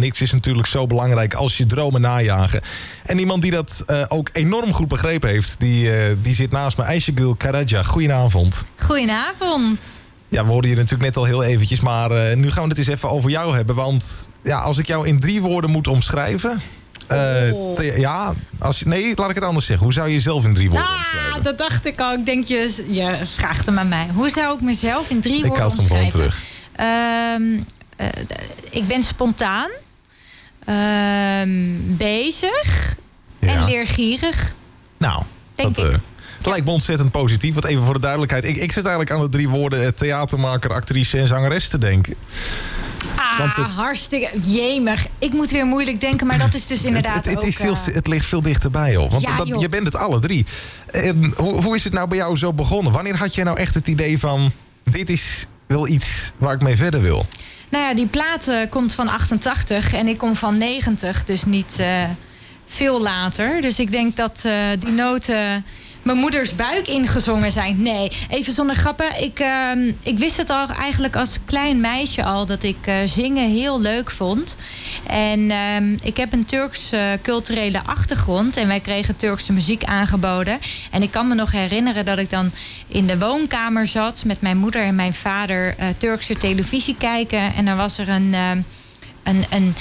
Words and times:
Niks 0.00 0.20
is 0.20 0.32
natuurlijk 0.32 0.66
zo 0.66 0.86
belangrijk 0.86 1.34
als 1.34 1.56
je 1.56 1.66
dromen 1.66 2.00
najagen. 2.00 2.60
En 3.04 3.18
iemand 3.18 3.42
die 3.42 3.50
dat 3.50 3.84
uh, 3.86 4.02
ook 4.08 4.28
enorm 4.32 4.72
goed 4.72 4.88
begrepen 4.88 5.28
heeft, 5.28 5.54
die, 5.58 6.08
uh, 6.08 6.16
die 6.22 6.34
zit 6.34 6.50
naast 6.50 6.76
me. 6.76 6.84
Aishagul 6.84 7.34
Karaja, 7.34 7.82
goedenavond. 7.82 8.64
Goedenavond. 8.78 9.80
Ja, 10.28 10.44
we 10.44 10.50
hoorden 10.50 10.70
je 10.70 10.76
natuurlijk 10.76 11.02
net 11.02 11.16
al 11.16 11.24
heel 11.24 11.42
eventjes, 11.42 11.80
maar 11.80 12.10
uh, 12.10 12.36
nu 12.36 12.50
gaan 12.50 12.62
we 12.62 12.68
het 12.68 12.78
eens 12.78 12.86
even 12.86 13.10
over 13.10 13.30
jou 13.30 13.54
hebben. 13.54 13.74
Want 13.74 14.30
ja, 14.42 14.58
als 14.58 14.78
ik 14.78 14.86
jou 14.86 15.06
in 15.06 15.20
drie 15.20 15.40
woorden 15.42 15.70
moet 15.70 15.86
omschrijven... 15.86 16.60
Oh. 17.08 17.76
ja, 17.96 18.34
als, 18.58 18.82
nee, 18.82 19.12
laat 19.14 19.28
ik 19.28 19.34
het 19.34 19.44
anders 19.44 19.66
zeggen. 19.66 19.84
Hoe 19.84 19.94
zou 19.94 20.08
je 20.08 20.14
jezelf 20.14 20.44
in 20.44 20.54
drie 20.54 20.70
woorden 20.70 20.88
ah, 20.88 20.96
omschrijven? 20.96 21.42
Dat 21.42 21.58
dacht 21.58 21.86
ik 21.86 22.00
al. 22.00 22.12
Ik 22.12 22.26
denk, 22.26 22.44
je, 22.44 22.84
je 22.88 23.16
vraagt 23.36 23.66
hem 23.66 23.78
aan 23.78 23.88
mij. 23.88 24.06
Hoe 24.14 24.30
zou 24.30 24.54
ik 24.54 24.60
mezelf 24.60 25.10
in 25.10 25.20
drie 25.20 25.36
ik 25.36 25.46
woorden 25.46 25.64
omschrijven? 25.64 26.06
Ik 26.06 26.12
haal 26.12 26.20
hem 26.20 26.30
gewoon 26.30 27.28
terug. 27.38 27.60
Uh, 28.00 28.10
ik 28.70 28.86
ben 28.86 29.02
spontaan. 29.02 29.70
Uh, 30.68 31.42
bezig. 31.96 32.96
Ja. 33.38 33.48
En 33.48 33.64
leergierig. 33.64 34.54
Nou, 34.98 35.22
denk 35.54 35.74
dat, 35.74 35.84
ik. 35.84 35.92
Uh, 35.92 35.98
dat 36.38 36.46
lijkt 36.46 36.64
me 36.64 36.70
ontzettend 36.72 37.10
positief. 37.10 37.54
Wat 37.54 37.64
even 37.64 37.82
voor 37.84 37.94
de 37.94 38.00
duidelijkheid. 38.00 38.44
Ik, 38.44 38.56
ik 38.56 38.72
zit 38.72 38.84
eigenlijk 38.84 39.10
aan 39.10 39.20
de 39.20 39.28
drie 39.28 39.48
woorden 39.48 39.94
theatermaker, 39.94 40.70
actrice 40.70 41.18
en 41.18 41.26
zangeres 41.26 41.68
te 41.68 41.78
denken. 41.78 42.14
Ah, 43.16 43.56
het, 43.56 43.66
hartstikke 43.66 44.30
jemig. 44.42 45.06
Ik 45.18 45.32
moet 45.32 45.50
weer 45.50 45.66
moeilijk 45.66 46.00
denken, 46.00 46.26
maar 46.26 46.38
dat 46.38 46.54
is 46.54 46.66
dus 46.66 46.82
inderdaad 46.82 47.14
het, 47.14 47.24
het, 47.24 47.36
ook, 47.36 47.44
is 47.44 47.56
veel, 47.56 47.76
het 47.84 48.06
ligt 48.06 48.26
veel 48.26 48.42
dichterbij, 48.42 48.92
joh. 48.92 49.10
Want 49.10 49.22
ja, 49.22 49.36
dat, 49.36 49.60
je 49.60 49.68
bent 49.68 49.86
het 49.86 49.96
alle 49.96 50.20
drie. 50.20 50.46
En, 50.90 51.34
hoe, 51.36 51.62
hoe 51.62 51.74
is 51.74 51.84
het 51.84 51.92
nou 51.92 52.08
bij 52.08 52.18
jou 52.18 52.36
zo 52.36 52.52
begonnen? 52.52 52.92
Wanneer 52.92 53.16
had 53.16 53.34
jij 53.34 53.44
nou 53.44 53.58
echt 53.58 53.74
het 53.74 53.88
idee 53.88 54.18
van... 54.18 54.52
dit 54.82 55.08
is 55.08 55.46
wel 55.66 55.88
iets 55.88 56.32
waar 56.36 56.54
ik 56.54 56.62
mee 56.62 56.76
verder 56.76 57.00
wil? 57.00 57.26
Nou 57.68 57.84
ja, 57.84 57.94
die 57.94 58.06
plaat 58.06 58.48
uh, 58.48 58.56
komt 58.70 58.94
van 58.94 59.08
88 59.08 59.92
en 59.94 60.08
ik 60.08 60.18
kom 60.18 60.36
van 60.36 60.58
90, 60.58 61.24
dus 61.24 61.44
niet 61.44 61.76
uh, 61.80 62.02
veel 62.66 63.00
later. 63.00 63.60
Dus 63.60 63.78
ik 63.78 63.90
denk 63.90 64.16
dat 64.16 64.42
uh, 64.46 64.68
die 64.78 64.92
noten 64.92 65.64
mijn 66.06 66.18
moeders 66.18 66.54
buik 66.54 66.88
ingezongen 66.88 67.52
zijn. 67.52 67.82
Nee, 67.82 68.12
even 68.28 68.52
zonder 68.52 68.76
grappen. 68.76 69.22
Ik, 69.22 69.40
uh, 69.40 69.70
ik 70.02 70.18
wist 70.18 70.36
het 70.36 70.50
al 70.50 70.68
eigenlijk 70.68 71.16
als 71.16 71.38
klein 71.44 71.80
meisje 71.80 72.24
al 72.24 72.46
dat 72.46 72.62
ik 72.62 72.76
uh, 72.86 72.94
zingen 73.04 73.50
heel 73.50 73.80
leuk 73.80 74.10
vond. 74.10 74.56
En 75.06 75.40
uh, 75.40 75.76
ik 76.02 76.16
heb 76.16 76.32
een 76.32 76.44
Turks 76.44 76.92
uh, 76.92 77.00
culturele 77.22 77.80
achtergrond 77.84 78.56
en 78.56 78.66
wij 78.66 78.80
kregen 78.80 79.16
Turkse 79.16 79.52
muziek 79.52 79.84
aangeboden. 79.84 80.58
En 80.90 81.02
ik 81.02 81.10
kan 81.10 81.28
me 81.28 81.34
nog 81.34 81.52
herinneren 81.52 82.04
dat 82.04 82.18
ik 82.18 82.30
dan 82.30 82.50
in 82.86 83.06
de 83.06 83.18
woonkamer 83.18 83.86
zat 83.86 84.24
met 84.24 84.40
mijn 84.40 84.56
moeder 84.56 84.82
en 84.82 84.94
mijn 84.94 85.14
vader 85.14 85.74
uh, 85.80 85.86
Turkse 85.96 86.34
televisie 86.34 86.96
kijken. 86.98 87.54
En 87.54 87.64
dan 87.64 87.76
was 87.76 87.98
er 87.98 88.08
een, 88.08 88.32
uh, 88.32 88.50
een, 89.22 89.44
een 89.50 89.74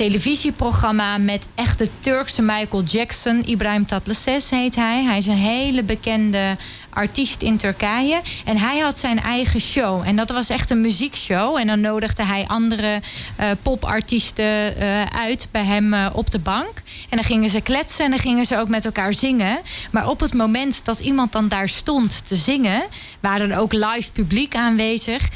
televisieprogramma 0.00 1.18
met 1.18 1.46
echte 1.54 1.88
Turkse 2.00 2.42
Michael 2.42 2.82
Jackson. 2.82 3.42
Ibrahim 3.46 3.86
Tatlıses 3.86 4.50
heet 4.50 4.74
hij. 4.74 5.04
Hij 5.04 5.18
is 5.18 5.26
een 5.26 5.36
hele 5.36 5.82
bekende 5.82 6.56
artiest 6.90 7.42
in 7.42 7.56
Turkije. 7.56 8.20
En 8.44 8.56
hij 8.56 8.78
had 8.78 8.98
zijn 8.98 9.20
eigen 9.20 9.60
show. 9.60 10.02
En 10.06 10.16
dat 10.16 10.30
was 10.30 10.50
echt 10.50 10.70
een 10.70 10.80
muziekshow. 10.80 11.56
En 11.56 11.66
dan 11.66 11.80
nodigde 11.80 12.24
hij 12.24 12.44
andere 12.46 13.00
uh, 13.40 13.46
popartiesten 13.62 14.78
uh, 14.78 15.02
uit 15.04 15.48
bij 15.50 15.64
hem 15.64 15.94
uh, 15.94 16.06
op 16.12 16.30
de 16.30 16.38
bank. 16.38 16.82
En 17.08 17.16
dan 17.16 17.24
gingen 17.24 17.50
ze 17.50 17.60
kletsen 17.60 18.04
en 18.04 18.10
dan 18.10 18.20
gingen 18.20 18.46
ze 18.46 18.58
ook 18.58 18.68
met 18.68 18.84
elkaar 18.84 19.14
zingen. 19.14 19.58
Maar 19.90 20.08
op 20.08 20.20
het 20.20 20.34
moment 20.34 20.84
dat 20.84 21.00
iemand 21.00 21.32
dan 21.32 21.48
daar 21.48 21.68
stond 21.68 22.26
te 22.26 22.36
zingen... 22.36 22.84
waren 23.20 23.50
er 23.50 23.58
ook 23.58 23.72
live 23.72 24.12
publiek 24.12 24.54
aanwezig 24.54 25.28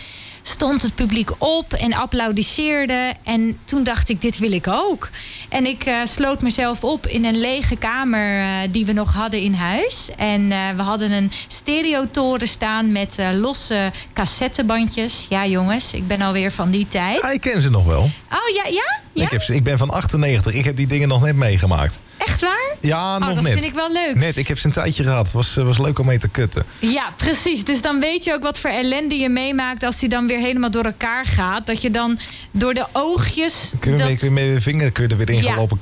stond 0.46 0.82
het 0.82 0.94
publiek 0.94 1.30
op 1.38 1.72
en 1.72 1.94
applaudisseerde. 1.94 3.12
En 3.22 3.58
toen 3.64 3.84
dacht 3.84 4.08
ik, 4.08 4.20
dit 4.20 4.38
wil 4.38 4.52
ik 4.52 4.68
ook. 4.68 5.08
En 5.48 5.66
ik 5.66 5.86
uh, 5.86 5.98
sloot 6.04 6.42
mezelf 6.42 6.84
op 6.84 7.06
in 7.06 7.24
een 7.24 7.40
lege 7.40 7.76
kamer 7.76 8.40
uh, 8.40 8.48
die 8.70 8.86
we 8.86 8.92
nog 8.92 9.12
hadden 9.12 9.40
in 9.40 9.54
huis. 9.54 10.08
En 10.16 10.40
uh, 10.40 10.58
we 10.76 10.82
hadden 10.82 11.10
een 11.10 11.32
stereotoren 11.48 12.48
staan 12.48 12.92
met 12.92 13.16
losse 13.32 13.92
cassettebandjes. 14.12 15.26
Ja 15.28 15.46
jongens, 15.46 15.92
ik 15.92 16.06
ben 16.06 16.20
alweer 16.20 16.52
van 16.52 16.70
die 16.70 16.84
tijd. 16.84 17.22
Ja, 17.22 17.30
ik 17.30 17.40
ken 17.40 17.62
ze 17.62 17.70
nog 17.70 17.86
wel. 17.86 18.02
Oh 18.02 18.54
ja, 18.54 18.64
ja? 18.64 19.00
ja? 19.12 19.24
Ik, 19.24 19.30
heb 19.30 19.42
ze, 19.42 19.54
ik 19.54 19.62
ben 19.62 19.78
van 19.78 19.90
98. 19.90 20.54
Ik 20.54 20.64
heb 20.64 20.76
die 20.76 20.86
dingen 20.86 21.08
nog 21.08 21.22
net 21.22 21.36
meegemaakt. 21.36 21.98
Echt 22.16 22.40
waar? 22.40 22.76
Ja, 22.80 23.14
oh, 23.14 23.20
nog 23.20 23.34
dat 23.34 23.42
net. 23.42 23.52
vind 23.52 23.64
ik 23.64 23.74
wel 23.74 23.92
leuk. 23.92 24.14
Net, 24.14 24.36
ik 24.36 24.48
heb 24.48 24.58
ze 24.58 24.66
een 24.66 24.72
tijdje 24.72 25.04
gehad. 25.04 25.24
Het 25.24 25.32
was, 25.32 25.54
was 25.54 25.78
leuk 25.78 25.98
om 25.98 26.06
mee 26.06 26.18
te 26.18 26.28
kutten. 26.28 26.64
Ja, 26.78 27.12
precies. 27.16 27.64
Dus 27.64 27.80
dan 27.80 28.00
weet 28.00 28.24
je 28.24 28.32
ook 28.32 28.42
wat 28.42 28.58
voor 28.58 28.70
ellende 28.70 29.14
je 29.14 29.28
meemaakt... 29.28 29.82
als 29.82 29.98
die 29.98 30.08
dan 30.08 30.26
weer 30.26 30.33
helemaal 30.38 30.70
door 30.70 30.84
elkaar 30.84 31.26
gaat. 31.26 31.66
Dat 31.66 31.82
je 31.82 31.90
dan 31.90 32.18
door 32.50 32.74
de 32.74 32.86
oogjes... 32.92 33.54
Kun 33.78 33.92
je, 33.92 33.98
dat... 33.98 34.20
dat... 34.20 34.30
met 34.30 34.42
je 34.42 34.60
vinger 34.60 34.90
kun 34.92 35.02
je 35.02 35.08
er 35.08 35.16
weer 35.16 35.30
in 35.30 35.42
gaan 35.42 35.56
lopen 35.56 35.80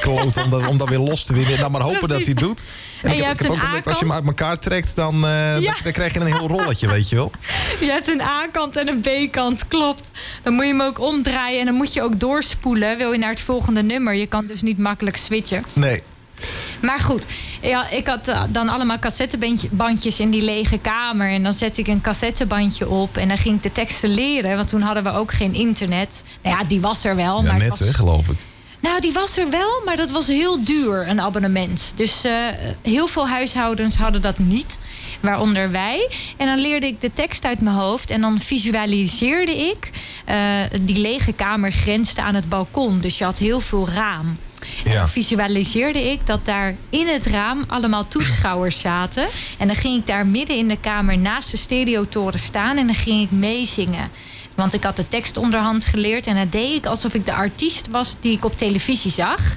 kloten... 0.00 0.44
om, 0.44 0.50
dat, 0.50 0.66
om 0.66 0.78
dat 0.78 0.88
weer 0.88 0.98
los 0.98 1.24
te 1.24 1.34
winnen. 1.34 1.58
Nou, 1.58 1.70
maar 1.70 1.80
hopen 1.80 1.98
precies. 1.98 2.16
dat 2.16 2.26
hij 2.26 2.48
doet. 2.48 2.60
En, 2.60 2.66
en 3.02 3.10
ik, 3.10 3.16
je 3.16 3.20
ik 3.20 3.26
hebt 3.26 3.40
heb 3.40 3.50
een 3.50 3.56
ook 3.56 3.62
A-kant. 3.62 3.86
als 3.86 3.98
je 3.98 4.04
hem 4.04 4.14
uit 4.14 4.26
elkaar 4.26 4.58
trekt... 4.58 4.96
dan, 4.96 5.14
uh, 5.14 5.20
ja. 5.22 5.60
dan, 5.60 5.74
dan 5.82 5.92
krijg 5.92 6.14
je 6.14 6.20
een 6.20 6.26
heel 6.26 6.48
rolletje, 6.48 6.88
weet 6.88 7.08
je 7.08 7.16
wel. 7.16 7.30
Je 7.80 7.90
hebt 7.90 8.08
een 8.08 8.20
A-kant 8.20 8.76
en 8.76 8.88
een 8.88 9.00
B-kant, 9.00 9.68
klopt. 9.68 10.10
Dan 10.42 10.52
moet 10.52 10.64
je 10.64 10.70
hem 10.70 10.82
ook 10.82 11.00
omdraaien 11.00 11.60
en 11.60 11.66
dan 11.66 11.74
moet 11.74 11.92
je 11.92 12.02
ook 12.02 12.20
doorspoelen... 12.20 12.98
wil 12.98 13.12
je 13.12 13.18
naar 13.18 13.30
het 13.30 13.40
volgende 13.40 13.82
nummer. 13.82 14.14
Je 14.14 14.26
kan 14.26 14.46
dus 14.46 14.62
niet 14.62 14.78
makkelijk 14.78 15.16
switchen. 15.16 15.62
Nee. 15.74 16.02
Maar 16.80 17.00
goed, 17.00 17.26
ja, 17.60 17.90
ik 17.90 18.06
had 18.06 18.28
uh, 18.28 18.42
dan 18.48 18.68
allemaal 18.68 18.98
cassettebandjes 18.98 20.20
in 20.20 20.30
die 20.30 20.42
lege 20.42 20.78
kamer. 20.78 21.30
En 21.30 21.42
dan 21.42 21.52
zette 21.52 21.80
ik 21.80 21.86
een 21.86 22.00
cassettebandje 22.00 22.88
op. 22.88 23.16
En 23.16 23.28
dan 23.28 23.38
ging 23.38 23.56
ik 23.56 23.62
de 23.62 23.72
teksten 23.72 24.14
leren. 24.14 24.56
Want 24.56 24.68
toen 24.68 24.80
hadden 24.80 25.04
we 25.04 25.12
ook 25.12 25.32
geen 25.32 25.54
internet. 25.54 26.24
Nou 26.42 26.56
ja, 26.56 26.64
die 26.64 26.80
was 26.80 27.04
er 27.04 27.16
wel. 27.16 27.42
Ja, 27.42 27.50
maar 27.50 27.58
net, 27.58 27.68
was... 27.68 27.78
hè, 27.78 27.92
geloof 27.92 28.28
ik. 28.28 28.36
Nou, 28.80 29.00
die 29.00 29.12
was 29.12 29.36
er 29.36 29.50
wel, 29.50 29.82
maar 29.84 29.96
dat 29.96 30.10
was 30.10 30.26
heel 30.26 30.64
duur, 30.64 31.08
een 31.08 31.20
abonnement. 31.20 31.92
Dus 31.94 32.24
uh, 32.24 32.32
heel 32.82 33.06
veel 33.06 33.28
huishoudens 33.28 33.96
hadden 33.96 34.22
dat 34.22 34.38
niet. 34.38 34.78
Waaronder 35.20 35.70
wij. 35.70 36.10
En 36.36 36.46
dan 36.46 36.58
leerde 36.58 36.86
ik 36.86 37.00
de 37.00 37.12
tekst 37.12 37.44
uit 37.44 37.60
mijn 37.60 37.76
hoofd. 37.76 38.10
En 38.10 38.20
dan 38.20 38.40
visualiseerde 38.40 39.56
ik. 39.56 39.90
Uh, 40.28 40.36
die 40.80 40.98
lege 40.98 41.32
kamer 41.32 41.72
grensde 41.72 42.22
aan 42.22 42.34
het 42.34 42.48
balkon. 42.48 43.00
Dus 43.00 43.18
je 43.18 43.24
had 43.24 43.38
heel 43.38 43.60
veel 43.60 43.88
raam. 43.88 44.36
Dan 44.84 45.08
visualiseerde 45.08 46.10
ik 46.10 46.26
dat 46.26 46.44
daar 46.44 46.74
in 46.90 47.06
het 47.06 47.26
raam 47.26 47.64
allemaal 47.66 48.08
toeschouwers 48.08 48.80
zaten. 48.80 49.26
En 49.58 49.66
dan 49.66 49.76
ging 49.76 50.00
ik 50.00 50.06
daar 50.06 50.26
midden 50.26 50.56
in 50.56 50.68
de 50.68 50.78
kamer 50.80 51.18
naast 51.18 51.50
de 51.50 51.56
stereotoren 51.56 52.38
staan. 52.38 52.76
En 52.76 52.86
dan 52.86 52.94
ging 52.94 53.22
ik 53.22 53.30
meezingen. 53.30 54.10
Want 54.54 54.74
ik 54.74 54.82
had 54.82 54.96
de 54.96 55.08
tekst 55.08 55.36
onderhand 55.36 55.84
geleerd. 55.84 56.26
En 56.26 56.34
dan 56.34 56.48
deed 56.50 56.74
ik 56.74 56.86
alsof 56.86 57.14
ik 57.14 57.26
de 57.26 57.32
artiest 57.32 57.88
was 57.88 58.16
die 58.20 58.36
ik 58.36 58.44
op 58.44 58.56
televisie 58.56 59.10
zag. 59.10 59.56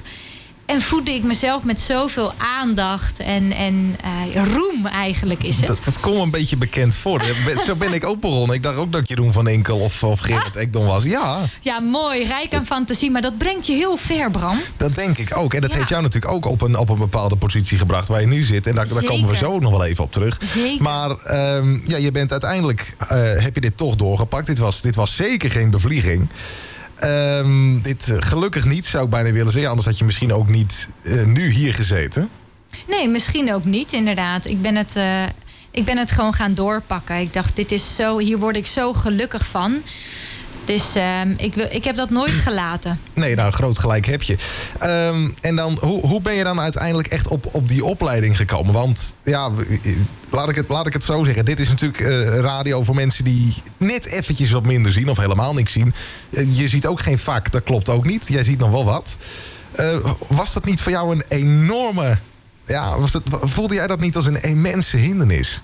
En 0.66 0.80
voedde 0.80 1.12
ik 1.12 1.22
mezelf 1.22 1.62
met 1.62 1.80
zoveel 1.80 2.32
aandacht 2.38 3.18
en, 3.18 3.52
en 3.52 3.96
uh, 4.34 4.44
roem 4.52 4.86
eigenlijk 4.86 5.42
is 5.42 5.56
het. 5.56 5.66
Dat, 5.66 5.80
dat 5.84 6.00
komt 6.00 6.22
een 6.22 6.30
beetje 6.30 6.56
bekend 6.56 6.94
voor. 6.94 7.22
Zo 7.66 7.76
ben 7.76 7.92
ik 7.92 8.06
ook 8.06 8.20
begonnen. 8.20 8.56
Ik 8.56 8.62
dacht 8.62 8.76
ook 8.76 8.92
dat 8.92 9.08
Jeroen 9.08 9.32
van 9.32 9.48
Enkel 9.48 9.78
of, 9.78 10.02
of 10.02 10.20
Gerrit 10.20 10.56
ah. 10.56 10.62
Ekdom 10.62 10.86
was. 10.86 11.04
Ja. 11.04 11.38
Ja, 11.60 11.80
mooi. 11.80 12.24
Rijk 12.24 12.54
aan 12.54 12.66
fantasie. 12.66 13.10
Maar 13.10 13.22
dat 13.22 13.38
brengt 13.38 13.66
je 13.66 13.72
heel 13.72 13.96
ver, 13.96 14.30
Bram. 14.30 14.58
Dat 14.76 14.94
denk 14.94 15.18
ik 15.18 15.36
ook. 15.36 15.54
En 15.54 15.60
dat 15.60 15.70
ja. 15.70 15.76
heeft 15.76 15.88
jou 15.88 16.02
natuurlijk 16.02 16.32
ook 16.32 16.46
op 16.46 16.62
een, 16.62 16.76
op 16.78 16.88
een 16.88 16.98
bepaalde 16.98 17.36
positie 17.36 17.78
gebracht 17.78 18.08
waar 18.08 18.20
je 18.20 18.26
nu 18.26 18.42
zit. 18.42 18.66
En 18.66 18.74
daar, 18.74 18.88
daar 18.88 19.04
komen 19.04 19.28
we 19.28 19.36
zo 19.36 19.58
nog 19.58 19.70
wel 19.70 19.84
even 19.84 20.04
op 20.04 20.12
terug. 20.12 20.40
Zeker. 20.54 20.82
Maar 20.82 21.10
um, 21.56 21.82
ja, 21.86 21.96
je 21.96 22.12
bent 22.12 22.30
uiteindelijk, 22.30 22.94
uh, 23.02 23.08
heb 23.42 23.54
je 23.54 23.60
dit 23.60 23.76
toch 23.76 23.96
doorgepakt. 23.96 24.46
Dit 24.46 24.58
was, 24.58 24.80
dit 24.80 24.94
was 24.94 25.16
zeker 25.16 25.50
geen 25.50 25.70
bevlieging. 25.70 26.28
Um, 27.04 27.82
dit 27.82 28.08
uh, 28.08 28.16
gelukkig 28.18 28.64
niet, 28.64 28.86
zou 28.86 29.04
ik 29.04 29.10
bijna 29.10 29.32
willen 29.32 29.52
zeggen. 29.52 29.70
Anders 29.70 29.88
had 29.88 29.98
je 29.98 30.04
misschien 30.04 30.32
ook 30.32 30.48
niet 30.48 30.88
uh, 31.02 31.24
nu 31.24 31.50
hier 31.50 31.74
gezeten. 31.74 32.28
Nee, 32.88 33.08
misschien 33.08 33.54
ook 33.54 33.64
niet, 33.64 33.92
inderdaad. 33.92 34.44
Ik 34.46 34.62
ben 34.62 34.76
het, 34.76 34.92
uh, 34.96 35.22
ik 35.70 35.84
ben 35.84 35.96
het 35.98 36.10
gewoon 36.10 36.34
gaan 36.34 36.54
doorpakken. 36.54 37.16
Ik 37.16 37.32
dacht, 37.32 37.56
dit 37.56 37.72
is 37.72 37.94
zo, 37.94 38.18
hier 38.18 38.38
word 38.38 38.56
ik 38.56 38.66
zo 38.66 38.92
gelukkig 38.92 39.46
van. 39.46 39.82
Dus 40.64 40.82
um, 41.22 41.34
ik, 41.36 41.54
wil, 41.54 41.66
ik 41.70 41.84
heb 41.84 41.96
dat 41.96 42.10
nooit 42.10 42.32
gelaten. 42.32 43.00
Nee, 43.14 43.34
nou, 43.34 43.52
groot 43.52 43.78
gelijk 43.78 44.06
heb 44.06 44.22
je. 44.22 44.36
Um, 44.82 45.34
en 45.40 45.56
dan, 45.56 45.78
hoe, 45.80 46.06
hoe 46.06 46.20
ben 46.20 46.34
je 46.34 46.44
dan 46.44 46.60
uiteindelijk 46.60 47.08
echt 47.08 47.28
op, 47.28 47.48
op 47.50 47.68
die 47.68 47.84
opleiding 47.84 48.36
gekomen? 48.36 48.72
Want 48.72 49.14
ja, 49.24 49.50
laat 50.36 50.48
ik 50.48 50.54
het, 50.54 50.68
laat 50.68 50.86
ik 50.86 50.92
het 50.92 51.04
zo 51.04 51.24
zeggen. 51.24 51.44
Dit 51.44 51.60
is 51.60 51.68
natuurlijk 51.68 52.00
uh, 52.00 52.38
radio 52.38 52.82
voor 52.82 52.94
mensen 52.94 53.24
die 53.24 53.54
net 53.76 54.06
eventjes 54.06 54.50
wat 54.50 54.66
minder 54.66 54.92
zien 54.92 55.08
of 55.08 55.16
helemaal 55.16 55.54
niks 55.54 55.72
zien. 55.72 55.94
Uh, 56.30 56.56
je 56.56 56.68
ziet 56.68 56.86
ook 56.86 57.00
geen 57.00 57.18
vak, 57.18 57.52
dat 57.52 57.62
klopt 57.62 57.88
ook 57.88 58.04
niet. 58.04 58.28
Jij 58.28 58.44
ziet 58.44 58.58
nog 58.58 58.70
wel 58.70 58.84
wat. 58.84 59.16
Uh, 59.80 60.12
was 60.26 60.52
dat 60.52 60.64
niet 60.64 60.80
voor 60.80 60.92
jou 60.92 61.12
een 61.12 61.24
enorme... 61.28 62.18
Ja, 62.66 62.98
was 62.98 63.18
voelde 63.28 63.74
jij 63.74 63.86
dat 63.86 64.00
niet 64.00 64.16
als 64.16 64.24
een 64.24 64.42
immense 64.42 64.96
hindernis? 64.96 65.62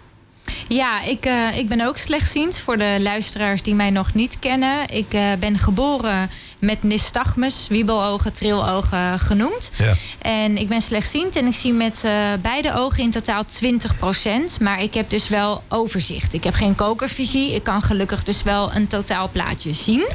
Ja, 0.68 1.02
ik, 1.02 1.26
uh, 1.26 1.56
ik 1.56 1.68
ben 1.68 1.80
ook 1.80 1.96
slechtziend. 1.96 2.58
Voor 2.58 2.78
de 2.78 2.96
luisteraars 3.00 3.62
die 3.62 3.74
mij 3.74 3.90
nog 3.90 4.14
niet 4.14 4.38
kennen. 4.38 4.88
Ik 4.90 5.14
uh, 5.14 5.32
ben 5.38 5.58
geboren 5.58 6.30
met 6.58 6.82
nystagmus, 6.82 7.66
wiebelogen, 7.68 8.32
trilogen 8.32 9.18
genoemd. 9.18 9.70
Ja. 9.76 9.94
En 10.18 10.56
ik 10.56 10.68
ben 10.68 10.80
slechtziend 10.80 11.36
en 11.36 11.46
ik 11.46 11.54
zie 11.54 11.72
met 11.72 12.02
uh, 12.04 12.12
beide 12.42 12.74
ogen 12.74 13.02
in 13.02 13.10
totaal 13.10 13.44
20%. 13.44 14.60
Maar 14.60 14.82
ik 14.82 14.94
heb 14.94 15.10
dus 15.10 15.28
wel 15.28 15.62
overzicht. 15.68 16.32
Ik 16.32 16.44
heb 16.44 16.54
geen 16.54 16.74
kokervisie. 16.74 17.54
Ik 17.54 17.62
kan 17.62 17.82
gelukkig 17.82 18.24
dus 18.24 18.42
wel 18.42 18.74
een 18.74 18.86
totaal 18.86 19.28
plaatje 19.28 19.72
zien. 19.72 20.06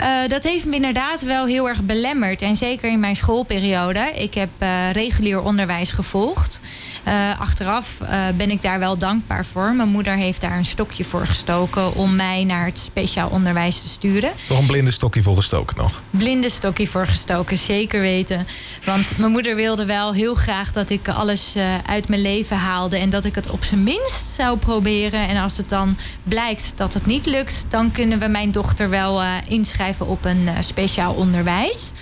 Uh, 0.00 0.28
dat 0.28 0.42
heeft 0.42 0.64
me 0.64 0.74
inderdaad 0.74 1.22
wel 1.22 1.46
heel 1.46 1.68
erg 1.68 1.82
belemmerd. 1.82 2.42
En 2.42 2.56
zeker 2.56 2.90
in 2.90 3.00
mijn 3.00 3.16
schoolperiode. 3.16 4.12
Ik 4.14 4.34
heb 4.34 4.48
uh, 4.58 4.90
regulier 4.90 5.42
onderwijs 5.42 5.90
gevolgd. 5.90 6.60
Uh, 7.08 7.40
achteraf 7.40 7.98
uh, 8.02 8.26
ben 8.36 8.50
ik 8.50 8.62
daar 8.62 8.78
wel 8.78 8.98
dankbaar 8.98 9.44
voor. 9.44 9.74
Mijn 9.74 9.88
moeder 9.88 10.14
heeft 10.14 10.40
daar 10.40 10.56
een 10.56 10.64
stokje 10.64 11.04
voor 11.04 11.26
gestoken 11.26 11.94
om 11.94 12.16
mij 12.16 12.44
naar 12.44 12.64
het 12.64 12.78
speciaal 12.78 13.28
onderwijs 13.28 13.82
te 13.82 13.88
sturen. 13.88 14.32
Toch 14.46 14.58
een 14.58 14.66
blinde 14.66 14.90
stokje 14.90 15.22
voor 15.22 15.36
gestoken 15.36 15.76
nog? 15.76 16.02
Blinde 16.10 16.50
stokje 16.50 16.86
voor 16.86 17.06
gestoken, 17.06 17.56
zeker 17.56 18.00
weten. 18.00 18.46
Want 18.84 19.18
mijn 19.18 19.30
moeder 19.30 19.56
wilde 19.56 19.84
wel 19.84 20.12
heel 20.12 20.34
graag 20.34 20.72
dat 20.72 20.90
ik 20.90 21.08
alles 21.08 21.56
uh, 21.56 21.64
uit 21.86 22.08
mijn 22.08 22.22
leven 22.22 22.56
haalde 22.56 22.96
en 22.96 23.10
dat 23.10 23.24
ik 23.24 23.34
het 23.34 23.50
op 23.50 23.64
zijn 23.64 23.82
minst 23.82 24.26
zou 24.36 24.58
proberen. 24.58 25.28
En 25.28 25.36
als 25.36 25.56
het 25.56 25.68
dan 25.68 25.96
blijkt 26.22 26.72
dat 26.74 26.94
het 26.94 27.06
niet 27.06 27.26
lukt, 27.26 27.64
dan 27.68 27.90
kunnen 27.90 28.18
we 28.18 28.26
mijn 28.26 28.50
dochter 28.50 28.90
wel 28.90 29.22
inschrijven 29.48 30.06
op 30.06 30.24
een 30.24 30.48
speciaal 30.60 31.12
onderwijs. 31.12 31.92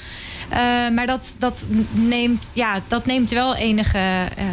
Uh, 0.52 0.58
maar 0.94 1.06
dat, 1.06 1.34
dat, 1.38 1.64
neemt, 1.92 2.46
ja, 2.54 2.80
dat 2.86 3.06
neemt 3.06 3.30
wel 3.30 3.54
enige, 3.56 3.98
uh, 4.38 4.44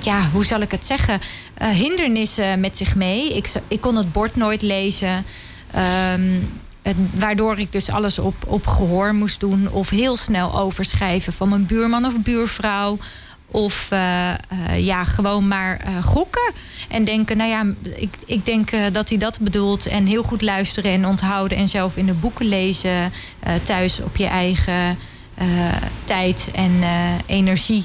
ja, 0.00 0.28
hoe 0.32 0.44
zal 0.44 0.60
ik 0.60 0.70
het 0.70 0.84
zeggen, 0.84 1.20
uh, 1.62 1.68
hindernissen 1.68 2.60
met 2.60 2.76
zich 2.76 2.94
mee. 2.94 3.36
Ik, 3.36 3.52
ik 3.68 3.80
kon 3.80 3.96
het 3.96 4.12
bord 4.12 4.36
nooit 4.36 4.62
lezen. 4.62 5.24
Het, 6.82 6.96
waardoor 7.14 7.58
ik 7.58 7.72
dus 7.72 7.90
alles 7.90 8.18
op, 8.18 8.34
op 8.46 8.66
gehoor 8.66 9.14
moest 9.14 9.40
doen. 9.40 9.70
Of 9.70 9.90
heel 9.90 10.16
snel 10.16 10.58
overschrijven 10.58 11.32
van 11.32 11.48
mijn 11.48 11.66
buurman 11.66 12.06
of 12.06 12.20
buurvrouw. 12.20 12.98
Of 13.46 13.88
ja, 14.76 15.04
gewoon 15.04 15.48
maar 15.48 15.80
gokken. 16.02 16.52
En 16.88 17.04
denken, 17.04 17.36
nou 17.36 17.50
ja, 17.50 17.64
ik, 17.96 18.14
ik 18.26 18.46
denk 18.46 18.70
dat 18.92 19.08
hij 19.08 19.18
dat 19.18 19.38
bedoelt. 19.38 19.86
En 19.86 20.06
heel 20.06 20.22
goed 20.22 20.42
luisteren 20.42 20.92
en 20.92 21.06
onthouden. 21.06 21.58
En 21.58 21.68
zelf 21.68 21.96
in 21.96 22.06
de 22.06 22.12
boeken 22.12 22.46
lezen. 22.46 23.12
thuis 23.64 24.00
op 24.00 24.16
je 24.16 24.26
eigen 24.26 24.96
tijd 26.04 26.48
en 26.54 26.70
uh, 26.70 26.88
energie 27.26 27.84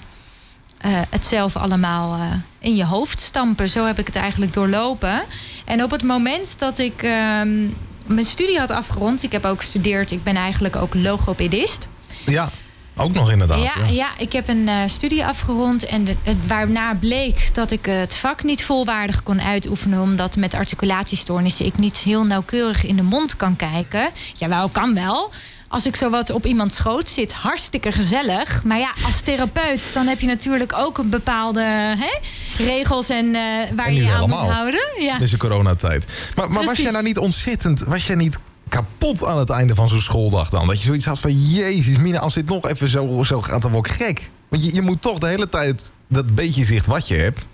uh, 0.86 1.00
het 1.10 1.25
zelf 1.25 1.56
allemaal 1.56 2.19
in 2.60 2.75
je 2.75 2.86
hoofd 2.86 3.19
stampen. 3.19 3.69
Zo 3.69 3.86
heb 3.86 4.00
ik 4.00 4.06
het 4.06 4.16
eigenlijk 4.16 4.54
doorlopen. 4.54 5.22
En 5.66 5.84
op 5.84 5.92
het 5.92 6.04
moment 6.04 6.60
dat 6.60 6.78
ik 6.78 7.04
ehm, 7.04 7.66
mijn 8.06 8.25
studie 8.25 8.60
had 8.60 8.69
afgerond, 8.69 9.24
ik 9.24 9.31
heb 9.31 9.46
ook 9.46 9.60
gestudeerd, 9.60 10.12
ik 10.12 10.24
ben 10.24 10.36
eigenlijk 10.36 10.75
ook 10.75 10.94
logopedist. 10.94 11.88
Ja. 12.25 12.50
Ook 12.98 13.13
nog 13.13 13.31
inderdaad. 13.31 13.63
Ja, 13.63 13.74
ja. 13.78 13.88
ja 13.88 14.10
ik 14.18 14.31
heb 14.31 14.48
een 14.48 14.68
uh, 14.68 14.81
studie 14.86 15.25
afgerond. 15.25 15.86
En 15.86 16.04
de, 16.04 16.16
het, 16.24 16.48
waarna 16.48 16.94
bleek 16.94 17.50
dat 17.54 17.72
ik 17.72 17.86
het 17.86 18.16
vak 18.16 18.44
niet 18.44 18.63
volwaardig 18.63 19.24
kon 19.24 19.42
uitoefenen. 19.42 20.01
Omdat 20.01 20.36
met 20.36 20.54
articulatiestoornissen 20.54 21.66
ik 21.66 21.78
niet 21.78 21.98
heel 21.98 22.24
nauwkeurig 22.24 22.86
in 22.86 22.96
de 22.96 23.01
mond 23.01 23.36
kan 23.36 23.56
kijken. 23.56 24.10
Jawel, 24.38 24.69
kan 24.69 24.94
wel 24.94 25.31
als 25.75 25.86
ik 25.86 25.95
zo 25.95 26.10
wat 26.10 26.30
op 26.30 26.45
iemands 26.45 26.75
schoot 26.75 27.10
zit, 27.10 27.33
hartstikke 27.33 27.92
gezellig. 27.92 28.63
Maar 28.63 28.77
ja, 28.77 28.94
als 29.06 29.22
therapeut, 29.22 29.81
dan 29.94 30.07
heb 30.07 30.19
je 30.19 30.27
natuurlijk 30.27 30.74
ook 30.75 30.98
een 30.98 31.10
bepaalde 31.10 31.63
hè, 31.98 32.18
regels 32.63 33.10
en 33.10 33.25
uh, 33.25 33.31
waar 33.75 33.86
en 33.86 33.95
je 33.95 34.04
je 34.04 34.12
aan 34.12 34.30
moet 34.30 34.38
houden. 34.38 34.81
Ja. 35.00 35.18
Deze 35.18 35.38
coronatijd. 35.38 36.31
Maar, 36.36 36.51
maar 36.51 36.66
was 36.66 36.77
jij 36.77 36.92
nou 36.92 37.04
niet 37.04 37.18
ontzettend, 37.18 37.80
was 37.80 38.07
jij 38.07 38.16
niet 38.16 38.38
kapot 38.69 39.25
aan 39.25 39.38
het 39.38 39.50
einde 39.50 39.75
van 39.75 39.89
zo'n 39.89 40.00
schooldag 40.00 40.50
dan? 40.50 40.68
Dat 40.68 40.80
je 40.80 40.86
zoiets 40.86 41.06
had 41.06 41.19
van, 41.19 41.50
jezus 41.50 41.98
Mina, 41.98 42.19
als 42.19 42.33
dit 42.33 42.45
nog 42.45 42.69
even 42.69 42.88
zo, 42.88 43.24
zo 43.24 43.42
gaat, 43.42 43.62
dan 43.62 43.72
word 43.72 43.88
ik 43.88 43.94
gek. 43.94 44.30
Want 44.50 44.63
je, 44.63 44.74
je 44.74 44.81
moet 44.81 45.01
toch 45.01 45.18
de 45.18 45.27
hele 45.27 45.50
tijd 45.50 45.92
dat 46.07 46.36
beetje 46.36 46.63
zicht 46.63 46.86
wat 46.86 47.07
je 47.07 47.16
hebt... 47.16 47.48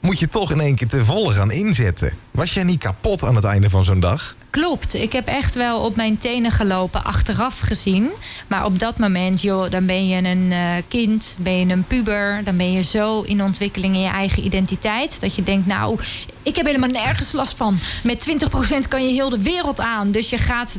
moet 0.00 0.18
je 0.18 0.28
toch 0.28 0.52
in 0.52 0.60
één 0.60 0.74
keer 0.74 0.88
te 0.88 1.04
volle 1.04 1.32
gaan 1.32 1.50
inzetten. 1.50 2.12
Was 2.30 2.54
jij 2.54 2.62
niet 2.62 2.78
kapot 2.78 3.22
aan 3.22 3.34
het 3.34 3.44
einde 3.44 3.70
van 3.70 3.84
zo'n 3.84 4.00
dag? 4.00 4.36
Klopt. 4.50 4.94
Ik 4.94 5.12
heb 5.12 5.26
echt 5.26 5.54
wel 5.54 5.80
op 5.80 5.96
mijn 5.96 6.18
tenen 6.18 6.50
gelopen, 6.50 7.04
achteraf 7.04 7.58
gezien. 7.58 8.10
Maar 8.46 8.64
op 8.64 8.78
dat 8.78 8.98
moment, 8.98 9.42
joh, 9.42 9.70
dan 9.70 9.86
ben 9.86 10.08
je 10.08 10.16
een 10.16 10.50
uh, 10.50 10.70
kind, 10.88 11.36
ben 11.38 11.58
je 11.58 11.72
een 11.72 11.84
puber. 11.84 12.40
Dan 12.44 12.56
ben 12.56 12.72
je 12.72 12.82
zo 12.82 13.22
in 13.22 13.42
ontwikkeling 13.42 13.94
in 13.94 14.00
je 14.00 14.08
eigen 14.08 14.44
identiteit. 14.44 15.20
Dat 15.20 15.34
je 15.34 15.42
denkt, 15.42 15.66
nou, 15.66 15.98
ik 16.42 16.56
heb 16.56 16.66
helemaal 16.66 16.88
nergens 16.88 17.32
last 17.32 17.56
van. 17.56 17.78
Met 18.02 18.28
20% 18.84 18.88
kan 18.88 19.06
je 19.06 19.12
heel 19.12 19.28
de 19.28 19.42
wereld 19.42 19.80
aan. 19.80 20.10
Dus 20.10 20.30
je 20.30 20.38
gaat 20.38 20.78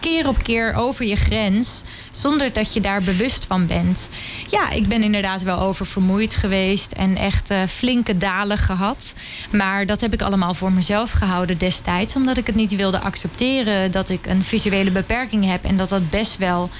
keer 0.00 0.28
op 0.28 0.42
keer 0.42 0.74
over 0.74 1.04
je 1.04 1.16
grens. 1.16 1.82
Zonder 2.10 2.52
dat 2.52 2.72
je 2.72 2.80
daar 2.80 3.02
bewust 3.02 3.44
van 3.44 3.66
bent. 3.66 4.08
Ja, 4.50 4.70
ik 4.70 4.88
ben 4.88 5.02
inderdaad 5.02 5.42
wel 5.42 5.60
oververmoeid 5.60 6.34
geweest. 6.34 6.92
En 6.92 7.16
echt 7.16 7.50
uh, 7.50 7.62
flinke 7.68 8.18
dalen 8.18 8.58
gehad. 8.58 9.14
Maar 9.50 9.86
dat 9.86 10.00
heb 10.00 10.12
ik 10.12 10.22
allemaal 10.22 10.54
voor 10.54 10.72
mezelf 10.72 11.10
gehouden 11.10 11.58
destijds. 11.58 12.16
Omdat 12.16 12.36
ik 12.36 12.46
het 12.46 12.54
niet 12.54 12.76
wilde 12.76 13.00
accepteren 13.00 13.90
dat 13.90 14.08
ik 14.08 14.26
een 14.26 14.42
visuele 14.42 14.90
beperking 14.90 15.44
heb. 15.44 15.64
En 15.64 15.76
dat 15.76 15.88
dat 15.88 16.10
best 16.10 16.36
wel 16.36 16.70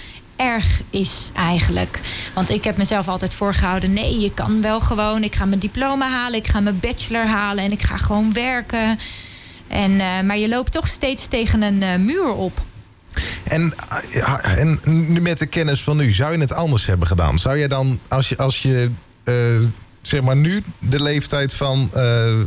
erg 0.42 0.80
is 0.90 1.30
eigenlijk. 1.34 2.00
Want 2.34 2.50
ik 2.50 2.64
heb 2.64 2.76
mezelf 2.76 3.08
altijd 3.08 3.34
voorgehouden... 3.34 3.92
nee, 3.92 4.20
je 4.20 4.34
kan 4.34 4.62
wel 4.62 4.80
gewoon... 4.80 5.22
ik 5.22 5.34
ga 5.34 5.44
mijn 5.44 5.60
diploma 5.60 6.10
halen, 6.10 6.38
ik 6.38 6.46
ga 6.46 6.60
mijn 6.60 6.80
bachelor 6.80 7.26
halen... 7.26 7.64
en 7.64 7.72
ik 7.72 7.82
ga 7.82 7.96
gewoon 7.96 8.32
werken. 8.32 8.98
En, 9.68 9.90
uh, 9.90 10.20
maar 10.20 10.38
je 10.38 10.48
loopt 10.48 10.72
toch 10.72 10.88
steeds 10.88 11.26
tegen 11.26 11.62
een 11.62 11.82
uh, 11.82 11.96
muur 11.96 12.32
op. 12.32 12.60
En, 13.44 13.72
en 14.42 14.80
nu 14.84 15.20
met 15.20 15.38
de 15.38 15.46
kennis 15.46 15.82
van 15.82 15.96
nu, 15.96 16.12
zou 16.12 16.32
je 16.32 16.38
het 16.38 16.52
anders 16.52 16.86
hebben 16.86 17.06
gedaan? 17.06 17.38
Zou 17.38 17.56
je 17.56 17.68
dan, 17.68 18.00
als 18.08 18.28
je, 18.28 18.36
als 18.36 18.62
je 18.62 18.90
zeg 20.02 20.22
maar 20.22 20.36
nu 20.36 20.62
de 20.78 21.02
leeftijd 21.02 21.54
van, 21.54 21.90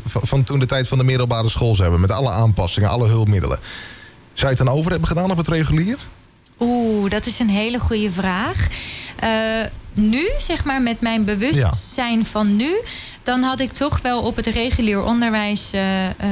van, 0.06 0.22
van, 0.28 0.44
toen 0.44 0.60
de 0.60 0.66
tijd 0.66 0.88
van 0.88 0.98
de 0.98 1.04
middelbare 1.04 1.50
school 1.50 1.76
zou 1.76 1.82
hebben... 1.82 2.02
met 2.02 2.12
alle 2.12 2.32
aanpassingen, 2.32 2.90
alle 2.90 3.08
hulpmiddelen... 3.08 3.60
zou 4.34 4.52
je 4.52 4.58
het 4.58 4.66
dan 4.66 4.76
over 4.76 4.92
hebben 4.92 5.08
gedaan 5.08 5.32
op 5.32 5.38
het 5.38 5.48
regulier? 5.48 5.98
Oeh, 6.60 7.10
dat 7.10 7.26
is 7.26 7.40
een 7.40 7.50
hele 7.50 7.80
goede 7.80 8.12
vraag. 8.12 8.68
Uh, 9.24 9.30
nu, 9.94 10.30
zeg 10.38 10.64
maar, 10.64 10.82
met 10.82 11.02
mijn 11.02 11.26
bewustzijn 11.26 12.20
ja. 12.20 12.26
van 12.26 12.56
nu... 12.56 12.76
dan 13.24 13.42
had 13.42 13.60
ik 13.60 13.72
toch 13.72 14.02
wel 14.02 14.22
op 14.22 14.36
het 14.36 14.46
regulier 14.46 15.04
onderwijs 15.04 15.72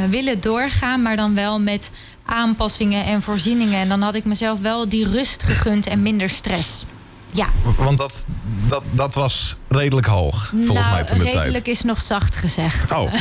willen 0.10 0.42
doorgaan... 0.42 1.02
maar 1.02 1.16
dan 1.16 1.36
wel 1.36 1.60
met 1.60 1.92
aanpassingen 2.26 3.06
en 3.06 3.22
voorzieningen. 3.22 3.80
En 3.80 3.88
dan 3.88 4.02
had 4.02 4.16
ik 4.16 4.26
mezelf 4.26 4.60
wel 4.60 4.90
die 4.90 5.10
rust 5.10 5.44
gegund 5.44 5.88
en 5.88 6.02
minder 6.02 6.30
stress. 6.30 6.84
Ja. 7.34 7.48
Want 7.78 7.98
dat, 7.98 8.26
dat, 8.68 8.84
dat 8.92 9.14
was 9.14 9.56
redelijk 9.68 10.08
hoog, 10.08 10.54
volgens 10.66 10.80
nou, 10.80 10.92
mij 10.92 11.04
toen 11.04 11.18
de 11.18 11.24
tijd. 11.24 11.36
redelijk 11.36 11.68
is 11.68 11.82
nog 11.82 12.02
zacht 12.02 12.36
gezegd. 12.36 12.92
Oh, 12.92 13.14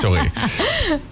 sorry. 0.00 0.30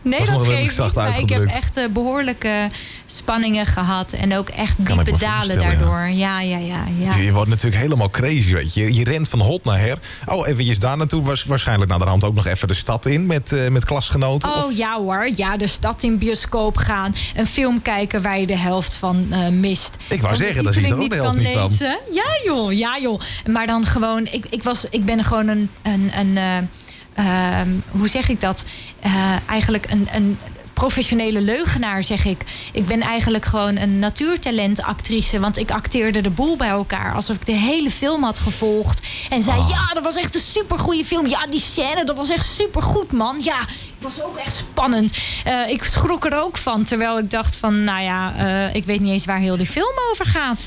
nee, 0.03 0.19
was 0.19 0.29
dat 0.29 0.47
geeft 0.47 0.79
niet. 0.79 0.95
Maar 0.95 1.19
ik 1.19 1.29
heb 1.29 1.45
echt 1.45 1.77
uh, 1.77 1.89
behoorlijke 1.89 2.69
spanningen 3.07 3.67
gehad. 3.67 4.13
En 4.13 4.37
ook 4.37 4.49
echt 4.49 4.75
diepe 4.77 5.19
dalen 5.19 5.59
daardoor. 5.59 6.09
Ja, 6.09 6.41
ja, 6.41 6.59
ja. 6.59 6.85
ja. 6.99 7.15
Je, 7.15 7.23
je 7.23 7.33
wordt 7.33 7.51
natuurlijk 7.51 7.83
helemaal 7.83 8.11
crazy, 8.11 8.55
weet 8.55 8.75
je. 8.75 8.95
Je 8.95 9.05
rent 9.05 9.29
van 9.29 9.41
hot 9.41 9.65
naar 9.65 9.79
her. 9.79 9.99
Oh, 10.27 10.49
eventjes 10.49 10.79
daar 10.79 10.97
naartoe. 10.97 11.23
Was 11.23 11.45
waarschijnlijk 11.45 11.91
naar 11.91 11.99
de 11.99 12.05
hand 12.05 12.25
ook 12.25 12.35
nog 12.35 12.47
even 12.47 12.69
de 12.69 12.75
stad 12.75 13.07
in 13.07 13.27
met, 13.27 13.53
uh, 13.53 13.69
met 13.69 13.85
klasgenoten. 13.85 14.49
Oh 14.49 14.65
of- 14.65 14.77
ja 14.77 14.99
hoor, 14.99 15.31
ja, 15.37 15.57
de 15.57 15.67
stad 15.67 16.03
in 16.03 16.19
bioscoop 16.19 16.77
gaan. 16.77 17.15
Een 17.35 17.47
film 17.47 17.83
kijken 17.83 18.23
waar 18.23 18.39
je 18.39 18.47
de 18.47 18.57
helft 18.59 18.95
van 18.95 19.27
uh, 19.31 19.49
mist. 19.49 19.97
Ik 20.09 20.23
wou 20.23 20.35
zeggen, 20.35 20.65
daar 20.65 20.73
zie 20.73 20.83
je 20.83 20.89
er 20.89 21.01
ook 21.01 21.11
de 21.11 21.17
helft 21.17 21.39
niet 21.39 21.53
kan 21.53 21.61
van. 21.61 21.71
lezen. 21.71 21.99
Ja 22.13 22.30
joh, 22.45 22.73
ja 22.73 22.99
joh. 22.99 23.21
Maar 23.47 23.67
dan 23.67 23.85
gewoon, 23.85 24.27
ik, 24.27 24.47
ik, 24.51 24.63
was, 24.63 24.87
ik 24.91 25.05
ben 25.05 25.25
gewoon 25.25 25.49
een, 25.49 25.71
een, 25.83 26.11
een 26.19 26.37
uh, 27.19 27.61
um, 27.61 27.83
hoe 27.91 28.09
zeg 28.09 28.29
ik 28.29 28.41
dat? 28.41 28.65
Uh, 29.07 29.37
eigenlijk 29.49 29.91
een, 29.91 30.09
een 30.13 30.39
professionele 30.75 31.41
leugenaar, 31.41 32.05
zeg 32.05 32.25
ik. 32.25 32.39
Ik 32.73 32.87
ben 32.87 33.01
eigenlijk 33.01 33.45
gewoon 33.45 33.77
een 33.77 33.99
natuurtalentactrice. 33.99 35.41
Want 35.41 35.57
ik 35.57 35.71
acteerde 35.71 36.21
de 36.21 36.31
boel 36.31 36.57
bij 36.57 36.69
elkaar. 36.69 37.15
Alsof 37.15 37.37
ik 37.37 37.47
de 37.47 37.53
hele 37.53 37.91
film 37.91 38.23
had 38.23 38.39
gevolgd. 38.39 39.01
En 39.31 39.43
zei, 39.43 39.59
Ah. 39.61 39.69
ja, 39.69 39.87
dat 39.95 40.03
was 40.03 40.17
echt 40.17 40.35
een 40.35 40.41
supergoeie 40.41 41.05
film. 41.05 41.27
Ja, 41.27 41.47
die 41.51 41.61
scène, 41.61 42.05
dat 42.05 42.17
was 42.17 42.29
echt 42.29 42.47
supergoed, 42.57 43.13
man. 43.13 43.37
Ja, 43.43 43.59
het 43.59 44.03
was 44.03 44.23
ook 44.23 44.37
echt 44.37 44.57
spannend. 44.57 45.17
Uh, 45.47 45.69
ik 45.69 45.85
schrok 45.85 46.25
er 46.25 46.43
ook 46.43 46.57
van. 46.57 46.85
Terwijl 46.85 47.19
ik 47.19 47.31
dacht 47.31 47.57
van, 47.57 47.85
nou 47.85 48.03
ja, 48.03 48.35
uh, 48.39 48.75
ik 48.75 48.85
weet 48.85 49.01
niet 49.01 49.13
eens 49.13 49.25
waar 49.25 49.39
heel 49.39 49.57
die 49.57 49.67
film 49.67 49.95
over 50.11 50.27
gaat. 50.27 50.65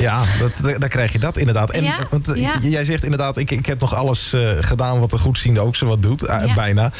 Ja, 0.00 0.22
dat, 0.38 0.80
daar 0.80 0.88
krijg 0.88 1.12
je 1.12 1.18
dat 1.18 1.36
inderdaad. 1.36 1.70
En, 1.70 1.82
Ja, 1.84 1.96
want, 2.10 2.28
eh, 2.28 2.40
ja. 2.42 2.52
Jij 2.62 2.84
zegt 2.84 3.02
inderdaad, 3.04 3.36
ik, 3.36 3.50
ik 3.50 3.66
heb 3.66 3.80
nog 3.80 3.94
alles 3.94 4.32
eh, 4.32 4.50
gedaan 4.60 5.00
wat 5.00 5.10
de 5.10 5.18
goedziende 5.18 5.60
ook 5.60 5.76
zo 5.76 5.86
wat 5.86 6.02
doet. 6.02 6.22
eh, 6.26 6.42
Ja. 6.46 6.54
Bijna. 6.54 6.90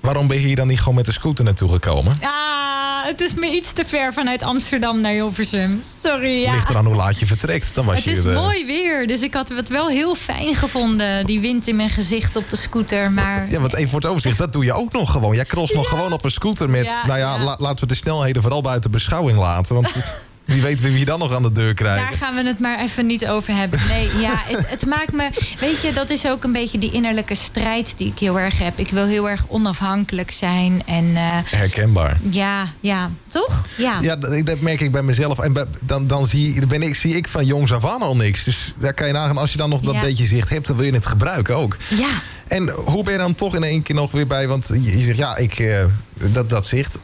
Waarom 0.00 0.28
ben 0.28 0.40
je 0.40 0.46
hier 0.46 0.56
dan 0.56 0.66
niet 0.66 0.78
gewoon 0.78 0.94
met 0.94 1.04
de 1.04 1.12
scooter 1.12 1.44
naartoe 1.44 1.68
gekomen? 1.68 2.18
Ah, 2.22 3.06
het 3.06 3.20
is 3.20 3.34
me 3.34 3.46
iets 3.50 3.72
te 3.72 3.84
ver 3.86 4.12
vanuit 4.12 4.42
Amsterdam 4.42 5.00
naar 5.00 5.12
Hilversum. 5.12 5.80
Sorry, 6.02 6.42
ja. 6.42 6.52
Ligt 6.52 6.68
eraan 6.68 6.86
hoe 6.86 6.94
laat 6.94 7.18
je 7.18 7.26
vertrekt. 7.26 7.74
Dan 7.74 7.84
was 7.84 7.94
Het 7.94 8.04
je 8.04 8.10
is 8.10 8.22
mooi 8.24 8.66
weer, 8.66 9.06
dus 9.06 9.20
ik 9.20 9.34
had 9.34 9.48
het 9.48 9.68
wel 9.68 9.88
heel 9.88 10.14
fijn 10.14 10.54
gevonden. 10.54 11.24
Die 11.26 11.40
wind 11.40 11.66
in 11.68 11.76
mijn 11.76 11.90
gezicht 11.90 12.36
op 12.36 12.50
de 12.50 12.56
scooter. 12.56 13.12
Maar 13.12 13.50
Ja, 13.50 13.60
want 13.60 13.74
even 13.74 13.88
voor 13.90 14.00
het 14.00 14.08
overzicht, 14.08 14.38
dat 14.38 14.52
doe 14.52 14.64
je 14.64 14.72
ook 14.72 14.92
nog 14.92 15.12
gewoon. 15.12 15.34
Jij 15.34 15.44
cross 15.44 15.72
nog 15.72 15.88
gewoon 15.88 16.12
op 16.12 16.24
een 16.24 16.30
scooter 16.30 16.70
met, 16.70 16.84
Ja, 16.84 17.06
nou 17.06 17.18
ja, 17.18 17.34
ja. 17.36 17.44
la- 17.44 17.56
laten 17.58 17.80
we 17.80 17.86
de 17.86 17.94
snelheden 17.94 18.42
vooral 18.42 18.60
buiten 18.62 18.90
beschouwing 18.90 19.38
laten. 19.38 19.74
Want 19.74 19.94
het- 19.94 20.12
Wie 20.50 20.62
weet 20.62 20.80
wie 20.80 20.98
je 20.98 21.04
dan 21.04 21.18
nog 21.18 21.34
aan 21.34 21.42
de 21.42 21.52
deur 21.52 21.74
krijgt. 21.74 22.10
Daar 22.10 22.18
gaan 22.18 22.34
we 22.34 22.48
het 22.48 22.58
maar 22.58 22.80
even 22.80 23.06
niet 23.06 23.26
over 23.26 23.54
hebben. 23.54 23.80
Nee, 23.88 24.10
ja, 24.20 24.32
het, 24.52 24.70
het, 24.70 24.86
maakt 24.86 25.12
me... 25.12 25.30
Weet 25.60 25.80
je, 25.80 25.92
dat 25.92 26.10
is 26.10 26.26
ook 26.26 26.44
een 26.44 26.52
beetje 26.52 26.78
die 26.78 26.92
innerlijke 26.92 27.34
strijd 27.34 27.92
die 27.96 28.06
ik 28.06 28.18
heel 28.18 28.38
erg 28.38 28.58
heb. 28.58 28.78
Ik 28.78 28.88
wil 28.88 29.06
heel 29.06 29.28
erg 29.28 29.44
onafhankelijk 29.48 30.30
zijn. 30.30 30.82
En, 30.86 31.04
uh, 31.04 31.26
Herkenbaar. 31.44 32.18
Ja, 32.30 32.66
ja. 32.80 33.10
Toch? 33.28 33.66
Ja. 33.76 33.98
Ja, 34.00 34.16
dat 34.16 34.60
merk 34.60 34.80
ik 34.80 34.92
bij 34.92 35.02
mezelf. 35.02 35.38
En 35.38 35.68
dan, 35.84 36.06
dan 36.06 36.26
zie, 36.26 36.66
ben 36.66 36.82
ik, 36.82 36.94
zie 36.94 37.16
ik 37.16 37.28
van 37.28 37.44
jongs 37.44 37.72
af 37.72 37.84
aan 37.84 38.02
al 38.02 38.16
niks. 38.16 38.44
Dus 38.44 38.74
daar 38.78 38.94
kan 38.94 39.06
je 39.06 39.12
nagaan, 39.12 39.38
als 39.38 39.52
je 39.52 39.58
dan 39.58 39.70
nog 39.70 39.80
dat 39.80 40.00
beetje 40.00 40.24
zicht 40.24 40.48
hebt... 40.48 40.66
dan 40.66 40.76
wil 40.76 40.86
je 40.86 40.92
het 40.92 41.06
gebruiken 41.06 41.56
ook. 41.56 41.76
Ja. 41.88 42.10
En 42.48 42.70
hoe 42.70 43.04
ben 43.04 43.12
je 43.12 43.18
dan 43.18 43.34
toch 43.34 43.56
in 43.56 43.64
één 43.64 43.82
keer 43.82 43.94
nog 43.94 44.10
weer 44.10 44.26
bij... 44.26 44.48
want 44.48 44.66
je, 44.68 44.98
je 44.98 45.04
zegt, 45.04 45.18
ja, 45.18 45.36
ik, 45.36 45.58
uh, 45.58 45.84
dat, 46.14 46.50
dat 46.50 46.66
zicht 46.66 46.98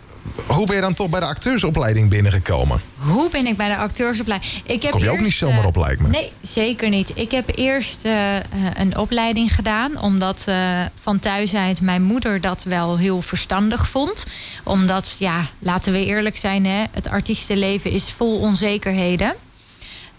hoe 0.47 0.67
ben 0.67 0.75
je 0.75 0.81
dan 0.81 0.95
toch 0.95 1.09
bij 1.09 1.21
de 1.21 1.27
acteursopleiding 1.27 2.09
binnengekomen? 2.09 2.81
Hoe 2.97 3.31
ben 3.31 3.47
ik 3.47 3.57
bij 3.57 3.69
de 3.69 3.77
acteursopleiding? 3.77 4.53
Ik 4.65 4.83
heb 4.83 4.91
Kom 4.91 5.03
je 5.03 5.11
ook 5.11 5.21
niet 5.21 5.33
zomaar 5.33 5.65
op, 5.65 5.77
lijkt 5.77 6.01
me. 6.01 6.09
Nee, 6.09 6.33
zeker 6.43 6.89
niet. 6.89 7.13
Ik 7.15 7.31
heb 7.31 7.57
eerst 7.57 8.05
uh, 8.05 8.37
een 8.75 8.97
opleiding 8.97 9.55
gedaan. 9.55 10.01
Omdat 10.01 10.45
uh, 10.49 10.81
van 11.01 11.19
thuis 11.19 11.55
uit 11.55 11.81
mijn 11.81 12.03
moeder 12.03 12.41
dat 12.41 12.63
wel 12.63 12.99
heel 12.99 13.23
verstandig 13.23 13.89
vond. 13.89 14.27
Omdat, 14.65 15.17
ja, 15.19 15.43
laten 15.59 15.93
we 15.93 16.05
eerlijk 16.05 16.37
zijn... 16.37 16.65
Hè, 16.67 16.85
het 16.91 17.09
artiestenleven 17.09 17.91
is 17.91 18.13
vol 18.17 18.39
onzekerheden. 18.39 19.35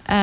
Uh, 0.10 0.14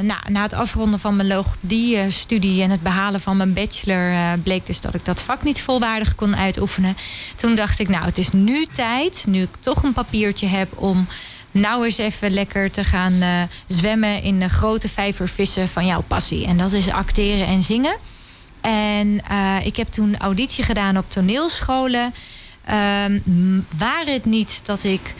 nou, 0.00 0.20
na 0.28 0.42
het 0.42 0.52
afronden 0.52 1.00
van 1.00 1.16
mijn 1.16 1.28
logopedie-studie 1.28 2.62
en 2.62 2.70
het 2.70 2.82
behalen 2.82 3.20
van 3.20 3.36
mijn 3.36 3.52
bachelor 3.52 4.12
uh, 4.12 4.32
bleek 4.42 4.66
dus 4.66 4.80
dat 4.80 4.94
ik 4.94 5.04
dat 5.04 5.22
vak 5.22 5.42
niet 5.42 5.62
volwaardig 5.62 6.14
kon 6.14 6.36
uitoefenen. 6.36 6.96
Toen 7.36 7.54
dacht 7.54 7.78
ik, 7.78 7.88
nou, 7.88 8.04
het 8.04 8.18
is 8.18 8.32
nu 8.32 8.66
tijd, 8.66 9.24
nu 9.28 9.42
ik 9.42 9.56
toch 9.60 9.82
een 9.82 9.92
papiertje 9.92 10.46
heb 10.46 10.78
om 10.78 11.06
nou 11.50 11.84
eens 11.84 11.98
even 11.98 12.30
lekker 12.30 12.70
te 12.70 12.84
gaan 12.84 13.12
uh, 13.12 13.42
zwemmen 13.66 14.22
in 14.22 14.38
de 14.38 14.48
grote 14.48 14.88
vijver 14.88 15.28
vissen 15.28 15.68
van 15.68 15.86
jouw 15.86 16.02
passie. 16.02 16.46
En 16.46 16.56
dat 16.56 16.72
is 16.72 16.88
acteren 16.90 17.46
en 17.46 17.62
zingen. 17.62 17.96
En 18.60 19.20
ik 19.64 19.76
heb 19.76 19.88
toen 19.88 20.16
auditie 20.18 20.64
gedaan 20.64 20.96
op 20.96 21.10
toneelscholen. 21.10 22.14
Ehm, 22.68 23.20
waar 23.78 24.04
het 24.06 24.24
niet 24.24 24.60
dat 24.62 24.84
ik 24.84 25.14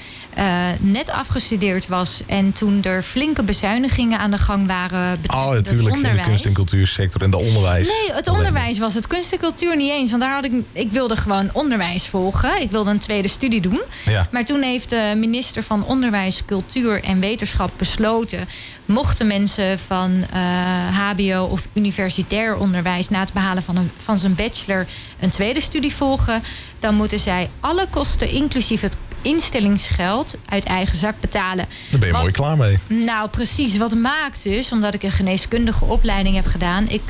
net 0.80 1.10
afgestudeerd 1.10 1.88
was 1.88 2.20
en 2.26 2.52
toen 2.52 2.82
er 2.82 3.02
flinke 3.02 3.42
bezuinigingen 3.42 4.18
aan 4.18 4.30
de 4.30 4.38
gang 4.38 4.66
waren. 4.66 5.18
Oh, 5.26 5.50
natuurlijk 5.50 5.96
in 5.96 6.02
de 6.02 6.20
kunst- 6.20 6.44
en 6.44 6.52
cultuursector 6.52 7.22
en 7.22 7.30
de 7.30 7.38
onderwijs. 7.38 7.88
Nee, 7.88 8.16
het 8.16 8.28
onderwijs 8.28 8.78
was 8.78 8.94
het. 8.94 9.06
Kunst 9.06 9.32
en 9.32 9.38
cultuur 9.38 9.76
niet 9.76 9.90
eens. 9.90 10.10
Want 10.10 10.22
daar 10.22 10.34
had 10.34 10.44
ik, 10.44 10.52
ik 10.72 10.92
wilde 10.92 11.16
gewoon 11.16 11.50
onderwijs 11.52 12.06
volgen. 12.06 12.60
Ik 12.60 12.70
wilde 12.70 12.90
een 12.90 12.98
tweede 12.98 13.28
studie 13.28 13.60
doen. 13.60 13.80
Ja. 14.04 14.28
Maar 14.30 14.44
toen 14.44 14.62
heeft 14.62 14.90
de 14.90 15.14
minister 15.16 15.62
van 15.62 15.84
Onderwijs, 15.84 16.42
Cultuur 16.46 17.02
en 17.02 17.20
Wetenschap 17.20 17.70
besloten. 17.76 18.48
Mochten 18.84 19.26
mensen 19.26 19.78
van 19.78 20.24
uh, 20.34 20.98
HBO 20.98 21.44
of 21.44 21.66
universitair 21.72 22.56
onderwijs 22.56 23.08
na 23.08 23.20
het 23.20 23.32
behalen 23.32 23.62
van, 23.62 23.76
een, 23.76 23.90
van 24.02 24.18
zijn 24.18 24.34
bachelor 24.34 24.86
een 25.20 25.30
tweede 25.30 25.60
studie 25.60 25.94
volgen, 25.94 26.42
dan 26.78 26.94
moeten 26.94 27.18
zij 27.18 27.50
alle 27.60 27.86
kosten, 27.90 28.30
inclusief 28.30 28.80
het 28.80 28.96
instellingsgeld 29.22 30.36
uit 30.48 30.64
eigen 30.64 30.96
zak 30.96 31.20
betalen. 31.20 31.66
Daar 31.90 32.00
ben 32.00 32.08
je 32.08 32.14
mooi 32.14 32.32
klaar 32.32 32.56
mee. 32.56 32.78
Nou, 32.86 33.28
precies. 33.28 33.76
Wat 33.76 33.94
maakt 33.94 34.42
dus, 34.42 34.72
omdat 34.72 34.94
ik 34.94 35.02
een 35.02 35.12
geneeskundige 35.12 35.84
opleiding 35.84 36.34
heb 36.34 36.46
gedaan, 36.46 36.88
ik 36.88 37.02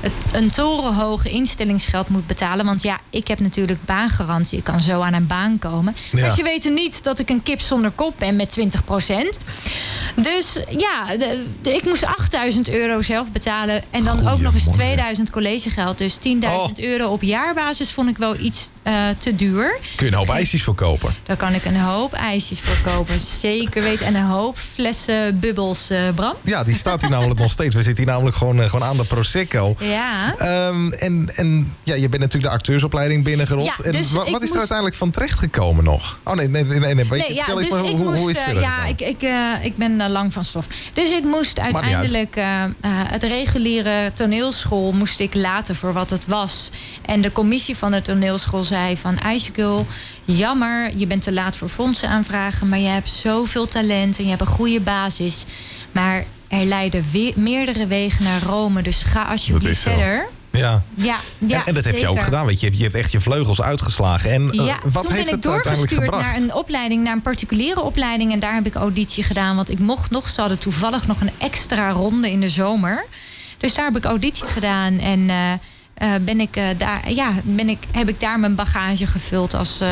het, 0.00 0.12
een 0.32 0.50
torenhoge 0.50 1.30
instellingsgeld 1.30 2.08
moet 2.08 2.26
betalen. 2.26 2.64
Want 2.64 2.82
ja, 2.82 3.00
ik 3.10 3.28
heb 3.28 3.40
natuurlijk 3.40 3.84
baangarantie. 3.84 4.58
Ik 4.58 4.64
kan 4.64 4.80
zo 4.80 5.00
aan 5.00 5.12
een 5.12 5.26
baan 5.26 5.58
komen. 5.58 5.96
Ja. 6.12 6.20
Maar 6.20 6.30
ze 6.30 6.42
weten 6.42 6.74
niet 6.74 7.04
dat 7.04 7.18
ik 7.18 7.28
een 7.28 7.42
kip 7.42 7.60
zonder 7.60 7.90
kop 7.90 8.14
ben 8.18 8.36
met 8.36 8.56
20% 8.58 8.62
Dus 10.14 10.56
ja, 10.68 11.16
de, 11.16 11.44
ik 11.62 11.84
moest 11.84 12.04
8000 12.04 12.68
euro 12.68 13.02
zelf 13.02 13.32
betalen. 13.32 13.82
En 13.90 14.04
dan 14.04 14.28
ook 14.28 14.40
nog 14.40 14.54
eens 14.54 14.68
2000 14.72 15.30
collegegeld. 15.30 15.98
Dus 15.98 16.16
10.000 16.16 16.20
euro 16.74 17.12
op 17.12 17.22
jaarbasis 17.22 17.90
vond 17.90 18.08
ik 18.08 18.18
wel 18.18 18.38
iets 18.38 18.70
uh, 18.84 19.08
te 19.18 19.34
duur. 19.34 19.78
Kun 19.96 20.06
je 20.06 20.12
een 20.12 20.18
hoop 20.18 20.28
ijsjes 20.28 20.62
verkopen? 20.62 21.14
Daar 21.26 21.36
kan 21.36 21.53
ik 21.54 21.64
een 21.64 21.80
hoop 21.80 22.12
ijsjes 22.12 22.60
verkopen. 22.60 23.20
Zeker 23.20 23.82
weten. 23.82 24.06
En 24.06 24.14
een 24.14 24.24
hoop 24.24 24.58
flessen 24.72 25.38
bubbels, 25.38 25.90
uh, 25.90 25.98
Bram. 26.14 26.34
Ja, 26.42 26.64
die 26.64 26.74
staat 26.74 27.00
hier 27.00 27.10
namelijk 27.10 27.40
nog 27.40 27.50
steeds. 27.50 27.74
We 27.74 27.82
zitten 27.82 28.04
hier 28.04 28.12
namelijk 28.12 28.36
gewoon, 28.36 28.58
uh, 28.58 28.64
gewoon 28.64 28.88
aan 28.88 28.96
de 28.96 29.04
Prosecco. 29.04 29.74
Ja. 29.78 30.34
Um, 30.68 30.92
en 30.92 31.30
en 31.36 31.74
ja, 31.82 31.94
je 31.94 32.08
bent 32.08 32.22
natuurlijk 32.22 32.52
de 32.52 32.58
acteursopleiding 32.58 33.24
binnengerold. 33.24 33.66
Ja, 33.66 33.90
dus 33.92 34.08
en 34.08 34.14
wat, 34.14 34.26
is 34.26 34.32
moest... 34.32 34.52
er 34.52 34.58
uiteindelijk 34.58 34.96
van 34.96 35.10
terecht 35.10 35.38
gekomen 35.38 35.84
nog? 35.84 36.18
Oh 36.24 36.34
nee, 36.34 36.48
nee, 36.48 36.64
nee. 36.64 36.78
nee. 36.78 36.94
Weet 36.94 37.08
nee 37.08 37.28
je, 37.28 37.34
ja, 37.34 37.44
vertel 37.44 37.56
dus 37.56 37.68
maar, 37.68 37.80
hoe, 37.80 37.98
moest, 37.98 38.18
hoe 38.18 38.30
is 38.30 38.38
het 38.38 38.60
Ja, 38.60 38.84
ik, 38.84 39.00
ik, 39.00 39.22
ik 39.62 39.76
ben 39.76 40.10
lang 40.10 40.32
van 40.32 40.44
stof. 40.44 40.66
Dus 40.92 41.10
ik 41.10 41.24
moest 41.24 41.60
uiteindelijk 41.60 42.36
het 42.86 43.22
reguliere 43.22 44.12
toneelschool 44.14 44.92
moest 44.92 45.20
ik 45.20 45.34
laten 45.34 45.76
voor 45.76 45.92
wat 45.92 46.10
het 46.10 46.26
was. 46.26 46.70
En 47.02 47.20
de 47.20 47.32
commissie 47.32 47.76
van 47.76 47.90
de 47.90 48.02
toneelschool 48.02 48.62
zei 48.62 48.96
van 48.96 49.18
Ijsgul, 49.18 49.86
jammer, 50.24 50.90
je 50.96 51.06
bent 51.06 51.22
te 51.22 51.32
laat 51.32 51.43
voor 51.52 51.68
fondsen 51.68 52.08
aanvragen, 52.08 52.68
maar 52.68 52.78
je 52.78 52.88
hebt 52.88 53.08
zoveel 53.08 53.66
talent 53.66 54.18
en 54.18 54.24
je 54.24 54.30
hebt 54.30 54.40
een 54.40 54.46
goede 54.46 54.80
basis. 54.80 55.44
Maar 55.92 56.24
er 56.48 56.64
leiden 56.64 57.04
we 57.12 57.32
meerdere 57.36 57.86
wegen 57.86 58.24
naar 58.24 58.42
Rome, 58.42 58.82
dus 58.82 59.02
ga 59.02 59.22
alsjeblieft 59.22 59.80
verder. 59.80 60.26
Ja. 60.50 60.82
Ja, 60.94 61.16
ja, 61.38 61.58
en, 61.58 61.66
en, 61.66 61.74
dat 61.74 61.84
heb 61.84 61.96
je 61.96 62.08
ook 62.08 62.20
gedaan. 62.20 62.46
Weet 62.46 62.60
je, 62.60 62.76
je 62.76 62.82
hebt 62.82 62.94
echt 62.94 63.12
je 63.12 63.20
vleugels 63.20 63.62
uitgeslagen. 63.62 64.30
En 64.30 64.42
uh, 64.42 64.66
ja, 64.66 64.78
wat 64.82 65.04
toen 65.04 65.14
heeft 65.14 65.30
ben 65.30 65.38
ik 65.38 65.44
het 65.44 65.52
uiteindelijk 65.52 65.92
gebracht? 65.92 66.22
naar 66.22 66.36
een 66.36 66.54
opleiding, 66.54 67.04
naar 67.04 67.12
een 67.12 67.22
particuliere 67.22 67.80
opleiding. 67.80 68.32
En 68.32 68.38
daar 68.38 68.54
heb 68.54 68.66
ik 68.66 68.74
auditie 68.74 69.24
gedaan. 69.24 69.56
Want 69.56 69.70
ik 69.70 69.78
mocht 69.78 70.10
nog, 70.10 70.28
ze 70.28 70.40
hadden 70.40 70.58
toevallig 70.58 71.06
nog 71.06 71.20
een 71.20 71.30
extra 71.38 71.90
ronde 71.90 72.30
in 72.30 72.40
de 72.40 72.48
zomer. 72.48 73.04
Dus 73.58 73.74
daar 73.74 73.84
heb 73.84 73.96
ik 73.96 74.04
auditie 74.04 74.46
gedaan. 74.46 74.98
En 74.98 75.20
uh, 75.20 75.52
ben 76.24 76.40
ik, 76.40 76.56
uh, 76.56 76.64
daar, 76.76 77.10
ja, 77.10 77.32
ben 77.42 77.68
ik, 77.68 77.78
heb 77.92 78.08
ik 78.08 78.20
daar 78.20 78.40
mijn 78.40 78.54
bagage 78.54 79.06
gevuld 79.06 79.54
als 79.54 79.78
uh, 79.82 79.88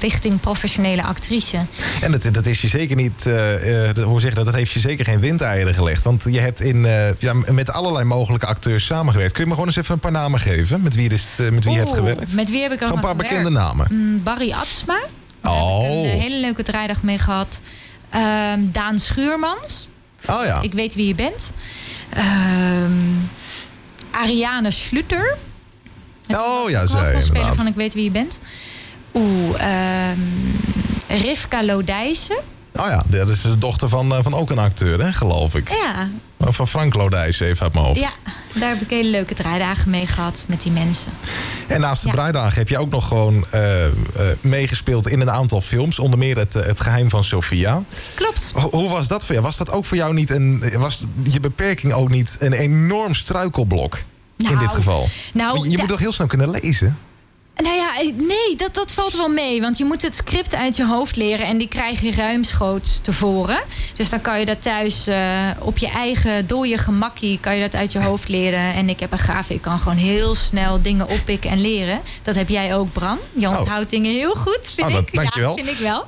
richting 0.00 0.40
professionele 0.40 1.02
actrice. 1.02 1.58
En 2.00 2.10
dat, 2.10 2.28
dat 2.32 2.46
is 2.46 2.60
je 2.60 2.68
zeker 2.68 2.96
niet, 2.96 3.24
hoe 4.04 4.20
zeg 4.20 4.34
dat, 4.34 4.44
dat 4.44 4.54
heeft 4.54 4.72
je 4.72 4.80
zeker 4.80 5.04
geen 5.04 5.20
windeieren 5.20 5.74
gelegd. 5.74 6.02
Want 6.02 6.24
je 6.30 6.40
hebt 6.40 6.60
in, 6.60 6.86
ja, 7.18 7.32
met 7.50 7.72
allerlei 7.72 8.04
mogelijke 8.04 8.46
acteurs 8.46 8.84
samengewerkt. 8.84 9.32
Kun 9.32 9.42
je 9.42 9.48
me 9.48 9.54
gewoon 9.54 9.68
eens 9.68 9.78
even 9.78 9.94
een 9.94 10.00
paar 10.00 10.12
namen 10.12 10.40
geven 10.40 10.82
met 10.82 10.94
wie, 10.94 11.08
is 11.10 11.26
het, 11.36 11.52
met 11.52 11.64
wie 11.64 11.72
je 11.72 11.78
hebt 11.78 11.94
gewerkt? 11.94 12.32
Met 12.34 12.50
wie 12.50 12.62
heb 12.62 12.72
ik 12.72 12.78
Gewoon 12.78 12.94
een 12.94 13.00
paar 13.00 13.16
bekende 13.16 13.50
namen. 13.50 13.86
Mm, 13.90 14.22
Barry 14.22 14.52
Atsma. 14.52 14.98
Daar 15.40 15.52
Oh. 15.52 15.82
heb 15.82 16.04
ik 16.04 16.12
een 16.12 16.20
hele 16.20 16.40
leuke 16.40 16.62
draaidag 16.62 17.02
mee 17.02 17.18
gehad. 17.18 17.60
Ehm, 18.10 18.60
Daan 18.62 18.98
Schuurmans. 18.98 19.88
Oh 20.26 20.44
ja. 20.44 20.60
Ik 20.62 20.72
weet 20.72 20.94
wie 20.94 21.06
je 21.06 21.14
bent. 21.14 21.50
Ehm 22.10 22.92
Ariane 24.16 24.70
Schluter. 24.70 25.36
Oh 26.28 26.70
ja, 26.70 26.86
zij 26.86 27.12
inderdaad. 27.12 27.56
van 27.56 27.66
Ik 27.66 27.74
weet 27.74 27.94
wie 27.94 28.04
je 28.04 28.10
bent. 28.10 28.38
Oeh, 29.14 29.60
ehm 29.60 30.20
Rivka 31.08 31.64
Lodijsen. 31.64 32.36
Oh 32.76 32.86
ja, 32.88 33.02
dat 33.06 33.28
is 33.28 33.40
de 33.40 33.58
dochter 33.58 33.88
van, 33.88 34.14
eh, 34.14 34.18
van 34.22 34.34
ook 34.34 34.50
een 34.50 34.58
acteur, 34.58 35.00
hè, 35.00 35.12
geloof 35.12 35.54
ik. 35.54 35.68
Ja, 35.68 36.08
Van 36.40 36.68
Frank 36.68 36.94
Lodijs, 36.94 37.40
even 37.40 37.62
uit 37.62 37.72
mijn 37.72 37.84
hoofd. 37.84 38.00
ja, 38.00 38.10
daar 38.54 38.68
heb 38.68 38.80
ik 38.80 38.90
hele 38.90 39.10
leuke 39.10 39.34
draaidagen 39.34 39.90
mee 39.90 40.06
gehad 40.06 40.44
met 40.46 40.62
die 40.62 40.72
mensen. 40.72 41.12
En 41.66 41.80
naast 41.80 42.00
de 42.02 42.06
Ja. 42.08 42.14
draaidagen 42.14 42.58
heb 42.58 42.68
je 42.68 42.78
ook 42.78 42.90
nog 42.90 43.08
gewoon 43.08 43.46
eh, 43.50 43.84
eh, 43.86 43.92
meegespeeld 44.40 45.08
in 45.08 45.20
een 45.20 45.30
aantal 45.30 45.60
films. 45.60 45.98
Onder 45.98 46.18
meer 46.18 46.36
het, 46.36 46.52
het 46.54 46.80
Geheim 46.80 47.10
van 47.10 47.24
Sophia. 47.24 47.82
Klopt. 48.14 48.50
Ho- 48.54 48.70
Hoe 48.70 48.88
was 48.88 49.08
dat 49.08 49.24
voor 49.24 49.34
jou? 49.34 49.46
Was 49.46 49.56
dat 49.56 49.70
ook 49.70 49.84
voor 49.84 49.96
jou 49.96 50.14
niet 50.14 50.30
een. 50.30 50.64
Was 50.78 51.04
je 51.22 51.40
beperking 51.40 51.92
ook 51.92 52.08
niet 52.10 52.36
een 52.38 52.52
enorm 52.52 53.14
struikelblok? 53.14 53.94
in 54.38 54.44
Nou, 54.44 54.58
dit 54.58 54.68
geval. 54.72 55.08
nou, 55.32 55.68
je 55.70 55.78
moet 55.78 55.88
toch 55.88 55.98
heel 55.98 56.12
snel 56.12 56.26
kunnen 56.26 56.50
lezen? 56.50 56.98
Nou 57.62 57.74
ja, 57.76 57.98
eh, 58.00 58.12
nee, 58.16 58.56
dat, 58.56 58.74
dat 58.74 58.92
valt 58.92 59.12
wel 59.12 59.28
mee. 59.28 59.60
Want 59.60 59.78
je 59.78 59.84
moet 59.84 60.02
het 60.02 60.14
script 60.14 60.54
uit 60.54 60.76
je 60.76 60.86
hoofd 60.86 61.16
leren 61.16 61.46
en 61.46 61.58
die 61.58 61.68
krijg 61.68 62.00
je 62.00 62.12
ruimschoots 62.12 63.00
tevoren. 63.02 63.58
Dus 63.94 64.08
dan 64.08 64.20
kan 64.20 64.38
je 64.38 64.44
dat 64.46 64.62
thuis 64.62 65.06
eh, 65.06 65.50
op 65.58 65.78
je 65.78 65.88
eigen 65.88 66.46
dode 66.46 66.78
gemakkie 66.78 67.38
kan 67.40 67.54
je 67.56 67.60
dat 67.60 67.74
uit 67.74 67.92
je 67.92 68.00
hoofd 68.00 68.28
leren. 68.28 68.74
En 68.74 68.88
ik 68.88 69.00
heb 69.00 69.12
een 69.12 69.18
gaaf, 69.18 69.50
ik 69.50 69.62
kan 69.62 69.78
gewoon 69.78 69.98
heel 69.98 70.34
snel 70.34 70.82
dingen 70.82 71.08
oppikken 71.10 71.50
en 71.50 71.60
leren. 71.60 72.00
Dat 72.22 72.34
heb 72.34 72.48
jij 72.48 72.76
ook, 72.76 72.92
Bram. 72.92 73.18
Je 73.36 73.48
Oh. 73.48 73.58
onthoudt 73.58 73.90
dingen 73.90 74.12
heel 74.12 74.34
goed, 74.34 74.58
vind 74.74 74.86
Oh, 74.86 74.92
dat- 74.92 75.02
ik. 75.06 75.14
dankjewel. 75.14 75.56
Ja, 75.56 75.64
vind 75.64 75.76
ik 75.78 75.84
wel. 75.84 76.04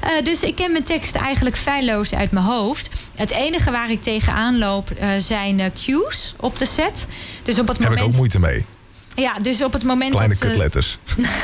Eh, 0.00 0.24
dus 0.24 0.42
ik 0.42 0.54
ken 0.54 0.72
mijn 0.72 0.84
tekst 0.84 1.14
eigenlijk 1.14 1.56
feilloos 1.56 2.14
uit 2.14 2.30
mijn 2.30 2.44
hoofd. 2.46 2.88
Het 3.14 3.30
enige 3.30 3.70
waar 3.70 3.90
ik 3.90 4.02
tegenaan 4.02 4.58
loop 4.58 4.88
zijn 5.18 5.72
cues 5.84 6.34
op 6.40 6.58
de 6.58 6.66
set. 6.66 7.06
Dus 7.42 7.58
op 7.58 7.68
het 7.68 7.78
Daar 7.78 7.88
heb 7.88 7.92
ik 7.92 7.98
moment. 7.98 8.02
ook 8.04 8.12
moeite 8.16 8.38
mee. 8.38 8.64
Ja, 9.16 9.38
dus 9.42 9.62
op 9.62 9.72
het 9.72 9.82
moment 9.84 10.10
Kleine 10.10 10.34
dat 10.34 10.42
ze- 10.42 10.48
kutletters. 10.48 10.98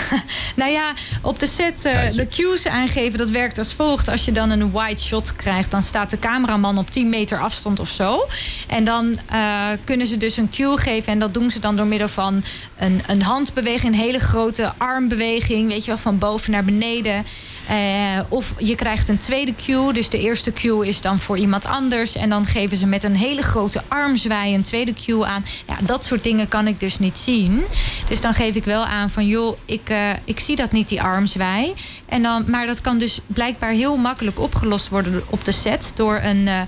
nou 0.56 0.70
ja, 0.70 0.92
op 1.22 1.38
de 1.38 1.46
set 1.46 1.84
eh, 1.84 2.10
de 2.10 2.28
cues 2.28 2.66
aangeven, 2.66 3.18
dat 3.18 3.30
werkt 3.30 3.58
als 3.58 3.72
volgt. 3.74 4.08
Als 4.08 4.24
je 4.24 4.32
dan 4.32 4.50
een 4.50 4.72
wide 4.72 5.00
shot 5.00 5.36
krijgt, 5.36 5.70
dan 5.70 5.82
staat 5.82 6.10
de 6.10 6.18
cameraman 6.18 6.78
op 6.78 6.90
10 6.90 7.08
meter 7.08 7.38
afstand 7.38 7.80
of 7.80 7.88
zo. 7.90 8.26
En 8.66 8.84
dan 8.84 9.18
eh, 9.30 9.66
kunnen 9.84 10.06
ze 10.06 10.16
dus 10.16 10.36
een 10.36 10.50
cue 10.50 10.76
geven. 10.76 11.12
En 11.12 11.18
dat 11.18 11.34
doen 11.34 11.50
ze 11.50 11.58
dan 11.60 11.76
door 11.76 11.86
middel 11.86 12.08
van 12.08 12.44
een, 12.78 13.00
een 13.06 13.22
handbeweging, 13.22 13.92
een 13.92 13.98
hele 14.00 14.18
grote 14.18 14.72
armbeweging. 14.76 15.68
Weet 15.68 15.84
je 15.84 15.90
wel, 15.90 16.00
van 16.00 16.18
boven 16.18 16.50
naar 16.50 16.64
beneden. 16.64 17.24
Eh, 17.70 18.20
of 18.28 18.54
je 18.58 18.74
krijgt 18.74 19.08
een 19.08 19.18
tweede 19.18 19.54
cue. 19.54 19.92
Dus 19.92 20.08
de 20.08 20.18
eerste 20.18 20.52
cue 20.52 20.86
is 20.86 21.00
dan 21.00 21.18
voor 21.18 21.38
iemand 21.38 21.64
anders. 21.64 22.16
En 22.16 22.28
dan 22.28 22.46
geven 22.46 22.76
ze 22.76 22.86
met 22.86 23.02
een 23.02 23.16
hele 23.16 23.42
grote 23.42 23.82
armzwaai 23.88 24.54
een 24.54 24.62
tweede 24.62 24.94
cue 25.04 25.24
aan. 25.24 25.44
Ja, 25.66 25.76
dat 25.80 26.04
soort 26.04 26.22
dingen 26.22 26.48
kan 26.48 26.66
ik 26.66 26.80
dus 26.80 26.98
niet 26.98 27.18
zien. 27.18 27.62
Dus 28.08 28.20
dan 28.20 28.34
geef 28.34 28.54
ik 28.54 28.64
wel 28.64 28.84
aan 28.84 29.10
van 29.10 29.26
joh, 29.26 29.58
ik, 29.64 29.90
uh, 29.90 30.10
ik 30.24 30.40
zie 30.40 30.56
dat 30.56 30.72
niet, 30.72 30.88
die 30.88 31.02
armzwaai. 31.02 31.72
En 32.06 32.22
dan, 32.22 32.44
maar 32.46 32.66
dat 32.66 32.80
kan 32.80 32.98
dus 32.98 33.20
blijkbaar 33.26 33.72
heel 33.72 33.96
makkelijk 33.96 34.40
opgelost 34.40 34.88
worden 34.88 35.22
op 35.26 35.44
de 35.44 35.52
set 35.52 35.92
door 35.94 36.20
een. 36.22 36.46
Uh, 36.46 36.60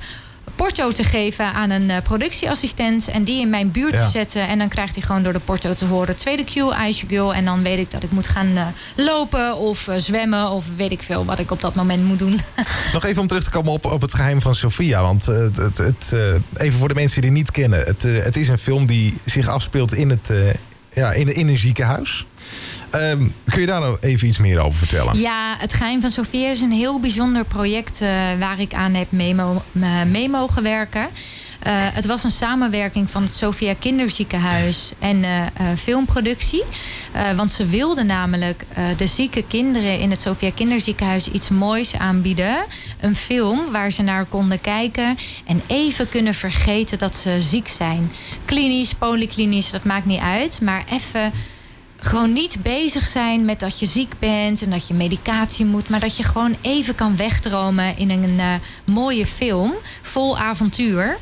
porto 0.63 0.91
te 0.91 1.05
geven 1.05 1.53
aan 1.53 1.71
een 1.71 1.89
uh, 1.89 1.97
productieassistent 2.03 3.09
en 3.09 3.25
die 3.25 3.41
in 3.41 3.51
mijn 3.51 3.71
buurt 3.71 3.93
ja. 3.93 4.05
te 4.05 4.11
zetten. 4.11 4.49
En 4.49 4.59
dan 4.59 4.69
krijgt 4.69 4.95
hij 4.95 5.05
gewoon 5.05 5.23
door 5.23 5.33
de 5.33 5.41
porto 5.41 5.75
te 5.75 5.85
horen: 5.85 6.17
tweede 6.17 6.45
cue, 6.45 6.73
ijsje 6.73 7.07
girl. 7.09 7.35
En 7.35 7.45
dan 7.45 7.63
weet 7.63 7.79
ik 7.79 7.91
dat 7.91 8.03
ik 8.03 8.11
moet 8.11 8.29
gaan 8.29 8.47
uh, 8.47 8.67
lopen 8.97 9.57
of 9.57 9.87
uh, 9.87 9.95
zwemmen 9.97 10.51
of 10.51 10.65
weet 10.77 10.91
ik 10.91 11.03
veel 11.03 11.25
wat 11.25 11.39
ik 11.39 11.51
op 11.51 11.61
dat 11.61 11.75
moment 11.75 12.05
moet 12.05 12.19
doen. 12.19 12.41
Nog 12.93 13.05
even 13.05 13.23
om 13.23 13.27
terug 13.27 13.45
te 13.45 13.51
komen 13.51 13.73
op, 13.73 13.85
op 13.85 14.01
het 14.01 14.15
geheim 14.15 14.41
van 14.41 14.55
Sophia. 14.55 15.03
Want 15.03 15.27
het, 15.27 15.57
het, 15.57 15.79
het 15.79 16.13
even 16.57 16.79
voor 16.79 16.89
de 16.89 16.95
mensen 16.95 17.21
die 17.21 17.31
het 17.31 17.39
niet 17.39 17.51
kennen: 17.51 17.81
het, 17.81 18.03
het 18.03 18.37
is 18.37 18.49
een 18.49 18.59
film 18.59 18.87
die 18.87 19.15
zich 19.25 19.47
afspeelt 19.47 19.95
in, 19.95 20.11
het, 20.11 20.31
ja, 20.93 21.13
in, 21.13 21.35
in 21.35 21.49
een 21.49 21.59
ziekenhuis. 21.59 22.27
Um, 22.95 23.33
kun 23.45 23.61
je 23.61 23.67
daar 23.67 23.81
nou 23.81 23.97
even 24.01 24.29
iets 24.29 24.39
meer 24.39 24.59
over 24.59 24.79
vertellen? 24.79 25.19
Ja, 25.19 25.57
het 25.59 25.73
Geheim 25.73 26.01
van 26.01 26.11
Sofia 26.11 26.49
is 26.49 26.61
een 26.61 26.73
heel 26.73 27.01
bijzonder 27.01 27.45
project 27.45 28.01
uh, 28.03 28.09
waar 28.39 28.61
ik 28.61 28.75
aan 28.75 28.95
heb 28.95 29.11
mee, 29.11 29.35
mee 30.11 30.29
mogen 30.29 30.63
werken. 30.63 31.01
Uh, 31.67 31.73
het 31.73 32.07
was 32.07 32.25
een 32.25 32.31
samenwerking 32.31 33.11
van 33.11 33.23
het 33.23 33.35
Sofia 33.35 33.75
Kinderziekenhuis 33.79 34.93
en 34.99 35.17
uh, 35.17 35.43
filmproductie. 35.79 36.65
want 37.37 37.53
ze 37.53 37.67
wilden 37.67 38.07
namelijk 38.07 38.65
de 38.97 39.07
zieke 39.07 39.45
kinderen 39.49 39.99
in 39.99 40.11
het 40.11 40.21
Sofia 40.21 40.51
Kinderziekenhuis 40.55 41.29
iets 41.29 41.49
moois 41.49 41.97
aanbieden. 41.97 42.65
Een 43.01 43.17
film 43.17 43.71
waar 43.71 43.91
ze 43.91 44.03
naar 44.03 44.25
konden 44.25 44.61
kijken 44.61 45.17
en 45.47 45.63
even 45.67 46.09
kunnen 46.09 46.35
vergeten 46.35 46.99
dat 46.99 47.17
ze 47.17 47.41
ziek 47.41 47.69
zijn. 47.69 48.13
Klinisch, 48.45 48.95
polyklinisch, 48.95 49.71
dat 49.71 49.85
maakt 49.85 50.07
niet 50.07 50.21
uit. 50.21 50.61
Maar 50.61 50.85
even 50.91 51.33
gewoon 52.03 52.33
niet 52.33 52.57
bezig 52.63 53.07
zijn 53.07 53.45
met 53.45 53.61
dat 53.61 53.79
je 53.79 53.87
ziek 53.87 54.13
bent 54.19 54.63
en 54.63 54.71
dat 54.71 54.89
je 54.89 54.95
medicatie 54.95 55.65
moet, 55.65 55.89
maar 55.89 56.01
dat 56.01 56.17
je 56.17 56.23
gewoon 56.23 56.57
even 56.61 56.95
kan 56.95 57.17
wegdromen 57.17 57.97
in 57.97 58.11
een 58.11 58.39
uh, 58.39 58.55
mooie 58.85 59.27
film 59.27 59.73
vol 60.03 60.39
avontuur. 60.39 61.19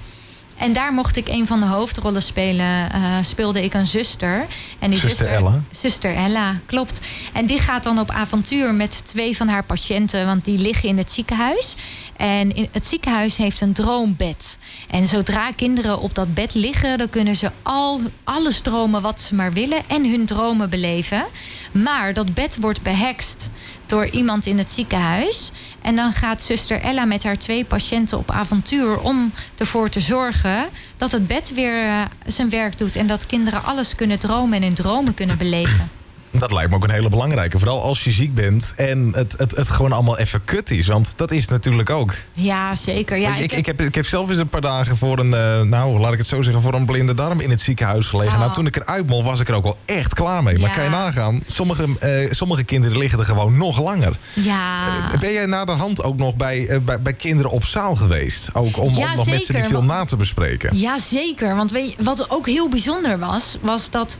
En 0.60 0.72
daar 0.72 0.92
mocht 0.92 1.16
ik 1.16 1.28
een 1.28 1.46
van 1.46 1.60
de 1.60 1.66
hoofdrollen 1.66 2.22
spelen. 2.22 2.88
Uh, 2.94 3.16
speelde 3.22 3.62
ik 3.62 3.74
een 3.74 3.86
zuster. 3.86 4.46
En 4.78 4.90
die 4.90 5.00
zuster, 5.00 5.26
zuster 5.26 5.26
Ella. 5.26 5.60
Zuster 5.70 6.14
Ella, 6.14 6.54
klopt. 6.66 7.00
En 7.32 7.46
die 7.46 7.58
gaat 7.58 7.82
dan 7.82 7.98
op 7.98 8.10
avontuur 8.10 8.74
met 8.74 9.02
twee 9.06 9.36
van 9.36 9.48
haar 9.48 9.64
patiënten, 9.64 10.26
want 10.26 10.44
die 10.44 10.58
liggen 10.58 10.88
in 10.88 10.98
het 10.98 11.10
ziekenhuis. 11.10 11.76
En 12.16 12.54
in 12.54 12.68
het 12.72 12.86
ziekenhuis 12.86 13.36
heeft 13.36 13.60
een 13.60 13.72
droombed. 13.72 14.58
En 14.88 15.06
zodra 15.06 15.50
kinderen 15.50 16.00
op 16.00 16.14
dat 16.14 16.34
bed 16.34 16.54
liggen, 16.54 16.98
dan 16.98 17.10
kunnen 17.10 17.36
ze 17.36 17.50
al 17.62 18.00
alles 18.24 18.60
dromen 18.60 19.02
wat 19.02 19.20
ze 19.20 19.34
maar 19.34 19.52
willen 19.52 19.82
en 19.86 20.10
hun 20.10 20.26
dromen 20.26 20.70
beleven. 20.70 21.24
Maar 21.72 22.12
dat 22.12 22.34
bed 22.34 22.56
wordt 22.56 22.82
behekst 22.82 23.48
door 23.86 24.06
iemand 24.06 24.46
in 24.46 24.58
het 24.58 24.72
ziekenhuis. 24.72 25.50
En 25.82 25.96
dan 25.96 26.12
gaat 26.12 26.42
zuster 26.42 26.80
Ella 26.80 27.04
met 27.04 27.22
haar 27.22 27.38
twee 27.38 27.64
patiënten 27.64 28.18
op 28.18 28.30
avontuur 28.30 29.00
om 29.00 29.32
ervoor 29.56 29.88
te 29.88 30.00
zorgen 30.00 30.68
dat 30.96 31.10
het 31.10 31.26
bed 31.26 31.54
weer 31.54 31.84
uh, 31.84 32.02
zijn 32.26 32.50
werk 32.50 32.78
doet 32.78 32.96
en 32.96 33.06
dat 33.06 33.26
kinderen 33.26 33.64
alles 33.64 33.94
kunnen 33.94 34.18
dromen 34.18 34.56
en 34.56 34.62
in 34.62 34.74
dromen 34.74 35.14
kunnen 35.14 35.38
beleven. 35.38 35.99
Dat 36.30 36.52
lijkt 36.52 36.70
me 36.70 36.76
ook 36.76 36.84
een 36.84 36.90
hele 36.90 37.08
belangrijke. 37.08 37.58
Vooral 37.58 37.82
als 37.82 38.04
je 38.04 38.10
ziek 38.10 38.34
bent 38.34 38.72
en 38.76 39.12
het, 39.14 39.34
het, 39.36 39.56
het 39.56 39.68
gewoon 39.68 39.92
allemaal 39.92 40.18
even 40.18 40.44
kut 40.44 40.70
is. 40.70 40.86
Want 40.86 41.12
dat 41.16 41.30
is 41.30 41.40
het 41.40 41.50
natuurlijk 41.50 41.90
ook. 41.90 42.14
Ja, 42.32 42.74
zeker. 42.74 43.18
Ja, 43.18 43.34
ik, 43.34 43.40
ik, 43.40 43.50
heb... 43.50 43.58
ik, 43.58 43.66
heb, 43.66 43.80
ik 43.80 43.94
heb 43.94 44.06
zelf 44.06 44.28
eens 44.28 44.38
een 44.38 44.48
paar 44.48 44.60
dagen 44.60 44.96
voor 44.96 45.18
een, 45.18 45.30
uh, 45.30 45.60
nou 45.60 45.98
laat 45.98 46.12
ik 46.12 46.18
het 46.18 46.26
zo 46.26 46.42
zeggen, 46.42 46.62
voor 46.62 46.74
een 46.74 46.84
blinde 46.84 47.14
darm 47.14 47.40
in 47.40 47.50
het 47.50 47.60
ziekenhuis 47.60 48.06
gelegen. 48.06 48.32
Oh. 48.32 48.38
Nou, 48.38 48.52
toen 48.52 48.66
ik 48.66 48.76
eruit 48.76 49.06
mocht, 49.06 49.24
was 49.24 49.40
ik 49.40 49.48
er 49.48 49.54
ook 49.54 49.62
wel 49.62 49.78
echt 49.84 50.14
klaar 50.14 50.42
mee. 50.42 50.54
Ja. 50.54 50.60
Maar 50.60 50.74
kan 50.74 50.84
je 50.84 50.90
nagaan, 50.90 51.42
sommige, 51.46 51.86
uh, 52.04 52.30
sommige 52.30 52.64
kinderen 52.64 52.98
liggen 52.98 53.18
er 53.18 53.24
gewoon 53.24 53.56
nog 53.56 53.80
langer. 53.82 54.18
Ja. 54.34 54.86
Uh, 54.88 55.20
ben 55.20 55.32
jij 55.32 55.46
na 55.46 55.64
de 55.64 55.72
hand 55.72 56.02
ook 56.02 56.16
nog 56.16 56.36
bij, 56.36 56.80
bij, 56.84 57.00
bij, 57.00 57.12
kinderen 57.12 57.50
op 57.50 57.64
zaal 57.64 57.96
geweest? 57.96 58.48
Ook 58.52 58.78
om, 58.78 58.94
ja, 58.94 59.10
om 59.10 59.16
nog 59.16 59.26
met 59.26 59.44
ze 59.44 59.52
die 59.52 59.62
film 59.62 59.86
na 59.86 60.04
te 60.04 60.16
bespreken? 60.16 60.76
Ja, 60.76 60.98
zeker. 60.98 61.56
Want 61.56 61.70
weet 61.70 61.90
je, 61.90 62.02
wat 62.02 62.30
ook 62.30 62.46
heel 62.46 62.68
bijzonder 62.68 63.18
was, 63.18 63.58
was 63.60 63.90
dat 63.90 64.16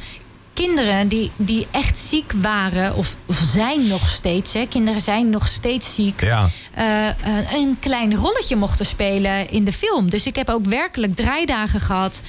kinderen 0.66 1.08
die, 1.08 1.30
die 1.36 1.66
echt 1.70 1.98
ziek 1.98 2.32
waren, 2.42 2.94
of, 2.94 3.16
of 3.26 3.36
zijn 3.52 3.86
nog 3.86 4.08
steeds, 4.08 4.52
hè, 4.52 4.66
kinderen 4.66 5.00
zijn 5.00 5.30
nog 5.30 5.48
steeds 5.48 5.94
ziek, 5.94 6.20
ja. 6.20 6.48
uh, 6.78 7.52
een 7.52 7.76
klein 7.80 8.14
rolletje 8.14 8.56
mochten 8.56 8.86
spelen 8.86 9.50
in 9.50 9.64
de 9.64 9.72
film. 9.72 10.10
Dus 10.10 10.26
ik 10.26 10.36
heb 10.36 10.48
ook 10.48 10.64
werkelijk 10.64 11.16
draaidagen 11.16 11.80
gehad. 11.80 12.22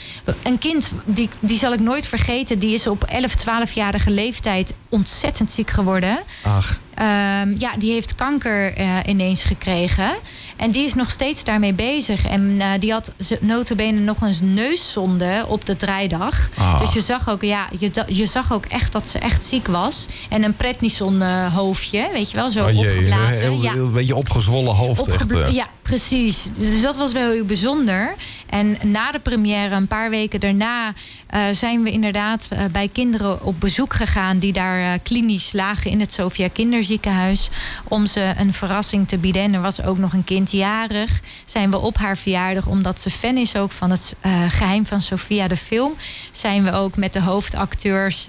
Een 0.43 0.57
kind, 0.57 0.91
die, 1.05 1.29
die 1.39 1.57
zal 1.57 1.73
ik 1.73 1.79
nooit 1.79 2.05
vergeten, 2.05 2.59
die 2.59 2.73
is 2.73 2.87
op 2.87 3.03
11, 3.03 3.35
12-jarige 3.37 4.09
leeftijd 4.09 4.73
ontzettend 4.89 5.51
ziek 5.51 5.69
geworden. 5.69 6.19
Ach. 6.41 6.79
Um, 6.99 7.55
ja, 7.59 7.71
die 7.77 7.91
heeft 7.91 8.15
kanker 8.15 8.79
uh, 8.79 8.97
ineens 9.05 9.43
gekregen. 9.43 10.11
En 10.55 10.71
die 10.71 10.85
is 10.85 10.93
nog 10.93 11.09
steeds 11.09 11.43
daarmee 11.43 11.73
bezig. 11.73 12.27
En 12.27 12.41
uh, 12.41 12.65
die 12.79 12.91
had 12.91 13.11
notabene 13.39 13.99
nog 13.99 14.21
een 14.21 14.53
neuszonde 14.53 15.45
op 15.47 15.65
de 15.65 15.75
draaidag. 15.75 16.49
Ah. 16.57 16.79
Dus 16.79 16.93
je 16.93 17.01
zag 17.01 17.29
ook, 17.29 17.41
ja, 17.41 17.67
je, 17.79 18.03
je 18.07 18.25
zag 18.25 18.53
ook 18.53 18.65
echt 18.65 18.91
dat 18.91 19.07
ze 19.07 19.19
echt 19.19 19.43
ziek 19.43 19.67
was. 19.67 20.05
En 20.29 20.43
een 20.43 20.55
prednison 20.55 21.21
hoofdje, 21.47 22.09
weet 22.13 22.31
je 22.31 22.37
wel, 22.37 22.51
zo 22.51 22.65
oh, 22.65 22.71
jee, 22.71 22.87
opgeblazen. 22.87 23.41
Heel, 23.41 23.61
ja. 23.61 23.71
heel, 23.71 23.85
een 23.85 23.91
beetje 23.91 24.15
opgezwollen 24.15 24.75
hoofd. 24.75 24.99
Opge 24.99 25.13
echt, 25.13 25.53
ja, 25.53 25.67
precies. 25.91 26.45
Dus 26.55 26.81
dat 26.81 26.95
was 26.95 27.11
wel 27.11 27.31
heel 27.31 27.45
bijzonder. 27.45 28.13
En 28.49 28.77
na 28.83 29.11
de 29.11 29.19
première, 29.19 29.75
een 29.75 29.87
paar 29.87 30.09
weken 30.09 30.39
daarna, 30.39 30.93
uh, 31.33 31.41
zijn 31.51 31.83
we 31.83 31.91
inderdaad 31.91 32.47
uh, 32.53 32.59
bij 32.71 32.87
kinderen 32.87 33.43
op 33.43 33.59
bezoek 33.59 33.93
gegaan 33.93 34.39
die 34.39 34.53
daar 34.53 34.79
uh, 34.79 34.91
klinisch 35.03 35.51
lagen 35.51 35.91
in 35.91 35.99
het 35.99 36.13
Sofia 36.13 36.47
Kinderziekenhuis. 36.47 37.49
Om 37.87 38.05
ze 38.05 38.33
een 38.37 38.53
verrassing 38.53 39.07
te 39.07 39.17
bieden. 39.17 39.41
En 39.41 39.53
er 39.53 39.61
was 39.61 39.83
ook 39.83 39.97
nog 39.97 40.13
een 40.13 40.23
kind 40.23 40.51
jarig. 40.51 41.21
Zijn 41.45 41.71
we 41.71 41.77
op 41.77 41.97
haar 41.97 42.17
verjaardag, 42.17 42.67
omdat 42.67 42.99
ze 42.99 43.09
fan 43.09 43.37
is 43.37 43.55
ook 43.55 43.71
van 43.71 43.91
het 43.91 44.15
geheim 44.49 44.85
van 44.85 45.01
Sofia, 45.01 45.47
de 45.47 45.57
film. 45.57 45.93
Zijn 46.31 46.63
we 46.63 46.73
ook 46.73 46.97
met 46.97 47.13
de 47.13 47.21
hoofdacteurs 47.21 48.25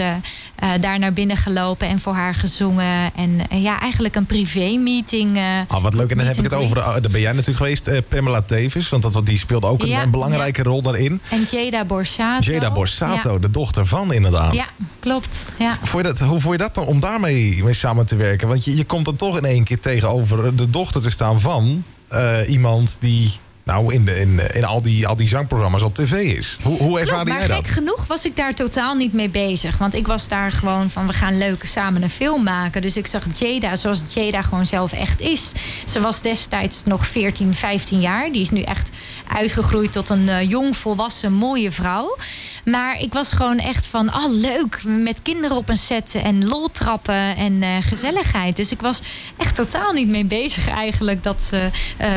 daar 0.80 0.98
naar 0.98 1.12
binnen 1.12 1.36
gelopen 1.36 1.88
en 1.88 1.98
voor 1.98 2.14
haar 2.14 2.34
gezongen. 2.34 3.10
En 3.14 3.60
ja, 3.60 3.80
eigenlijk 3.80 4.14
een 4.14 4.26
privé-meeting. 4.26 5.38
oh, 5.68 5.82
wat 5.82 5.94
leuk. 5.94 6.10
En 6.10 6.16
dan 6.16 6.26
heb 6.26 6.36
ik 6.36 6.44
het 6.44 6.54
over. 6.54 7.02
Dan 7.02 7.12
ben 7.12 7.20
jij 7.20 7.32
natuurlijk 7.32 7.51
geweest, 7.54 7.90
Pamela 8.08 8.42
Davis. 8.46 8.88
Want 8.88 9.02
dat, 9.02 9.26
die 9.26 9.38
speelde 9.38 9.66
ook 9.66 9.82
een, 9.82 9.88
ja, 9.88 10.02
een 10.02 10.10
belangrijke 10.10 10.62
ja. 10.62 10.70
rol 10.70 10.82
daarin. 10.82 11.20
En 11.30 11.46
Jada 11.50 11.84
Borsato. 11.84 12.52
Jada 12.52 12.72
Borsato, 12.72 13.32
ja. 13.32 13.38
de 13.38 13.50
dochter 13.50 13.86
van 13.86 14.12
inderdaad. 14.12 14.52
Ja, 14.52 14.66
klopt. 15.00 15.44
Ja. 15.58 15.78
Vond 15.82 16.06
je 16.06 16.12
dat, 16.12 16.20
hoe 16.28 16.40
vond 16.40 16.52
je 16.52 16.58
dat 16.58 16.74
dan 16.74 16.86
om 16.86 17.00
daarmee 17.00 17.64
mee 17.64 17.74
samen 17.74 18.06
te 18.06 18.16
werken? 18.16 18.48
Want 18.48 18.64
je, 18.64 18.76
je 18.76 18.84
komt 18.84 19.04
dan 19.04 19.16
toch 19.16 19.36
in 19.36 19.44
één 19.44 19.64
keer 19.64 19.80
tegenover 19.80 20.56
de 20.56 20.70
dochter 20.70 21.00
te 21.00 21.10
staan 21.10 21.40
van 21.40 21.84
uh, 22.12 22.38
iemand 22.48 22.96
die 23.00 23.32
nou, 23.64 23.94
in, 23.94 24.04
de, 24.04 24.20
in, 24.20 24.54
in 24.54 24.64
al, 24.64 24.82
die, 24.82 25.06
al 25.06 25.16
die 25.16 25.28
zangprogramma's 25.28 25.82
op 25.82 25.94
tv 25.94 26.12
is. 26.12 26.58
Hoe, 26.62 26.78
hoe 26.78 27.00
ervaarde 27.00 27.30
jij 27.30 27.40
dat? 27.40 27.48
Maar 27.48 27.56
gek 27.56 27.66
genoeg 27.66 28.06
was 28.06 28.24
ik 28.24 28.36
daar 28.36 28.54
totaal 28.54 28.94
niet 28.94 29.12
mee 29.12 29.28
bezig. 29.28 29.78
Want 29.78 29.94
ik 29.94 30.06
was 30.06 30.28
daar 30.28 30.50
gewoon 30.50 30.90
van, 30.90 31.06
we 31.06 31.12
gaan 31.12 31.38
leuk 31.38 31.64
samen 31.64 32.02
een 32.02 32.10
film 32.10 32.42
maken. 32.42 32.82
Dus 32.82 32.96
ik 32.96 33.06
zag 33.06 33.24
Jada 33.38 33.76
zoals 33.76 34.02
Jada 34.08 34.42
gewoon 34.42 34.66
zelf 34.66 34.92
echt 34.92 35.20
is. 35.20 35.52
Ze 35.84 36.00
was 36.00 36.22
destijds 36.22 36.82
nog 36.84 37.06
14, 37.06 37.54
15 37.54 38.00
jaar. 38.00 38.32
Die 38.32 38.42
is 38.42 38.50
nu 38.50 38.60
echt 38.60 38.90
uitgegroeid 39.28 39.92
tot 39.92 40.08
een 40.08 40.28
uh, 40.28 40.50
jong, 40.50 40.76
volwassen, 40.76 41.32
mooie 41.32 41.70
vrouw. 41.72 42.16
Maar 42.64 43.00
ik 43.00 43.12
was 43.12 43.32
gewoon 43.32 43.58
echt 43.58 43.86
van, 43.86 44.14
oh 44.14 44.30
leuk, 44.30 44.82
met 44.84 45.22
kinderen 45.22 45.56
op 45.56 45.68
een 45.68 45.76
set 45.76 46.14
en 46.14 46.46
lol 46.46 46.70
trappen 46.70 47.36
en 47.36 47.52
uh, 47.52 47.68
gezelligheid. 47.80 48.56
Dus 48.56 48.70
ik 48.70 48.80
was 48.80 49.00
echt 49.36 49.54
totaal 49.54 49.92
niet 49.92 50.08
mee 50.08 50.24
bezig 50.24 50.68
eigenlijk 50.68 51.22
dat 51.22 51.50
uh, 51.54 51.60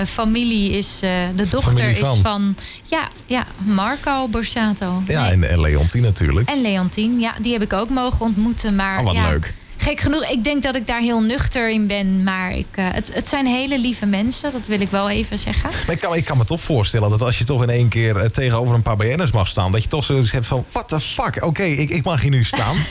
familie 0.08 0.72
is, 0.72 1.00
uh, 1.04 1.10
de 1.36 1.50
dochter 1.50 1.96
van. 1.96 2.16
is 2.16 2.22
van, 2.22 2.56
ja, 2.84 3.08
ja 3.26 3.46
Marco 3.58 4.28
Borsato. 4.28 5.04
Ja, 5.08 5.22
nee. 5.22 5.32
en, 5.32 5.50
en 5.50 5.60
Leontien 5.60 6.02
natuurlijk. 6.02 6.50
En 6.50 6.62
Leontien, 6.62 7.20
ja, 7.20 7.34
die 7.42 7.54
heb 7.54 7.62
ik 7.62 7.74
ook 7.74 7.90
mogen 7.90 8.26
ontmoeten. 8.26 8.76
Maar, 8.76 9.00
oh, 9.00 9.06
wat 9.06 9.16
ja, 9.16 9.30
leuk. 9.30 9.54
Gek 9.86 10.00
genoeg, 10.00 10.26
ik 10.26 10.44
denk 10.44 10.64
dat 10.64 10.76
ik 10.76 10.88
daar 10.88 11.00
heel 11.00 11.22
nuchter 11.22 11.70
in 11.70 11.88
ben. 11.88 12.24
Maar 12.24 12.52
ik, 12.52 12.66
uh, 12.76 12.86
het, 12.92 13.14
het 13.14 13.28
zijn 13.28 13.46
hele 13.46 13.80
lieve 13.80 14.06
mensen, 14.06 14.52
dat 14.52 14.66
wil 14.68 14.82
ik 14.82 14.90
wel 14.90 15.10
even 15.10 15.40
zeggen. 15.40 15.70
Maar 15.86 15.96
ik, 15.96 16.00
kan, 16.00 16.16
ik 16.16 16.26
kan 16.26 16.38
me 16.38 16.44
toch 16.44 16.62
voorstellen 16.62 17.10
dat 17.10 17.22
als 17.22 17.38
je 17.38 17.44
toch 17.44 17.64
in 17.64 17.70
één 17.70 17.88
keer 17.88 18.16
uh, 18.16 18.24
tegenover 18.24 18.76
een 18.76 18.82
paar 18.82 18.98
BN'ers 18.98 19.32
mag 19.32 19.48
staan... 19.48 19.72
dat 19.72 19.84
je 19.84 19.90
toch 19.90 20.04
zoiets 20.04 20.32
hebt 20.32 20.46
van, 20.46 20.66
what 20.72 20.88
the 20.88 21.00
fuck, 21.00 21.36
oké, 21.36 21.46
okay, 21.46 21.72
ik, 21.72 21.90
ik 21.90 22.04
mag 22.04 22.22
hier 22.22 22.32
nu 22.32 22.44
staan... 22.44 22.76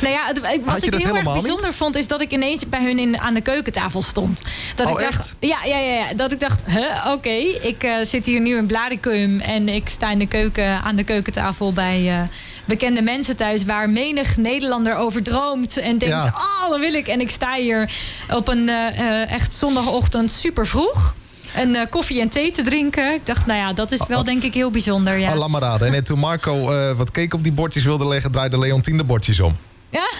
Nou 0.00 0.14
ja, 0.14 0.26
het, 0.26 0.36
ik- 0.36 0.64
wat 0.64 0.86
ik 0.86 0.94
heel 0.94 1.16
erg 1.16 1.24
bijzonder 1.24 1.66
niet? 1.66 1.76
vond, 1.76 1.96
is 1.96 2.06
dat 2.08 2.20
ik 2.20 2.30
ineens 2.30 2.68
bij 2.68 2.82
hun 2.82 2.98
in, 2.98 3.18
aan 3.18 3.34
de 3.34 3.40
keukentafel 3.40 4.02
stond. 4.02 4.40
Dat 4.74 4.86
Oh, 4.86 4.92
ik 4.92 4.98
dacht, 4.98 5.18
echt? 5.18 5.36
Ja, 5.38 5.58
ja, 5.64 5.78
ja, 5.78 5.94
ja. 5.94 6.14
Dat 6.14 6.32
ik 6.32 6.40
dacht, 6.40 6.60
huh, 6.66 7.12
oké, 7.12 7.28
ik 7.62 7.82
eh, 7.82 7.92
zit 8.02 8.24
hier 8.24 8.40
nu 8.40 8.56
in 8.56 8.66
Blaricum 8.66 9.40
en 9.40 9.68
ik 9.68 9.88
sta 9.88 10.10
in 10.10 10.18
de 10.18 10.26
keuken, 10.26 10.82
aan 10.82 10.96
de 10.96 11.04
keukentafel 11.04 11.72
bij 11.72 12.08
eh, 12.08 12.22
bekende 12.64 13.02
mensen 13.02 13.36
thuis 13.36 13.64
waar 13.64 13.90
menig 13.90 14.36
Nederlander 14.36 14.96
over 14.96 15.22
droomt 15.22 15.76
en 15.76 15.98
denkt, 15.98 16.14
Ja. 16.14 16.34
oh, 16.34 16.70
dat 16.70 16.80
wil 16.80 16.92
ik. 16.94 17.06
En 17.06 17.20
ik 17.20 17.30
sta 17.30 17.54
hier 17.54 17.92
op 18.30 18.48
een 18.48 18.68
eh, 18.68 18.98
eh, 19.22 19.30
echt 19.30 19.52
zondagochtend 19.54 20.30
super 20.30 20.66
vroeg. 20.66 21.14
Een 21.56 21.76
eh, 21.76 21.82
koffie 21.90 22.20
en 22.20 22.28
thee 22.28 22.50
te 22.52 22.62
drinken. 22.62 23.14
Ik 23.14 23.26
dacht, 23.26 23.46
nou 23.46 23.58
ja, 23.58 23.72
dat 23.72 23.92
is 23.92 24.06
wel 24.08 24.24
denk 24.24 24.42
ik 24.42 24.54
heel 24.54 24.70
bijzonder. 24.70 25.18
Ja. 25.18 25.30
Ah, 25.30 25.36
laat 25.38 25.48
maar 25.48 25.60
raden. 25.60 25.86
En 25.86 25.92
net 25.92 26.04
toen 26.04 26.18
Marco 26.18 26.64
wat 26.96 27.10
cake 27.10 27.36
op 27.36 27.42
die 27.42 27.52
bordjes 27.52 27.84
wilde 27.84 28.06
leggen... 28.06 28.32
draaide 28.32 28.58
Leontien 28.58 28.96
de 28.96 29.04
bordjes 29.04 29.40
om. 29.40 29.56
Ja, 29.90 30.10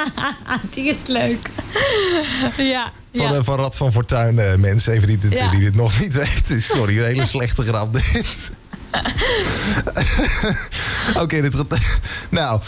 die 0.74 0.84
is 0.88 1.06
leuk. 1.06 1.46
ja, 2.56 2.92
Van, 3.14 3.32
ja. 3.32 3.42
van 3.42 3.56
Rad 3.58 3.76
van 3.76 3.92
Fortuin, 3.92 4.60
mensen 4.60 4.92
even 4.92 5.06
die 5.06 5.18
dit, 5.18 5.34
Ja. 5.34 5.50
die 5.50 5.60
dit 5.60 5.74
nog 5.74 6.00
niet 6.00 6.14
weten. 6.24 6.60
Sorry, 6.60 6.98
een 6.98 7.04
hele 7.04 7.26
slechte 7.26 7.62
grap 7.62 7.92
dit. 7.92 8.50
Oké, 11.22 11.40
dit 11.40 11.54
gaat... 11.54 11.78
Nou, 12.30 12.60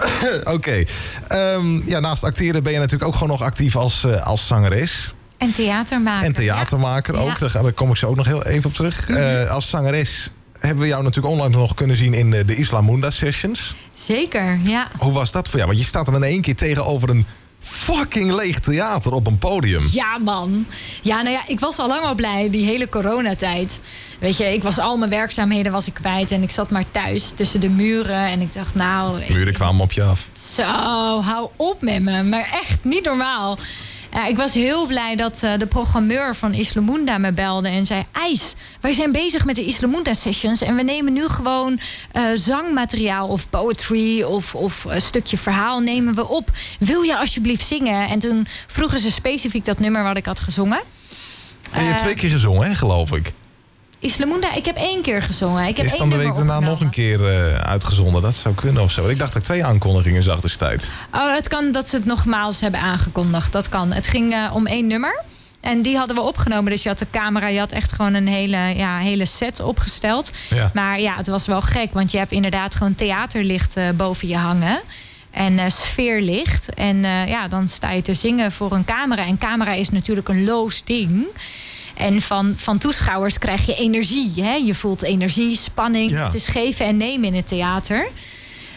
oké. 0.54 0.84
Ehm, 1.26 1.88
ja, 1.88 2.00
naast 2.00 2.24
acteren 2.24 2.62
ben 2.62 2.72
je 2.72 2.78
natuurlijk 2.78 3.06
ook 3.06 3.12
gewoon 3.14 3.28
nog 3.28 3.42
actief 3.42 3.76
als, 3.76 4.04
eh, 4.04 4.26
als 4.26 4.46
zangeres. 4.46 5.12
En 5.38 5.54
theatermaker. 5.54 6.26
En 6.26 6.32
theatermaker 6.32 7.14
Ja. 7.14 7.20
ook. 7.20 7.40
Mhm. 7.40 7.62
Daar, 7.62 7.72
kom 7.72 7.90
ik 7.90 7.96
zo 7.96 8.06
ook 8.06 8.16
nog 8.16 8.26
heel 8.26 8.44
even 8.44 8.68
op 8.68 8.74
terug. 8.74 9.08
Eh, 9.08 9.50
als 9.50 9.68
zangeres 9.68 10.30
hebben 10.58 10.82
we 10.82 10.88
jou 10.88 11.02
natuurlijk 11.02 11.32
onlangs 11.34 11.56
nog 11.56 11.74
kunnen 11.74 11.96
zien 11.96 12.14
in 12.14 12.34
eh, 12.34 12.46
de 12.46 12.56
Islamunda 12.56 13.10
Sessions. 13.10 13.74
Zeker, 14.06 14.58
ja. 14.62 14.86
Hoe 14.98 15.12
was 15.12 15.32
dat 15.32 15.48
voor 15.48 15.56
jou? 15.56 15.68
Want 15.70 15.80
je 15.82 15.86
staat 15.88 16.04
dan 16.04 16.14
in 16.14 16.22
één 16.22 16.40
keer 16.40 16.56
tegenover 16.56 17.08
een 17.08 17.26
fucking 17.68 18.32
leeg 18.32 18.58
theater 18.58 19.12
op 19.12 19.26
een 19.26 19.38
podium. 19.38 19.82
Ja, 19.90 20.18
man. 20.18 20.66
Ja, 21.02 21.22
nou 21.22 21.34
ja, 21.34 21.40
ik 21.46 21.60
was 21.60 21.78
al 21.78 21.88
lang 21.88 22.04
al 22.04 22.14
blij, 22.14 22.50
die 22.50 22.64
hele 22.64 22.88
coronatijd. 22.88 23.80
Weet 24.18 24.36
je, 24.36 24.44
ik 24.44 24.62
was 24.62 24.78
al 24.78 24.96
mijn 24.96 25.10
werkzaamheden 25.10 25.72
was 25.72 25.86
ik 25.86 25.94
kwijt. 25.94 26.30
En 26.30 26.42
ik 26.42 26.50
zat 26.50 26.70
maar 26.70 26.84
thuis 26.90 27.32
tussen 27.34 27.60
de 27.60 27.68
muren. 27.68 28.26
En 28.26 28.40
ik 28.40 28.54
dacht, 28.54 28.74
nou... 28.74 29.22
Muren 29.28 29.52
kwamen 29.52 29.80
op 29.82 29.92
je 29.92 30.02
af. 30.02 30.28
Zo, 30.54 30.62
hou 31.20 31.48
op 31.56 31.82
met 31.82 32.02
me. 32.02 32.22
Maar 32.22 32.58
echt 32.62 32.84
niet 32.84 33.04
normaal. 33.04 33.58
Ja, 34.12 34.26
ik 34.26 34.36
was 34.36 34.54
heel 34.54 34.86
blij 34.86 35.16
dat 35.16 35.42
eh, 35.42 35.58
de 35.58 35.66
programmeur 35.66 36.34
van 36.34 36.54
Islamunda 36.54 37.18
me 37.18 37.32
belde 37.32 37.68
en 37.68 37.86
zei... 37.86 38.04
IJs, 38.12 38.54
wij 38.80 38.92
zijn 38.92 39.12
bezig 39.12 39.44
met 39.44 39.56
de 39.56 39.64
Islamunda 39.64 40.14
Sessions... 40.14 40.60
en 40.62 40.76
we 40.76 40.82
nemen 40.82 41.12
nu 41.12 41.28
gewoon 41.28 41.80
eh, 42.12 42.22
zangmateriaal 42.34 43.28
of 43.28 43.48
poetry 43.50 44.22
of, 44.22 44.54
of 44.54 44.84
een 44.84 45.00
stukje 45.00 45.38
verhaal 45.38 45.80
nemen 45.80 46.14
we 46.14 46.28
op. 46.28 46.50
Wil 46.78 47.02
je 47.02 47.18
alsjeblieft 47.18 47.66
zingen? 47.66 48.08
En 48.08 48.18
toen 48.18 48.46
vroegen 48.66 48.98
ze 48.98 49.10
specifiek 49.10 49.64
dat 49.64 49.78
nummer 49.78 50.02
wat 50.02 50.16
ik 50.16 50.26
had 50.26 50.40
gezongen. 50.40 50.80
En 51.70 51.80
je 51.80 51.86
hebt 51.86 51.98
Eh, 51.98 52.02
twee 52.04 52.14
keer 52.14 52.30
gezongen, 52.30 52.68
hè, 52.68 52.74
geloof 52.74 53.12
ik. 53.12 53.32
Islamunda, 54.00 54.54
ik 54.54 54.64
heb 54.64 54.76
één 54.76 55.02
keer 55.02 55.22
gezongen. 55.22 55.66
Ik 55.66 55.76
heb 55.76 55.86
Is 55.86 55.96
dan 55.96 56.10
de 56.10 56.16
week 56.16 56.34
daarna 56.34 56.60
nog 56.60 56.80
een 56.80 56.90
keer 56.90 57.28
eh, 57.28 57.58
uitgezonden? 57.58 58.22
Dat 58.22 58.34
zou 58.34 58.54
kunnen 58.54 58.82
of 58.82 58.90
zo. 58.90 59.00
Want 59.00 59.12
Ik 59.12 59.18
dacht 59.18 59.32
dat 59.32 59.42
ik 59.42 59.48
twee 59.48 59.64
aankondigingen 59.64 60.22
zag 60.22 60.40
destijds. 60.40 60.92
Oh, 61.14 61.34
het 61.34 61.48
kan 61.48 61.72
dat 61.72 61.88
ze 61.88 61.96
het 61.96 62.04
nogmaals 62.04 62.60
hebben 62.60 62.80
aangekondigd. 62.80 63.52
Dat 63.52 63.68
kan. 63.68 63.92
Het 63.92 64.06
ging 64.06 64.32
eh, 64.32 64.54
om 64.54 64.66
één 64.66 64.86
nummer. 64.86 65.22
En 65.60 65.82
die 65.82 65.96
hadden 65.96 66.16
we 66.16 66.22
opgenomen. 66.22 66.70
Dus 66.70 66.82
je 66.82 66.88
had 66.88 66.98
de 66.98 67.06
camera, 67.10 67.48
je 67.48 67.58
had 67.58 67.72
echt 67.72 67.92
gewoon 67.92 68.14
een 68.14 68.26
hele, 68.26 68.56
ja, 68.56 68.98
hele 68.98 69.26
set 69.26 69.60
opgesteld. 69.60 70.30
Ja. 70.54 70.70
Maar 70.74 71.00
ja, 71.00 71.16
het 71.16 71.26
was 71.26 71.46
wel 71.46 71.60
gek. 71.60 71.92
Want 71.92 72.10
je 72.10 72.18
hebt 72.18 72.32
inderdaad 72.32 72.74
gewoon 72.74 72.94
theaterlicht 72.94 73.76
eh, 73.76 73.90
boven 73.90 74.28
je 74.28 74.36
hangen. 74.36 74.80
En 75.30 75.72
sfeerlicht. 75.72 76.74
En 76.74 77.02
ja, 77.26 77.48
dan 77.48 77.68
sta 77.68 77.90
je 77.90 78.02
te 78.02 78.14
zingen 78.14 78.52
voor 78.52 78.72
een 78.72 78.84
camera. 78.84 79.26
En 79.26 79.38
camera 79.38 79.72
is 79.72 79.90
natuurlijk 79.90 80.28
een 80.28 80.44
loos 80.44 80.84
ding. 80.84 81.26
En 81.98 82.20
van, 82.20 82.54
van 82.56 82.78
toeschouwers 82.78 83.38
krijg 83.38 83.66
je 83.66 83.74
energie. 83.74 84.32
Hè? 84.36 84.54
Je 84.54 84.74
voelt 84.74 85.02
energie, 85.02 85.56
spanning. 85.56 86.10
Ja. 86.10 86.24
Het 86.24 86.34
is 86.34 86.46
geven 86.46 86.86
en 86.86 86.96
nemen 86.96 87.26
in 87.26 87.34
het 87.34 87.46
theater. 87.46 88.08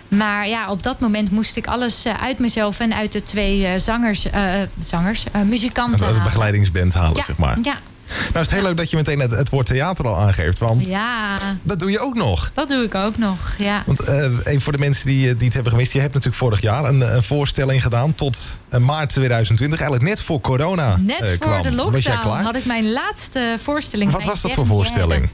Maar 0.07 0.47
ja, 0.47 0.69
op 0.69 0.83
dat 0.83 0.99
moment 0.99 1.31
moest 1.31 1.57
ik 1.57 1.67
alles 1.67 2.05
eh, 2.05 2.13
uit 2.21 2.39
mezelf 2.39 2.79
en 2.79 2.93
uit 2.93 3.11
de 3.11 3.23
twee 3.23 3.65
eh, 3.65 3.79
zangers, 3.79 4.29
eh, 4.29 4.53
zangers 4.79 5.25
eh, 5.31 5.41
muzikanten. 5.41 6.05
Uit 6.05 6.15
de 6.15 6.21
begeleidingsband 6.21 6.93
halen, 6.93 7.17
ja, 7.17 7.23
zeg 7.23 7.37
maar. 7.37 7.57
Ja, 7.61 7.77
Nou 8.17 8.39
is 8.39 8.45
het 8.45 8.49
heel 8.49 8.61
leuk 8.61 8.77
dat 8.77 8.89
je 8.89 8.95
meteen 8.95 9.19
het, 9.19 9.31
het 9.31 9.49
woord 9.49 9.65
theater 9.65 10.07
al 10.07 10.17
aangeeft. 10.17 10.59
Want 10.59 10.87
ja, 10.87 11.37
dat 11.63 11.79
doe 11.79 11.91
je 11.91 11.99
ook 11.99 12.15
nog. 12.15 12.51
dat 12.53 12.67
doe 12.67 12.83
ik 12.83 12.95
ook 12.95 13.17
nog. 13.17 13.37
Ja. 13.57 13.83
Want 13.85 13.99
eh, 13.99 14.23
even 14.43 14.61
voor 14.61 14.71
de 14.71 14.79
mensen 14.79 15.05
die, 15.05 15.29
eh, 15.29 15.33
die 15.35 15.45
het 15.45 15.53
hebben 15.53 15.71
gemist. 15.71 15.93
Je 15.93 15.99
hebt 15.99 16.13
natuurlijk 16.13 16.41
vorig 16.41 16.61
jaar 16.61 16.85
een, 16.85 17.15
een 17.15 17.23
voorstelling 17.23 17.83
gedaan 17.83 18.15
tot 18.15 18.37
eh, 18.69 18.79
maart 18.79 19.09
2020. 19.09 19.79
Eigenlijk 19.79 20.09
net 20.09 20.21
voor 20.21 20.41
corona 20.41 20.97
Net 20.97 21.17
voor 21.17 21.27
de 21.27 21.37
Was 21.37 21.63
jij 21.63 21.75
lockdown 21.75 22.19
klaar? 22.19 22.43
had 22.43 22.55
ik 22.55 22.65
mijn 22.65 22.91
laatste 22.91 23.57
voorstelling. 23.63 24.11
Wat 24.11 24.25
was 24.25 24.41
dat 24.41 24.53
voor 24.53 24.65
voorstelling? 24.65 25.29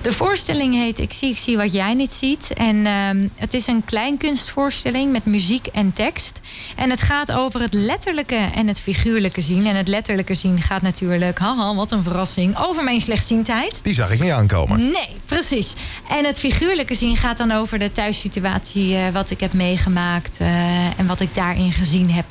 De 0.00 0.12
voorstelling 0.12 0.74
heet 0.74 0.98
Ik 0.98 1.12
zie, 1.12 1.30
ik 1.30 1.36
zie 1.36 1.56
wat 1.56 1.72
jij 1.72 1.94
niet 1.94 2.10
ziet. 2.12 2.52
En 2.52 2.86
ehm, 2.86 3.28
het 3.36 3.54
is 3.54 3.66
een 3.66 3.84
kleinkunstvoorstelling 3.84 5.12
met 5.12 5.24
muziek 5.24 5.66
en 5.66 5.92
tekst. 5.92 6.40
En 6.76 6.90
het 6.90 7.00
gaat 7.00 7.32
over 7.32 7.60
het 7.60 7.74
letterlijke 7.74 8.48
en 8.54 8.66
het 8.66 8.80
figuurlijke 8.80 9.40
zien. 9.40 9.66
En 9.66 9.76
het 9.76 9.88
letterlijke 9.88 10.34
zien 10.34 10.62
gaat 10.62 10.82
natuurlijk, 10.82 11.38
haha, 11.38 11.74
wat 11.74 11.90
een 11.90 12.02
verrassing, 12.02 12.58
over 12.58 12.84
mijn 12.84 13.00
slechtziendheid. 13.00 13.80
Die 13.82 13.94
zag 13.94 14.10
ik 14.10 14.20
niet 14.20 14.30
aankomen. 14.30 14.78
Nee, 14.78 15.08
precies. 15.26 15.74
En 16.08 16.24
het 16.24 16.38
figuurlijke 16.38 16.94
zien 16.94 17.16
gaat 17.16 17.36
dan 17.36 17.52
over 17.52 17.78
de 17.78 17.92
thuissituatie, 17.92 18.96
eh, 18.96 19.08
wat 19.08 19.30
ik 19.30 19.40
heb 19.40 19.52
meegemaakt 19.52 20.38
eh, 20.40 20.98
en 20.98 21.06
wat 21.06 21.20
ik 21.20 21.34
daarin 21.34 21.72
gezien 21.72 22.10
heb. 22.10 22.24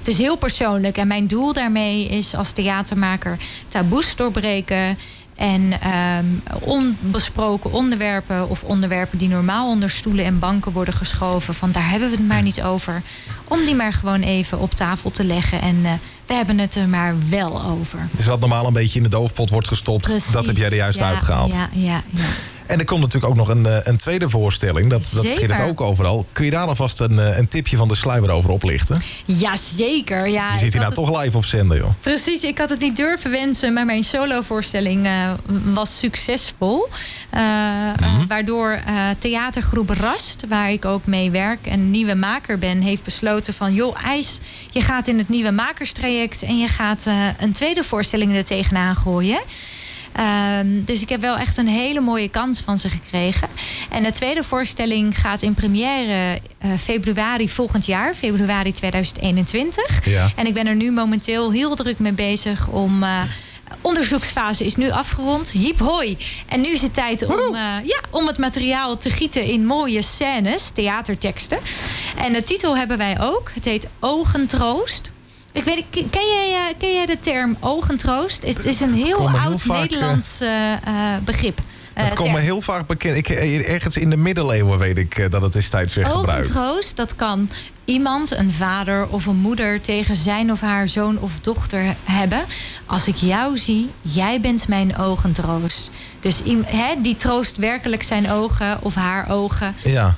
Het 0.00 0.08
is 0.08 0.18
heel 0.18 0.36
persoonlijk 0.36 0.96
en 0.96 1.06
mijn 1.06 1.26
doel 1.26 1.52
daarmee 1.52 2.08
is 2.08 2.34
als 2.34 2.52
theatermaker 2.52 3.38
taboes 3.68 4.16
doorbreken. 4.16 4.98
En 5.40 5.72
ehm, 5.80 6.24
onbesproken 6.60 7.72
onderwerpen 7.72 8.48
of 8.48 8.62
onderwerpen 8.62 9.18
die 9.18 9.28
normaal 9.28 9.68
onder 9.68 9.90
stoelen 9.90 10.24
en 10.24 10.38
banken 10.38 10.72
worden 10.72 10.94
geschoven. 10.94 11.54
Van 11.54 11.72
daar 11.72 11.90
hebben 11.90 12.10
we 12.10 12.16
het 12.16 12.26
maar 12.28 12.42
niet 12.42 12.62
over. 12.62 13.02
Om 13.44 13.64
die 13.64 13.74
maar 13.74 13.92
gewoon 13.92 14.20
even 14.20 14.58
op 14.58 14.74
tafel 14.74 15.10
te 15.10 15.24
leggen. 15.24 15.60
En 15.60 15.76
eh, 15.84 15.92
we 16.26 16.34
hebben 16.34 16.58
het 16.58 16.74
er 16.74 16.88
maar 16.88 17.14
wel 17.28 17.62
over. 17.64 18.08
Dus 18.10 18.26
wat 18.26 18.40
normaal 18.40 18.66
een 18.66 18.72
beetje 18.72 18.96
in 18.96 19.02
de 19.02 19.08
doofpot 19.08 19.50
wordt 19.50 19.68
gestopt. 19.68 20.02
Precies. 20.02 20.32
Dat 20.32 20.46
heb 20.46 20.56
jij 20.56 20.66
er 20.66 20.74
juist 20.74 20.98
Ja, 20.98 21.08
uitgehaald. 21.08 21.52
Ja, 21.52 21.68
ja, 21.72 22.02
ja. 22.10 22.24
En 22.70 22.78
er 22.78 22.84
komt 22.84 23.00
natuurlijk 23.00 23.32
ook 23.32 23.38
nog 23.38 23.48
een, 23.48 23.66
eh, 23.66 23.76
een 23.82 23.96
tweede 23.96 24.28
voorstelling. 24.28 24.90
Dat, 24.90 25.08
dat 25.12 25.28
het 25.28 25.60
ook 25.60 25.80
overal. 25.80 26.26
Kun 26.32 26.44
je 26.44 26.50
daar 26.50 26.66
alvast 26.66 27.00
een, 27.00 27.18
eh, 27.18 27.38
een 27.38 27.48
tipje 27.48 27.76
van 27.76 27.88
de 27.88 27.94
sluier 27.94 28.30
over 28.30 28.50
oplichten? 28.50 29.02
Jazeker. 29.24 30.28
Ja, 30.28 30.52
Je 30.52 30.58
zit 30.58 30.72
hier 30.72 30.80
nou 30.82 30.94
het- 30.94 31.04
toch 31.04 31.22
live 31.22 31.36
op 31.36 31.44
zender, 31.44 31.76
joh. 31.76 31.90
Precies, 32.00 32.42
ik 32.42 32.58
had 32.58 32.68
het 32.70 32.78
niet 32.80 32.96
durven 32.96 33.30
wensen, 33.30 33.72
maar 33.72 33.84
mijn 33.84 34.02
solovoorstelling 34.02 35.06
eh 35.06 35.30
was 35.74 35.98
succesvol. 35.98 36.88
Mhm. 37.30 38.26
waardoor 38.28 38.80
theatergroep 39.18 39.90
Rast, 39.90 40.44
waar 40.48 40.70
ik 40.70 40.84
ook 40.84 41.06
mee 41.06 41.30
werk 41.30 41.66
en 41.66 41.90
nieuwe 41.90 42.14
maker 42.14 42.58
ben, 42.58 42.80
heeft 42.80 43.02
besloten 43.02 43.54
van 43.54 43.74
joh, 43.74 43.96
IJs, 44.04 44.38
je 44.70 44.80
gaat 44.80 45.06
in 45.06 45.18
het 45.18 45.28
nieuwe 45.28 45.50
makerstraject 45.50 46.42
en 46.42 46.58
je 46.58 46.68
gaat 46.68 47.04
een 47.38 47.52
tweede 47.52 47.82
voorstelling 47.84 48.34
er 48.36 48.44
tegenaan 48.44 48.96
gooien. 48.96 49.40
Ehm, 50.12 50.66
dus 50.84 51.00
ik 51.02 51.08
heb 51.08 51.20
wel 51.20 51.36
echt 51.36 51.56
een 51.56 51.68
hele 51.68 52.00
mooie 52.00 52.28
kans 52.28 52.60
van 52.60 52.78
ze 52.78 52.88
gekregen. 52.88 53.48
En 53.90 54.02
de 54.02 54.10
tweede 54.10 54.42
voorstelling 54.42 55.18
gaat 55.20 55.42
in 55.42 55.54
première 55.54 56.40
eh, 56.58 56.70
februari 56.82 57.48
volgend 57.48 57.86
jaar, 57.86 58.14
februari 58.14 58.72
2021. 58.72 60.06
Ja. 60.06 60.30
En 60.36 60.46
ik 60.46 60.54
ben 60.54 60.66
er 60.66 60.74
nu 60.74 60.90
momenteel 60.92 61.52
heel 61.52 61.74
druk 61.74 61.98
mee 61.98 62.12
bezig 62.12 62.68
om. 62.68 63.02
eh, 63.02 63.20
onderzoeksfase 63.80 64.64
is 64.64 64.76
nu 64.76 64.90
afgerond. 64.90 65.50
Hiep 65.50 65.78
hoi. 65.78 66.16
En 66.46 66.60
nu 66.60 66.68
is 66.68 66.82
het 66.82 66.94
tijd 66.94 67.26
om, 67.26 67.54
eh, 67.54 67.62
ja, 67.84 68.00
om 68.10 68.26
het 68.26 68.38
materiaal 68.38 68.96
te 68.98 69.10
gieten 69.10 69.44
in 69.44 69.66
mooie 69.66 70.02
scènes, 70.02 70.70
theaterteksten. 70.70 71.58
En 72.16 72.32
de 72.32 72.42
titel 72.42 72.76
hebben 72.76 72.98
wij 72.98 73.20
ook. 73.20 73.50
Het 73.54 73.64
heet 73.64 73.86
Ogentroost. 74.00 75.09
Ik 75.52 75.64
weet, 75.64 75.84
ken, 75.90 76.26
jij, 76.26 76.54
eh, 76.54 76.78
ken 76.78 76.92
jij 76.92 77.06
de 77.06 77.18
term 77.20 77.56
ogentroost? 77.60 78.42
Het 78.46 78.64
is 78.64 78.80
een 78.80 78.94
heel 78.94 79.28
oud 79.28 79.62
vaak, 79.62 79.76
eh, 79.76 79.80
Nederlands 79.80 80.40
eh, 80.40 80.74
begrip. 81.24 81.60
Het 81.92 82.14
komt 82.14 82.32
me 82.32 82.38
heel 82.38 82.60
vaak 82.60 82.86
bekend. 82.86 83.16
Ik, 83.16 83.28
ergens 83.28 83.96
in 83.96 84.10
de 84.10 84.16
middeleeuwen 84.16 84.78
weet 84.78 84.98
ik 84.98 85.30
dat 85.30 85.42
het 85.42 85.52
destijds 85.52 85.94
werd 85.94 86.08
gebruikt. 86.08 86.48
Ogentroost, 86.48 86.96
dat 86.96 87.16
kan 87.16 87.50
iemand, 87.84 88.30
een 88.30 88.52
vader 88.52 89.08
of 89.08 89.26
een 89.26 89.36
moeder... 89.36 89.80
tegen 89.80 90.16
zijn 90.16 90.52
of 90.52 90.60
haar 90.60 90.88
zoon 90.88 91.18
of 91.18 91.32
dochter 91.40 91.94
hebben. 92.04 92.44
Als 92.86 93.08
ik 93.08 93.16
jou 93.16 93.58
zie, 93.58 93.90
jij 94.02 94.40
bent 94.40 94.68
mijn 94.68 94.96
ogentroost. 94.96 95.90
Dus 96.20 96.42
die 97.02 97.16
troost 97.16 97.56
werkelijk 97.56 98.02
zijn 98.02 98.30
ogen 98.30 98.82
of 98.82 98.94
haar 98.94 99.30
ogen. 99.30 99.74
Ja. 99.82 100.16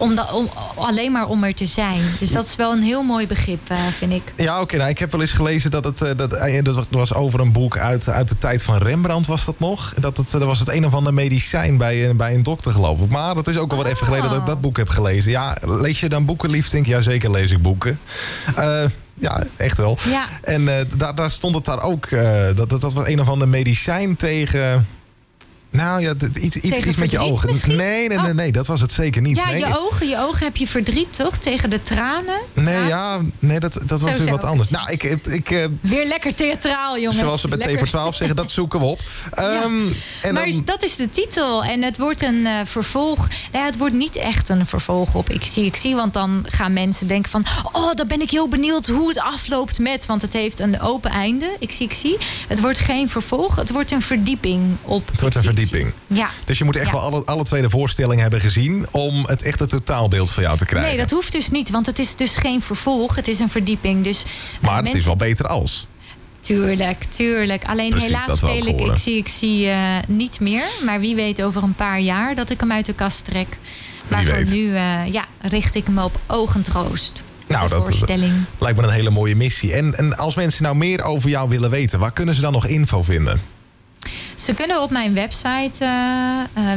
Om, 0.00 0.14
da, 0.14 0.32
om 0.32 0.50
alleen 0.76 1.12
maar 1.12 1.26
om 1.26 1.44
er 1.44 1.54
te 1.54 1.66
zijn. 1.66 2.00
Dus 2.18 2.30
dat 2.30 2.44
is 2.44 2.56
wel 2.56 2.72
een 2.72 2.82
heel 2.82 3.02
mooi 3.02 3.26
begrip, 3.26 3.70
uh, 3.72 3.78
vind 3.78 4.12
ik. 4.12 4.22
Ja, 4.36 4.60
oké. 4.60 4.76
nou, 4.76 4.90
ik 4.90 4.98
heb 4.98 5.12
wel 5.12 5.20
eens 5.20 5.30
gelezen 5.30 5.70
dat 5.70 5.84
het 5.84 6.00
uh, 6.00 6.08
dat, 6.16 6.32
uh, 6.32 6.64
dat 6.64 6.86
was 6.90 7.14
over 7.14 7.40
een 7.40 7.52
boek 7.52 7.78
uit, 7.78 8.08
uit 8.08 8.28
de 8.28 8.38
tijd 8.38 8.62
van 8.62 8.78
Rembrandt, 8.78 9.26
was 9.26 9.44
dat 9.44 9.58
nog? 9.58 9.94
Dat, 9.94 10.16
het, 10.16 10.30
dat 10.30 10.42
was 10.42 10.58
het 10.58 10.68
een 10.68 10.86
of 10.86 10.94
ander 10.94 11.14
medicijn 11.14 11.76
bij, 11.76 12.16
bij 12.16 12.34
een 12.34 12.42
dokter, 12.42 12.72
geloof 12.72 13.00
ik. 13.00 13.10
Maar 13.10 13.34
dat 13.34 13.48
is 13.48 13.58
ook 13.58 13.70
al 13.70 13.76
wat 13.76 13.86
even 13.86 14.06
geleden 14.06 14.30
dat 14.30 14.38
ik 14.38 14.46
dat 14.46 14.60
boek 14.60 14.76
heb 14.76 14.88
gelezen. 14.88 15.30
Ja, 15.30 15.56
lees 15.60 16.00
je 16.00 16.08
dan 16.08 16.24
boeken 16.24 16.50
lief? 16.50 16.68
Denk 16.68 16.86
ja, 16.86 17.00
zeker 17.00 17.30
lees 17.30 17.50
ik 17.50 17.62
boeken. 17.62 17.98
ja, 19.14 19.42
echt 19.56 19.76
wel. 19.76 19.98
Ja. 20.08 20.26
En 20.42 20.64
daar, 20.96 21.14
daar 21.14 21.30
stond 21.30 21.54
het 21.54 21.64
daar 21.64 21.82
ook. 21.82 22.10
dat, 22.10 22.56
dat, 22.56 22.80
dat 22.80 22.92
was 22.92 23.06
een 23.06 23.20
of 23.20 23.28
ander 23.28 23.48
medicijn 23.48 24.16
tegen 24.16 24.86
nou 25.70 26.00
ja, 26.00 26.14
iets, 26.40 26.56
iets, 26.56 26.78
iets 26.78 26.96
met 26.96 27.10
je 27.10 27.18
ogen. 27.18 27.48
Misschien? 27.48 27.76
Nee, 27.76 28.08
nee, 28.08 28.18
nee, 28.18 28.34
nee, 28.34 28.52
dat 28.52 28.66
was 28.66 28.80
het 28.80 28.92
zeker 28.92 29.22
niet. 29.22 29.36
Ja, 29.36 29.46
nee. 29.46 29.58
je 29.58 29.78
ogen, 29.78 30.08
je 30.08 30.18
ogen 30.18 30.44
heb 30.44 30.56
je 30.56 30.66
verdriet 30.66 31.16
toch? 31.16 31.36
Tegen 31.36 31.70
de 31.70 31.82
tranen? 31.82 32.40
Nee, 32.54 32.86
ja, 32.86 33.18
nee, 33.38 33.60
dat, 33.60 33.80
dat 33.86 34.00
was 34.00 34.16
weer 34.16 34.30
wat 34.30 34.44
anders. 34.44 34.68
Nou, 34.68 34.90
ik, 34.90 35.02
ik, 35.02 35.50
uh, 35.50 35.64
weer 35.80 36.06
lekker 36.06 36.34
theatraal, 36.34 36.98
jongens. 36.98 37.18
Zoals 37.18 37.40
ze 37.40 37.48
bij 37.48 37.74
T 37.74 37.78
voor 37.78 37.88
12 37.88 38.14
zeggen, 38.14 38.36
dat 38.36 38.50
zoeken 38.50 38.80
we 38.80 38.86
op. 38.86 39.00
Um, 39.38 39.44
ja. 39.44 39.92
en 40.22 40.34
maar 40.34 40.50
dan, 40.50 40.62
dat 40.64 40.82
is 40.82 40.96
de 40.96 41.10
titel. 41.10 41.64
En 41.64 41.82
het 41.82 41.98
wordt 41.98 42.22
een 42.22 42.40
uh, 42.40 42.60
vervolg. 42.64 43.18
Nou 43.18 43.28
ja, 43.52 43.64
het 43.64 43.78
wordt 43.78 43.94
niet 43.94 44.16
echt 44.16 44.48
een 44.48 44.66
vervolg 44.66 45.14
op 45.14 45.30
Ik 45.30 45.44
zie, 45.44 45.64
ik 45.64 45.76
zie. 45.76 45.94
Want 45.94 46.14
dan 46.14 46.46
gaan 46.48 46.72
mensen 46.72 47.06
denken 47.06 47.30
van... 47.30 47.44
Oh, 47.72 47.94
dan 47.94 48.06
ben 48.06 48.20
ik 48.20 48.30
heel 48.30 48.48
benieuwd 48.48 48.86
hoe 48.86 49.08
het 49.08 49.18
afloopt 49.18 49.78
met... 49.78 50.06
Want 50.06 50.22
het 50.22 50.32
heeft 50.32 50.58
een 50.58 50.80
open 50.80 51.10
einde. 51.10 51.56
Ik 51.58 51.70
zie, 51.70 51.86
ik 51.86 51.92
zie. 51.92 52.16
Het 52.48 52.60
wordt 52.60 52.78
geen 52.78 53.08
vervolg. 53.08 53.56
Het 53.56 53.70
wordt 53.70 53.90
een 53.90 54.02
verdieping 54.02 54.62
op... 54.82 55.08
Het 55.10 55.20
wordt 55.20 55.34
een 55.34 55.42
verdieping. 55.42 55.59
Ja. 56.06 56.28
Dus 56.44 56.58
je 56.58 56.64
moet 56.64 56.76
echt 56.76 56.86
Ja. 56.86 56.92
wel 56.92 57.00
alle, 57.00 57.24
alle 57.24 57.44
twee 57.44 57.62
de 57.62 57.70
voorstellingen 57.70 58.22
hebben 58.22 58.40
gezien... 58.40 58.86
om 58.90 59.24
het 59.26 59.42
echte 59.42 59.66
totaalbeeld 59.66 60.30
van 60.30 60.42
jou 60.42 60.56
te 60.56 60.64
krijgen. 60.64 60.88
Nee, 60.90 60.98
dat 61.00 61.10
hoeft 61.10 61.32
dus 61.32 61.50
niet. 61.50 61.70
Want 61.70 61.86
het 61.86 61.98
is 61.98 62.16
dus 62.16 62.36
geen 62.36 62.60
vervolg. 62.62 63.14
Het 63.16 63.28
is 63.28 63.38
een 63.38 63.48
verdieping. 63.48 64.04
Dus, 64.04 64.22
eh, 64.22 64.28
maar 64.60 64.74
het 64.74 64.82
mensen- 64.82 65.00
is 65.00 65.06
wel 65.06 65.16
beter 65.16 65.46
als. 65.46 65.86
Tuurlijk, 66.40 67.04
tuurlijk. 67.04 67.64
Alleen 67.64 67.90
Precies, 67.90 68.08
helaas 68.08 68.38
speel 68.38 68.66
ik, 68.66 68.96
zie, 68.96 69.16
ik 69.16 69.28
zie 69.28 69.68
eh, 69.68 69.78
niet 70.08 70.40
meer. 70.40 70.62
Maar 70.84 71.00
wie 71.00 71.14
weet 71.14 71.42
over 71.42 71.62
een 71.62 71.74
paar 71.74 72.00
jaar 72.00 72.34
dat 72.34 72.50
ik 72.50 72.60
hem 72.60 72.72
uit 72.72 72.86
de 72.86 72.92
kast 72.92 73.24
trek. 73.24 73.46
Maar 74.08 74.24
voor 74.24 74.44
nu 74.54 74.74
eh, 74.74 75.06
ja, 75.12 75.24
richt 75.40 75.74
ik 75.74 75.88
me 75.88 76.04
op 76.04 76.18
ogentroost. 76.26 77.12
Nou, 77.46 77.68
dat- 77.68 77.82
voorstelling. 77.82 78.32
Lijkt 78.58 78.78
me 78.78 78.84
een 78.84 78.90
hele 78.92 79.10
mooie 79.10 79.36
missie. 79.36 79.72
En, 79.74 79.96
en 79.96 80.16
als 80.16 80.34
mensen 80.34 80.62
nou 80.62 80.76
meer 80.76 81.02
over 81.02 81.28
jou 81.28 81.48
willen 81.48 81.70
weten... 81.70 81.98
waar 81.98 82.12
kunnen 82.12 82.34
ze 82.34 82.40
dan 82.40 82.52
nog 82.52 82.66
info 82.66 83.02
vinden? 83.02 83.40
Ze 84.44 84.54
kunnen 84.54 84.82
op 84.82 84.90
mijn 84.90 85.14
website 85.14 85.84
uh, 85.84 86.76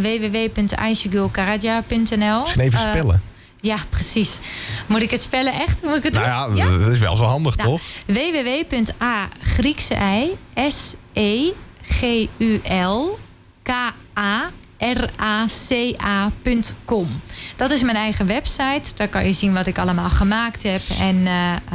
even 2.58 2.80
eh, 2.80 2.90
spellen. 2.90 3.22
Ja, 3.62 3.78
precies. 3.90 4.40
Moet 4.88 5.02
ik 5.02 5.12
het 5.12 5.22
spellen 5.22 5.54
echt? 5.54 5.84
Moet 5.84 5.96
ik 5.96 6.04
het 6.04 6.14
nou 6.14 6.48
doen? 6.48 6.56
ja, 6.56 6.78
dat 6.78 6.92
is 6.92 7.00
wel 7.00 7.16
zo 7.16 7.24
handig, 7.24 7.58
Nou, 7.58 7.70
toch? 7.70 7.82
www.a 8.06 9.28
Griekse 9.42 9.94
ei 9.94 10.32
S 10.68 10.94
E 11.14 11.52
G 11.82 12.28
U 12.38 12.62
L 12.70 13.20
K 13.64 13.70
A 14.18 14.50
R 14.78 15.10
A 15.22 15.46
C 15.68 15.96
A.com. 16.06 17.22
Dat 17.56 17.72
is 17.72 17.82
mijn 17.82 17.98
eigen 17.98 18.28
website. 18.28 18.82
Daar 18.96 19.08
kan 19.08 19.26
je 19.26 19.34
zien 19.34 19.54
wat 19.54 19.68
ik 19.68 19.78
allemaal 19.78 20.10
gemaakt 20.10 20.64
heb 20.64 20.82
en 21.00 21.28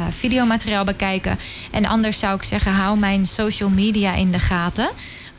videomateriaal 0.09 0.83
bekijken. 0.83 1.39
En 1.71 1.85
anders 1.85 2.19
zou 2.19 2.35
ik 2.35 2.43
zeggen, 2.43 2.71
hou 2.71 2.97
mijn 2.97 3.27
social 3.27 3.69
media 3.69 4.13
in 4.13 4.31
de 4.31 4.39
gaten. 4.39 4.89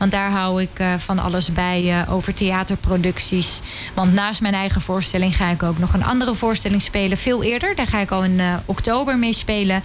Want 0.01 0.13
daar 0.13 0.31
hou 0.31 0.61
ik 0.61 0.69
eh, 0.73 0.93
van 0.97 1.19
alles 1.19 1.53
bij 1.53 2.01
eh, 2.01 2.13
over 2.13 2.33
theaterproducties. 2.33 3.59
Want 3.93 4.13
naast 4.13 4.41
mijn 4.41 4.53
eigen 4.53 4.81
voorstelling 4.81 5.35
ga 5.35 5.49
ik 5.49 5.63
ook 5.63 5.77
nog 5.77 5.93
een 5.93 6.03
andere 6.03 6.33
voorstelling 6.33 6.81
spelen. 6.81 7.17
Veel 7.17 7.43
eerder. 7.43 7.75
Daar 7.75 7.87
ga 7.87 7.99
ik 7.99 8.11
al 8.11 8.23
in 8.23 8.39
eh, 8.39 8.55
oktober 8.65 9.17
mee 9.17 9.33
spelen. 9.33 9.83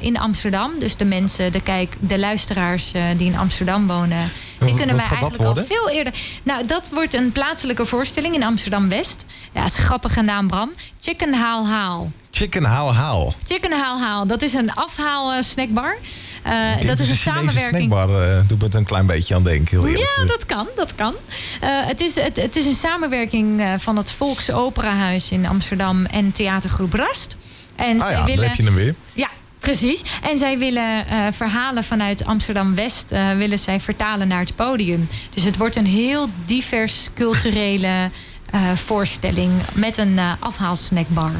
in 0.00 0.18
Amsterdam. 0.18 0.70
Dus 0.78 0.96
de 0.96 1.04
mensen, 1.04 1.52
de, 1.52 1.60
kijk, 1.60 1.96
de 2.00 2.18
luisteraars 2.18 2.92
die 3.16 3.26
in 3.26 3.38
Amsterdam 3.38 3.86
wonen. 3.86 4.30
Die 4.58 4.76
kunnen 4.76 4.96
mij 4.96 5.04
eigenlijk 5.04 5.42
al 5.42 5.64
veel 5.66 5.88
eerder. 5.90 6.12
Nou, 6.42 6.66
dat 6.66 6.88
wordt 6.92 7.14
een 7.14 7.32
plaatselijke 7.32 7.86
voorstelling 7.86 8.34
in 8.34 8.42
Amsterdam 8.42 8.88
West. 8.88 9.24
Ja, 9.52 9.62
het 9.62 9.72
is 9.72 9.78
een 9.78 9.84
grappige 9.84 10.22
naam, 10.22 10.46
Bram. 10.46 10.70
Chicken 11.00 11.34
Haal 11.34 11.66
Haal. 11.66 12.10
Chicken 12.30 12.64
haal 12.64 12.94
haal. 12.94 13.32
Chicken 13.44 13.72
Haal 13.72 14.00
Haal. 14.00 14.26
Dat 14.26 14.42
is 14.42 14.54
een 14.54 14.74
afhaal 14.74 15.42
snackbar. 15.42 15.96
Eh, 16.42 16.76
Dit 16.78 16.86
dat 16.86 16.98
is 16.98 17.08
een 17.08 17.16
samenwerking. 17.16 17.92
snackbar. 17.92 18.22
eh, 18.22 18.40
doet 18.46 18.58
me 18.58 18.64
het 18.64 18.74
een 18.74 18.84
klein 18.84 19.06
beetje 19.06 19.34
aan 19.34 19.42
denken. 19.42 19.84
Heel. 19.84 19.96
Ja, 19.98 20.24
dat 20.26 20.46
kan, 20.46 20.66
dat 20.76 20.94
kan. 20.94 21.14
Eh, 21.60 21.68
het, 21.86 22.00
is, 22.00 22.14
het, 22.14 22.36
het 22.36 22.56
is 22.56 22.64
een 22.64 22.74
samenwerking 22.74 23.60
eh, 23.60 23.72
van 23.78 23.96
het 23.96 24.10
Volksoperahuis 24.10 25.30
in 25.30 25.46
Amsterdam 25.46 26.04
en 26.04 26.32
theatergroep 26.32 26.94
Rast. 26.94 27.36
En 27.76 28.00
Ah 28.00 28.10
ja, 28.10 28.24
willen, 28.24 28.36
daar 28.40 28.48
heb 28.48 28.56
je 28.56 28.64
hem 28.64 28.74
weer. 28.74 28.94
Ja, 29.12 29.28
precies. 29.58 30.02
En 30.22 30.38
zij 30.38 30.58
willen 30.58 31.06
eh, 31.06 31.18
verhalen 31.36 31.84
vanuit 31.84 32.24
Amsterdam-West 32.24 33.10
eh, 33.10 33.30
willen 33.36 33.58
zij 33.58 33.80
vertalen 33.80 34.28
naar 34.28 34.40
het 34.40 34.56
podium. 34.56 35.08
Dus 35.34 35.42
het 35.44 35.56
wordt 35.56 35.76
een 35.76 35.86
heel 35.86 36.28
divers 36.46 37.08
culturele 37.14 38.10
eh, 38.50 38.60
voorstelling 38.84 39.52
met 39.74 39.98
een 39.98 40.18
eh 40.18 40.32
afhaalsnackbar. 40.38 41.30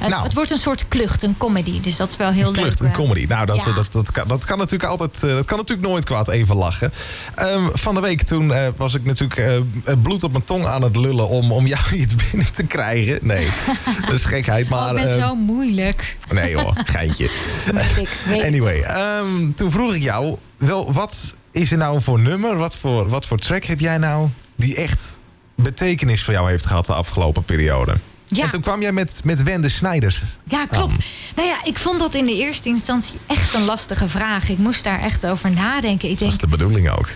Het, 0.00 0.08
Nou. 0.10 0.22
het 0.22 0.34
wordt 0.34 0.50
een 0.50 0.58
soort 0.58 0.88
klucht, 0.88 1.22
een 1.22 1.34
comedy. 1.38 1.80
Dus 1.80 1.96
dat 1.96 2.10
is 2.10 2.16
wel 2.16 2.30
heel 2.30 2.46
Een 2.46 2.52
klucht, 2.52 2.80
leuk. 2.80 2.88
een 2.88 2.94
eh. 2.96 3.02
comedy. 3.02 3.26
Nou, 3.28 3.46
dat, 3.46 3.56
ja. 3.64 3.72
dat, 3.72 3.92
dat, 3.92 4.10
kan, 4.12 4.28
dat 4.28 4.44
kan 4.44 4.58
natuurlijk 4.58 4.90
altijd. 4.90 5.22
eh, 5.22 5.34
Dat 5.34 5.44
kan 5.44 5.58
natuurlijk 5.58 5.88
nooit 5.88 6.04
kwaad 6.04 6.28
even 6.28 6.56
lachen. 6.56 6.92
Ehm, 7.34 7.68
van 7.72 7.94
de 7.94 8.00
week 8.00 8.22
toen 8.22 8.52
eh, 8.54 8.66
was 8.76 8.94
ik 8.94 9.04
natuurlijk 9.04 9.40
eh, 9.84 9.94
bloed 10.02 10.22
op 10.22 10.32
mijn 10.32 10.44
tong 10.44 10.66
aan 10.66 10.82
het 10.82 10.96
lullen 10.96 11.28
om, 11.28 11.52
om 11.52 11.66
jou 11.66 11.94
iets 12.02 12.14
binnen 12.14 12.52
te 12.52 12.62
krijgen. 12.62 13.18
Nee, 13.22 13.48
dat 14.06 14.12
is 14.12 14.24
gekheid. 14.24 14.64
Oh, 14.64 14.70
Maar 14.70 14.88
ik 14.96 15.02
ben 15.02 15.14
eh, 15.20 15.26
zo 15.26 15.34
moeilijk. 15.34 16.16
nee 16.32 16.54
hoor, 16.56 16.72
geintje. 16.96 17.30
Weet 17.72 17.84
ik, 17.96 18.08
weet 18.24 18.40
ik. 18.40 18.46
Anyway, 18.46 18.80
ehm, 18.80 19.52
toen 19.54 19.70
vroeg 19.70 19.94
ik 19.94 20.02
jou, 20.02 20.36
wel, 20.56 20.92
wat 20.92 21.34
is 21.52 21.72
er 21.72 21.78
nou 21.78 22.02
voor 22.02 22.20
nummer? 22.20 22.56
Wat 22.56 22.76
voor, 22.76 23.08
wat 23.08 23.26
voor 23.26 23.38
track 23.38 23.64
heb 23.64 23.80
jij 23.80 23.98
nou 23.98 24.28
die 24.56 24.76
echt 24.76 25.18
betekenis 25.54 26.22
voor 26.24 26.34
jou 26.34 26.50
heeft 26.50 26.66
gehad 26.66 26.86
de 26.86 26.92
afgelopen 26.92 27.44
periode? 27.44 27.94
Ja. 28.32 28.42
En 28.44 28.50
toen 28.50 28.60
kwam 28.60 28.80
jij 28.82 28.92
met, 28.92 29.20
met 29.24 29.42
Wende 29.42 29.68
Snijders. 29.68 30.20
Ja, 30.44 30.66
klopt. 30.66 30.92
aan. 30.92 30.98
Nou 31.36 31.48
ja, 31.48 31.56
ik 31.64 31.76
vond 31.76 31.98
dat 32.00 32.14
in 32.14 32.24
de 32.24 32.34
eerste 32.36 32.68
instantie 32.68 33.14
echt 33.26 33.54
een 33.54 33.64
lastige 33.64 34.08
vraag. 34.08 34.48
Ik 34.48 34.58
moest 34.58 34.84
daar 34.84 35.00
echt 35.00 35.26
over 35.26 35.50
nadenken. 35.50 36.04
Ik 36.08 36.10
Dat 36.10 36.18
denk, 36.18 36.30
is 36.32 36.38
de 36.38 36.46
bedoeling 36.48 36.90
ook. 36.90 37.08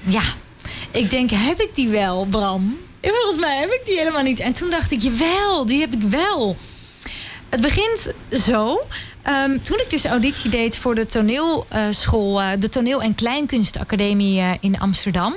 ja, 0.00 0.22
ik 0.90 1.10
denk, 1.10 1.30
heb 1.30 1.60
ik 1.60 1.70
die 1.74 1.88
wel, 1.88 2.24
Bram? 2.24 2.76
En 3.00 3.10
volgens 3.10 3.40
mij 3.40 3.58
heb 3.58 3.68
ik 3.70 3.80
die 3.84 3.98
helemaal 3.98 4.22
niet. 4.22 4.40
En 4.40 4.52
toen 4.52 4.70
dacht 4.70 4.90
ik, 4.90 5.02
jawel, 5.02 5.66
die 5.66 5.80
heb 5.80 5.92
ik 5.92 6.02
wel. 6.02 6.56
Het 7.48 7.60
begint 7.60 8.12
zo. 8.46 8.80
Ehm, 9.22 9.58
toen 9.62 9.76
ik 9.78 9.86
dus 9.90 10.04
auditie 10.04 10.50
deed 10.50 10.76
voor 10.78 10.94
de 10.94 11.06
toneelschool, 11.06 12.40
eh, 12.40 12.48
de 12.58 12.68
Toneel- 12.68 13.02
en 13.02 13.14
Kleinkunstacademie 13.14 14.40
eh, 14.40 14.50
in 14.60 14.80
Amsterdam, 14.80 15.34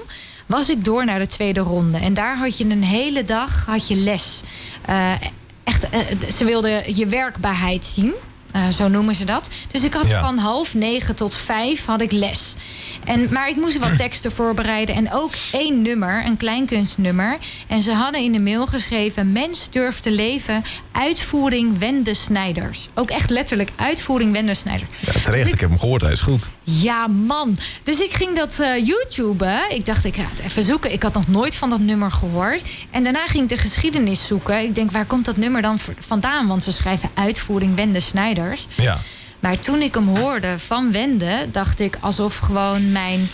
was 0.54 0.70
ik 0.70 0.84
door 0.84 1.06
naar 1.06 1.20
de 1.20 1.28
tweede 1.28 1.60
ronde. 1.60 1.98
En 1.98 2.14
daar 2.14 2.38
had 2.38 2.58
je 2.58 2.66
een 2.66 2.84
hele 2.84 3.26
dag 3.26 3.66
had 3.66 3.88
je 3.88 3.96
les. 3.96 4.42
Eh, 4.86 5.12
echt, 5.64 5.90
eh, 5.90 6.00
ze 6.36 6.46
wilden 6.46 6.96
je 6.96 7.06
werkbaarheid 7.06 7.86
zien. 7.86 8.14
Eh, 8.52 8.68
zo 8.70 8.88
noemen 8.88 9.16
ze 9.16 9.26
dat. 9.26 9.50
Dus 9.72 9.84
ik 9.84 9.94
had 9.94 10.08
Ja. 10.08 10.22
van 10.22 10.38
half 10.38 10.74
negen 10.74 11.16
tot 11.16 11.36
vijf 11.36 11.86
had 11.86 12.02
ik 12.02 12.12
les. 12.12 12.56
En, 13.06 13.28
maar 13.32 13.50
ik 13.50 13.56
moest 13.56 13.78
wat 13.78 13.98
teksten 13.98 14.32
voorbereiden. 14.32 14.96
En 14.96 15.14
ook 15.14 15.32
één 15.52 15.82
nummer, 15.82 16.26
een 16.26 16.38
kleinkunstnummer. 16.38 17.38
En 17.68 17.82
ze 17.82 17.94
hadden 17.94 18.22
in 18.22 18.32
de 18.32 18.42
mail 18.42 18.68
geschreven... 18.68 19.32
Mens 19.32 19.68
durft 19.72 20.02
te 20.02 20.12
leven, 20.12 20.64
uitvoering 20.92 21.78
Wende 21.80 22.14
Snijders. 22.14 22.90
Ook 22.94 23.10
echt 23.10 23.30
letterlijk, 23.30 23.70
uitvoering 23.76 24.34
Wende 24.34 24.54
Snijders. 24.54 24.90
Ja, 25.00 25.12
terecht, 25.24 25.54
ik 25.54 25.60
heb 25.60 25.70
hem 25.70 25.80
gehoord, 25.80 26.02
hij 26.02 26.12
is 26.12 26.22
goed. 26.22 26.50
Ja, 26.64 27.08
man. 27.08 27.58
Dus 27.84 28.00
ik 28.00 28.14
ging 28.14 28.36
dat 28.36 28.60
eh 28.60 28.86
YouTuben. 28.86 29.62
Ik 29.70 29.86
dacht, 29.86 30.06
ik 30.06 30.16
ga 30.16 30.26
het 30.30 30.40
even 30.40 30.64
zoeken. 30.64 30.92
Ik 30.94 31.04
had 31.04 31.14
nog 31.14 31.28
nooit 31.28 31.56
van 31.56 31.70
dat 31.70 31.80
nummer 31.80 32.12
gehoord. 32.12 32.64
En 32.90 33.04
daarna 33.04 33.28
ging 33.28 33.44
ik 33.44 33.50
de 33.50 33.58
geschiedenis 33.58 34.26
zoeken. 34.26 34.62
Ik 34.62 34.76
denk, 34.76 34.92
waar 34.92 35.06
komt 35.06 35.26
dat 35.26 35.38
nummer 35.38 35.62
dan 35.62 35.80
vandaan? 36.00 36.48
Want 36.48 36.64
ze 36.64 36.72
schrijven 36.72 37.10
uitvoering 37.14 37.76
Wende 37.76 38.00
Snijders. 38.00 38.68
Ja. 38.76 39.00
Maar 39.44 39.60
toen 39.60 39.82
ik 39.82 39.94
hem 39.94 40.08
hoorde 40.18 40.60
van 40.60 40.92
Wende, 40.92 41.48
dacht 41.52 41.80
ik 41.80 41.98
alsof 42.00 42.38
gewoon 42.38 42.92
mijn 42.92 43.30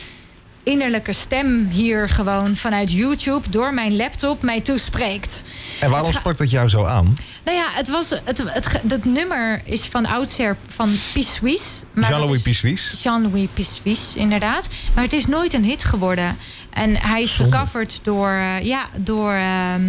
innerlijke 0.63 1.13
stem 1.13 1.67
hier 1.67 2.09
gewoon 2.09 2.55
vanuit 2.55 2.91
YouTube 2.91 3.49
door 3.49 3.73
mijn 3.73 3.95
laptop 3.95 4.41
mij 4.41 4.61
toespreekt. 4.61 5.43
En 5.79 5.89
waarom 5.89 6.13
sprak 6.13 6.37
dat 6.37 6.49
jou 6.49 6.69
zo 6.69 6.83
aan? 6.85 7.17
Nou 7.45 7.57
ja, 7.57 7.65
het 7.71 7.89
was 7.89 8.09
het, 8.09 8.43
het, 8.45 8.67
dat 8.83 9.05
nummer 9.05 9.61
is 9.63 9.81
van 9.81 10.05
oudsher 10.05 10.57
van 10.75 10.89
Pissuis. 11.13 11.61
Jean-Louis 11.95 12.37
is- 12.37 12.41
Pissuis? 12.41 12.99
Jean-Louis 13.03 13.47
Pissuis, 13.53 14.13
inderdaad. 14.15 14.67
Maar 14.93 15.03
het 15.03 15.13
is 15.13 15.25
nooit 15.25 15.53
een 15.53 15.63
hit 15.63 15.83
geworden. 15.83 16.37
En 16.69 16.95
hij 16.95 17.21
is 17.21 17.35
Zonde. 17.35 17.57
gecoverd 17.57 17.99
door, 18.03 18.29
eh, 18.29 18.61
ja, 18.65 18.85
door 18.95 19.33
ehm, 19.33 19.81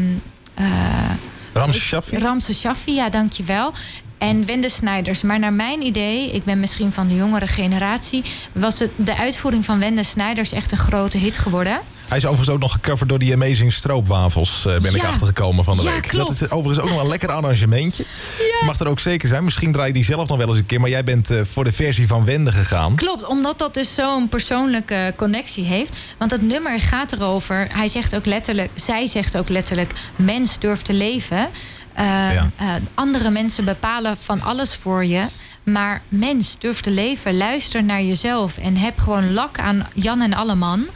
eh, 0.55 0.65
Ramses 1.53 1.83
Shaffi? 1.83 2.19
Ramse 2.19 2.55
Shaffi. 2.55 2.93
Ja, 2.95 3.09
dankjewel. 3.11 3.73
En 4.21 4.47
Wende 4.47 4.69
Snijders. 4.69 5.23
Maar 5.23 5.39
naar 5.39 5.53
mijn 5.53 5.83
idee, 5.83 6.31
ik 6.31 6.45
ben 6.45 6.61
misschien 6.61 6.93
van 6.93 7.09
de 7.09 7.15
jongere 7.15 7.47
generatie, 7.47 8.25
was 8.53 8.79
het 8.79 8.91
de 8.97 9.17
uitvoering 9.17 9.65
van 9.65 9.79
Wende 9.79 10.05
Snijders 10.05 10.53
echt 10.53 10.73
een 10.73 10.79
grote 10.79 11.19
hit 11.19 11.39
geworden. 11.39 11.81
Hij 12.09 12.19
is 12.19 12.25
overigens 12.25 12.55
ook 12.55 12.61
nog 12.61 12.73
gecoverd 12.73 13.09
door 13.09 13.19
die 13.19 13.33
Amazing 13.33 13.73
Stroopwafels, 13.73 14.65
uh, 14.67 14.79
ben 14.79 14.95
ik 14.95 15.05
achtergekomen 15.05 15.65
van 15.65 15.77
de 15.77 15.83
ja, 15.83 15.93
week. 15.93 16.03
Klopt. 16.03 16.27
Dat 16.27 16.41
is 16.41 16.51
overigens 16.51 16.79
ook 16.79 16.85
nog 16.85 16.95
wel 16.95 17.05
een 17.05 17.11
lekker 17.11 17.29
arrangementje. 17.29 18.05
Ja. 18.39 18.67
Mag 18.67 18.81
er 18.81 18.89
ook 18.89 19.01
zeker 19.01 19.29
zijn. 19.29 19.45
Misschien 19.45 19.73
draai 19.73 19.87
je 19.87 19.93
die 19.93 20.05
zelf 20.05 20.29
nog 20.29 20.39
wel 20.39 20.49
eens 20.49 20.57
een 20.57 20.67
keer, 20.67 20.81
maar 20.81 20.91
jij 20.91 21.05
bent 21.05 21.31
uh, 21.31 21.41
voor 21.53 21.65
de 21.65 21.73
versie 21.73 22.07
van 22.07 22.25
Wende 22.25 22.53
gegaan. 22.53 22.95
Klopt, 22.95 23.27
omdat 23.27 23.59
dat 23.59 23.75
dus 23.75 23.95
zo'n 23.95 24.29
persoonlijke 24.29 25.15
connectie 25.17 25.65
heeft. 25.65 25.97
Want 26.19 26.31
het 26.31 26.43
nummer 26.43 26.81
gaat 26.81 27.13
erover, 27.13 27.69
hij 27.73 27.89
zegt 27.89 28.15
ook 28.15 28.27
letterlijk, 28.27 28.71
zij 28.75 29.07
zegt 29.07 29.37
ook 29.37 29.49
letterlijk, 29.49 29.93
mens 30.17 30.59
durft 30.59 30.85
te 30.85 30.93
leven. 30.93 31.49
Uh, 31.99 32.33
ja. 32.33 32.51
andere 32.95 33.31
mensen 33.31 33.65
bepalen 33.65 34.17
van 34.17 34.43
alles 34.43 34.75
voor 34.75 35.05
je. 35.05 35.25
Maar 35.63 36.03
mens, 36.09 36.59
durf 36.59 36.81
te 36.81 36.91
leven. 36.91 37.37
Luister 37.37 37.85
naar 37.85 38.03
jezelf. 38.03 38.59
En 38.59 38.77
heb 38.77 38.99
gewoon 38.99 39.33
lak 39.33 39.59
aan 39.59 39.87
Jan 39.95 40.21
en 40.21 40.33
Alleman. 40.33 40.87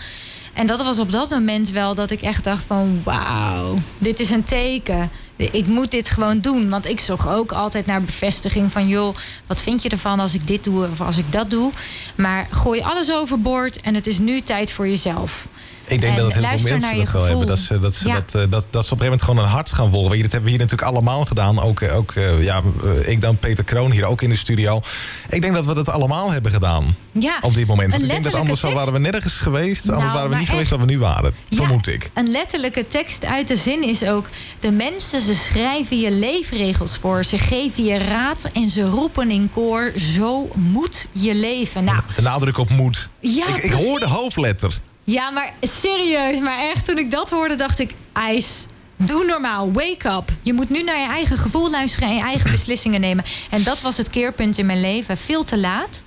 En 0.53 0.67
dat 0.67 0.83
was 0.83 0.99
op 0.99 1.13
dat 1.13 1.31
moment 1.31 1.71
wel 1.71 1.95
dat 1.95 2.11
ik 2.11 2.23
echt 2.23 2.45
dacht 2.45 2.65
van... 2.67 3.01
wauw, 3.05 3.79
dit 3.99 4.21
is 4.21 4.31
een 4.31 4.45
teken. 4.45 5.11
Ik 5.37 5.67
moet 5.67 5.91
dit 5.91 6.11
gewoon 6.11 6.41
doen. 6.41 6.69
Want 6.69 6.87
ik 6.87 7.01
zocht 7.01 7.29
ook 7.29 7.53
altijd 7.53 7.87
naar 7.87 8.03
bevestiging 8.03 8.73
van... 8.73 8.89
joh, 8.89 9.17
wat 9.47 9.61
vind 9.61 9.83
je 9.83 9.89
ervan 9.89 10.21
als 10.21 10.35
ik 10.35 10.47
dit 10.47 10.65
doe 10.65 10.89
of 10.93 11.01
als 11.01 11.17
ik 11.17 11.33
dat 11.33 11.51
doe? 11.51 11.73
Maar 12.15 12.47
gooi 12.51 12.81
alles 12.81 13.13
overboord 13.13 13.81
en 13.81 13.95
het 13.95 14.07
is 14.07 14.19
nu 14.19 14.41
tijd 14.41 14.73
voor 14.73 14.89
jezelf. 14.89 15.47
Ik 15.87 16.01
denk 16.01 16.17
en 16.17 16.23
dat 16.23 16.33
heel 16.33 16.43
veel 16.43 16.69
mensen 16.71 16.97
dat 16.97 17.11
wel 17.11 17.25
hebben. 17.25 17.47
Dat 17.47 17.59
ze, 17.59 17.79
dat, 17.79 17.95
ze, 17.95 18.09
ja. 18.09 18.23
dat, 18.27 18.51
dat, 18.51 18.51
dat 18.51 18.87
ze 18.87 18.93
op 18.93 19.01
een 19.01 19.05
gegeven 19.05 19.05
moment 19.05 19.23
gewoon 19.23 19.45
een 19.45 19.51
hart 19.51 19.73
gaan 19.73 19.91
volgen. 19.91 20.09
Weet 20.09 20.17
je, 20.17 20.23
dat 20.23 20.33
hebben 20.33 20.51
we 20.51 20.57
hier 20.57 20.67
natuurlijk 20.67 20.91
allemaal 20.91 21.25
gedaan. 21.25 21.61
Ook, 21.61 21.83
ook 21.83 22.13
ja, 22.41 22.63
ik 23.05 23.21
dan, 23.21 23.37
Peter 23.37 23.65
Kroon 23.65 23.91
hier 23.91 24.05
ook 24.05 24.23
in 24.23 24.29
de 24.29 24.37
studio. 24.37 24.81
Ik 25.29 25.43
denk 25.43 25.55
dat 25.55 25.67
we 25.67 25.75
dat 25.75 25.89
allemaal 25.89 26.33
hebben 26.33 26.53
gedaan. 26.53 26.97
Ja, 27.13 27.39
op 27.41 27.55
dit 27.55 27.67
moment. 27.67 27.95
ik 27.95 28.09
denk 28.09 28.25
dat 28.25 28.35
anders 28.35 28.61
tekst... 28.61 28.77
waren 28.77 28.93
we 28.93 28.99
nergens 28.99 29.33
geweest. 29.33 29.85
Nou, 29.85 29.97
anders 29.97 30.15
waren 30.15 30.31
we 30.31 30.37
niet 30.37 30.49
geweest 30.49 30.71
waar 30.71 30.79
we 30.79 30.87
nu 30.87 30.99
waren. 30.99 31.35
Ja, 31.49 31.57
vermoed 31.57 31.87
ik. 31.87 32.11
Een 32.15 32.31
letterlijke 32.31 32.87
tekst 32.87 33.25
uit 33.25 33.49
de 33.49 33.57
zin 33.57 33.89
is 33.89 34.05
ook... 34.05 34.29
De 34.61 34.71
mensen, 34.71 35.21
ze 35.21 35.35
schrijven 35.35 36.01
je 36.01 36.11
leefregels 36.11 36.97
voor. 37.01 37.25
Ze 37.25 37.39
geven 37.39 37.85
je 37.85 37.99
raad 37.99 38.51
en 38.53 38.69
ze 38.69 38.85
roepen 38.85 39.31
in 39.31 39.51
koor... 39.55 39.93
Zo 39.97 40.49
moet 40.55 41.07
je 41.13 41.35
leven. 41.35 41.85
Nou, 41.85 42.03
de 42.15 42.23
nadruk 42.23 42.59
op 42.59 42.71
moet. 42.71 43.09
Ja, 43.21 43.47
ik, 43.49 43.63
ik 43.63 43.73
hoor 43.73 44.01
de 44.01 44.09
hoofdletter. 44.09 44.81
Ja, 45.05 45.31
maar 45.31 45.53
serieus, 45.61 46.39
maar 46.41 46.59
echt, 46.59 46.85
toen 46.85 46.99
ik 46.99 47.11
dat 47.11 47.31
hoorde, 47.31 47.55
dacht 47.55 47.79
ik: 47.79 47.95
IJs. 48.13 48.67
Doe 48.99 49.25
normaal, 49.25 49.73
wake 49.73 50.09
up. 50.09 50.31
Je 50.43 50.53
moet 50.53 50.71
nu 50.71 50.83
naar 50.83 50.99
je 50.99 51.07
eigen 51.07 51.37
gevoel 51.37 51.71
luisteren 51.71 52.09
en 52.09 52.15
je 52.15 52.23
eigen 52.23 52.51
beslissingen 52.51 53.01
nemen. 53.01 53.25
En 53.51 53.63
dat 53.63 53.81
was 53.81 53.97
het 53.97 54.11
keerpunt 54.11 54.59
in 54.59 54.67
mijn 54.67 54.81
leven. 54.81 55.17
Veel 55.17 55.45
te 55.45 55.59
laat. 55.59 56.03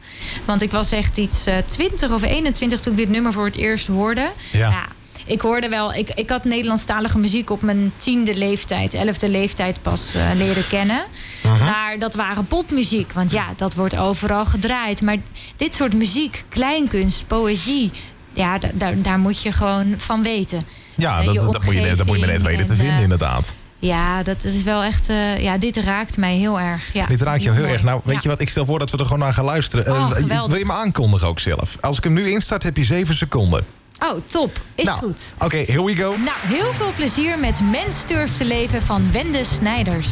Want 0.46 0.62
ik 0.62 0.72
was 0.72 0.92
echt 0.92 1.18
iets 1.18 1.48
uh, 1.48 1.58
20 1.58 2.12
of 2.12 2.22
21 2.22 2.80
toen 2.80 2.92
ik 2.92 2.98
dit 2.98 3.10
nummer 3.10 3.34
voor 3.34 3.46
het 3.46 3.56
eerst 3.56 3.88
hoorde. 3.88 4.30
Ja. 4.52 4.70
ja 4.70 4.88
ik 5.28 5.42
hoorde 5.42 5.70
wel, 5.70 5.94
ik, 5.94 6.10
ik 6.16 6.30
had 6.30 6.44
Nederlandstalige 6.44 7.18
muziek 7.18 7.50
op 7.50 7.62
mijn 7.62 7.94
tiende 7.98 8.36
leeftijd, 8.36 8.94
elfde 8.94 9.30
leeftijd 9.30 9.82
pas 9.82 10.16
uh, 10.16 10.30
leren 10.36 10.68
kennen. 10.68 11.04
Maar 11.44 12.00
dat 12.00 12.16
waren 12.16 12.48
popmuziek, 12.48 13.12
want 13.12 13.32
ja, 13.32 13.46
dat 13.56 13.74
wordt 13.74 13.98
overal 13.98 14.46
gedraaid. 14.46 15.02
Maar 15.02 15.18
dit 15.56 15.74
soort 15.74 15.94
muziek, 15.94 16.44
kleinkunst, 16.50 17.28
poëzie, 17.28 17.92
ja, 18.38 18.60
daar, 18.74 19.02
daar 19.02 19.20
moet 19.20 19.42
je 19.42 19.52
gewoon 19.52 19.94
van 19.98 20.24
weten. 20.24 20.66
Ja, 20.96 21.24
dat, 21.24 21.36
dat, 21.36 21.64
moet, 21.64 21.74
je, 21.74 21.96
dat 21.96 22.06
moet 22.06 22.20
je 22.20 22.26
net 22.26 22.42
weten 22.42 22.66
te 22.66 22.76
vinden, 22.76 22.96
uh, 22.96 23.02
inderdaad. 23.02 23.54
Ja, 23.80 24.24
dat 24.24 24.44
is 24.44 24.64
wel 24.64 24.84
echt. 24.84 25.10
Uh, 25.10 25.42
ja, 25.42 25.58
dit 25.58 25.78
raakt 25.78 26.18
mij 26.18 26.36
heel 26.36 26.60
erg. 26.60 26.94
Ja, 26.94 27.06
dit 27.06 27.22
raakt 27.22 27.44
je 27.44 27.52
heel 27.52 27.62
mooi. 27.62 27.74
erg. 27.74 27.84
Nou, 27.84 28.02
weet 28.04 28.16
ja. 28.16 28.22
je 28.24 28.30
wat? 28.30 28.42
Ik 28.42 28.50
stel 28.50 28.66
voor 28.66 28.80
dat 28.80 28.92
we 28.92 28.98
er 28.98 29.06
gewoon 29.06 29.20
naar 29.20 29.34
gaan 29.34 29.46
luisteren. 29.46 29.94
Oh, 29.94 30.10
uh, 30.20 30.46
wil 30.46 30.56
je 30.56 30.66
me 30.66 30.74
aankondigen 30.74 31.28
ook 31.28 31.40
zelf? 31.40 31.78
Als 31.82 31.98
ik 31.98 32.04
hem 32.04 32.14
nu 32.14 32.30
instart, 32.30 32.64
heb 32.64 32.78
je 32.78 32.86
zeven 32.86 33.16
seconden. 33.16 33.66
Oh, 34.00 34.22
top. 34.26 34.62
Is 34.76 34.84
nou, 34.86 34.98
goed. 34.98 35.22
Oké, 35.36 35.46
okay, 35.46 35.64
here 35.66 35.84
we 35.84 35.96
go. 35.96 36.10
Nou, 36.10 36.38
heel 36.42 36.74
veel 36.74 36.92
plezier 36.96 37.40
met 37.40 37.60
Mens 37.72 38.06
durft 38.08 38.38
te 38.38 38.46
leven 38.46 38.82
van 38.82 39.12
Wende 39.12 39.44
Snijders. 39.44 40.08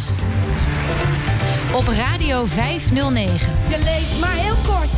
Op 1.74 1.88
Radio 1.88 2.46
509. 2.46 3.36
Je 3.70 3.80
leeft 3.84 4.20
maar 4.20 4.36
heel 4.36 4.56
kort, 4.68 4.92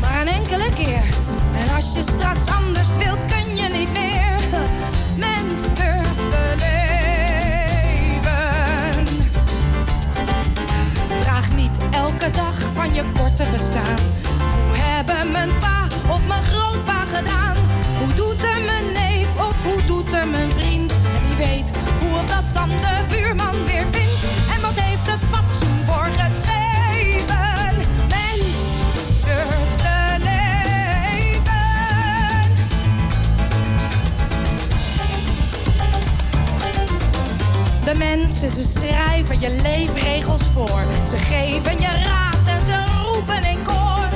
maar 0.00 0.20
een 0.20 0.28
enkele 0.28 0.68
keer. 0.74 1.21
En 1.60 1.74
als 1.74 1.92
je 1.94 2.02
straks 2.02 2.46
anders 2.46 2.96
wilt, 2.96 3.24
kun 3.24 3.56
je 3.56 3.68
niet 3.68 3.92
meer. 3.92 4.34
Mens 5.16 5.60
durft 5.74 6.30
te 6.30 6.54
leven. 6.64 7.06
Vraag 11.22 11.52
niet 11.54 11.78
elke 11.90 12.30
dag 12.30 12.54
van 12.74 12.94
je 12.94 13.04
korte 13.18 13.44
bestaan. 13.50 13.98
Hoe 14.68 14.76
hebben 14.76 15.30
mijn 15.30 15.58
pa 15.58 15.86
of 16.12 16.26
mijn 16.26 16.42
grootpa 16.42 17.00
gedaan? 17.14 17.56
Hoe 17.98 18.14
doet 18.14 18.42
er 18.44 18.60
mijn 18.66 18.92
neef 18.92 19.26
of 19.36 19.64
hoe 19.64 19.84
doet 19.86 20.12
er 20.12 20.28
mijn 20.28 20.41
mensen, 38.16 38.50
ze 38.50 38.62
schrijven 38.62 39.40
je 39.40 39.60
leefregels 39.62 40.42
voor. 40.54 40.82
Ze 41.08 41.16
geven 41.16 41.78
je 41.78 41.90
raad 42.04 42.46
en 42.46 42.64
ze 42.64 42.84
roepen 43.04 43.44
in 43.50 43.62
koor. 43.62 44.08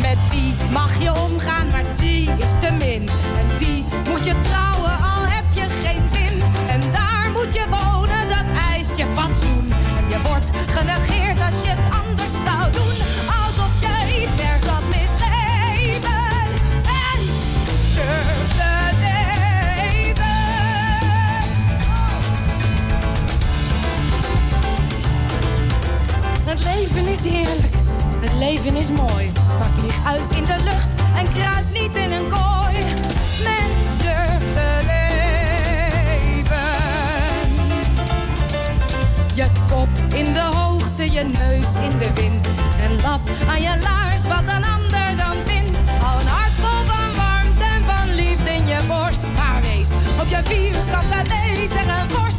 Met 0.00 0.18
die 0.30 0.54
mag 0.70 1.02
je 1.02 1.12
omgaan, 1.14 1.70
maar 1.70 1.84
die 1.94 2.30
is 2.36 2.52
te 2.60 2.72
min. 2.78 3.08
En 3.38 3.56
die 3.58 3.84
moet 4.10 4.24
je 4.24 4.34
trouwen, 4.40 4.96
al 5.14 5.26
heb 5.26 5.44
je 5.52 5.66
geen 5.84 6.08
zin. 6.08 6.42
En 6.68 6.80
daar 6.90 7.30
moet 7.32 7.54
je 7.54 7.64
wonen, 7.68 8.28
dat 8.28 8.56
eist 8.72 8.96
je 8.96 9.06
fatsoen. 9.14 9.72
En 9.96 10.08
je 10.08 10.20
wordt 10.28 10.50
genegeerd 10.66 11.40
als 11.40 11.62
je 11.62 11.68
het 11.68 11.94
anders 11.94 12.32
zou 12.44 12.72
doen. 12.72 13.19
leven 26.74 27.06
is 27.06 27.24
heerlijk, 27.24 27.74
het 28.20 28.32
leven 28.38 28.76
is 28.76 28.90
mooi. 28.90 29.32
Maar 29.58 29.70
vlieg 29.78 30.06
uit 30.06 30.32
in 30.36 30.44
de 30.44 30.56
lucht 30.64 30.94
en 31.16 31.32
kruip 31.32 31.64
niet 31.72 31.96
in 31.96 32.12
een 32.12 32.28
kooi. 32.28 32.76
Mens 33.48 33.86
durft 34.02 34.52
te 34.52 34.80
leven. 34.90 35.18
Je 39.34 39.46
kop 39.70 40.14
in 40.14 40.32
de 40.32 40.48
hoogte, 40.54 41.12
je 41.12 41.22
neus 41.22 41.90
in 41.90 41.98
de 41.98 42.10
wind. 42.14 42.46
En 42.82 43.02
lap 43.02 43.20
aan 43.48 43.62
je 43.62 43.78
laars 43.82 44.26
wat 44.26 44.54
een 44.56 44.64
ander 44.64 45.16
dan 45.16 45.36
vindt. 45.44 45.78
Al 46.02 46.20
een 46.20 46.26
hart 46.26 46.56
vol 46.62 46.84
van 46.92 47.10
warmte 47.16 47.64
en 47.64 47.84
van 47.86 48.14
liefde 48.14 48.50
in 48.50 48.66
je 48.66 48.78
borst. 48.88 49.20
Maar 49.34 49.60
wees 49.62 49.90
op 50.20 50.28
je 50.28 50.40
vierkante 50.44 51.22
meter 51.30 51.88
een 51.88 52.08
worst. 52.08 52.29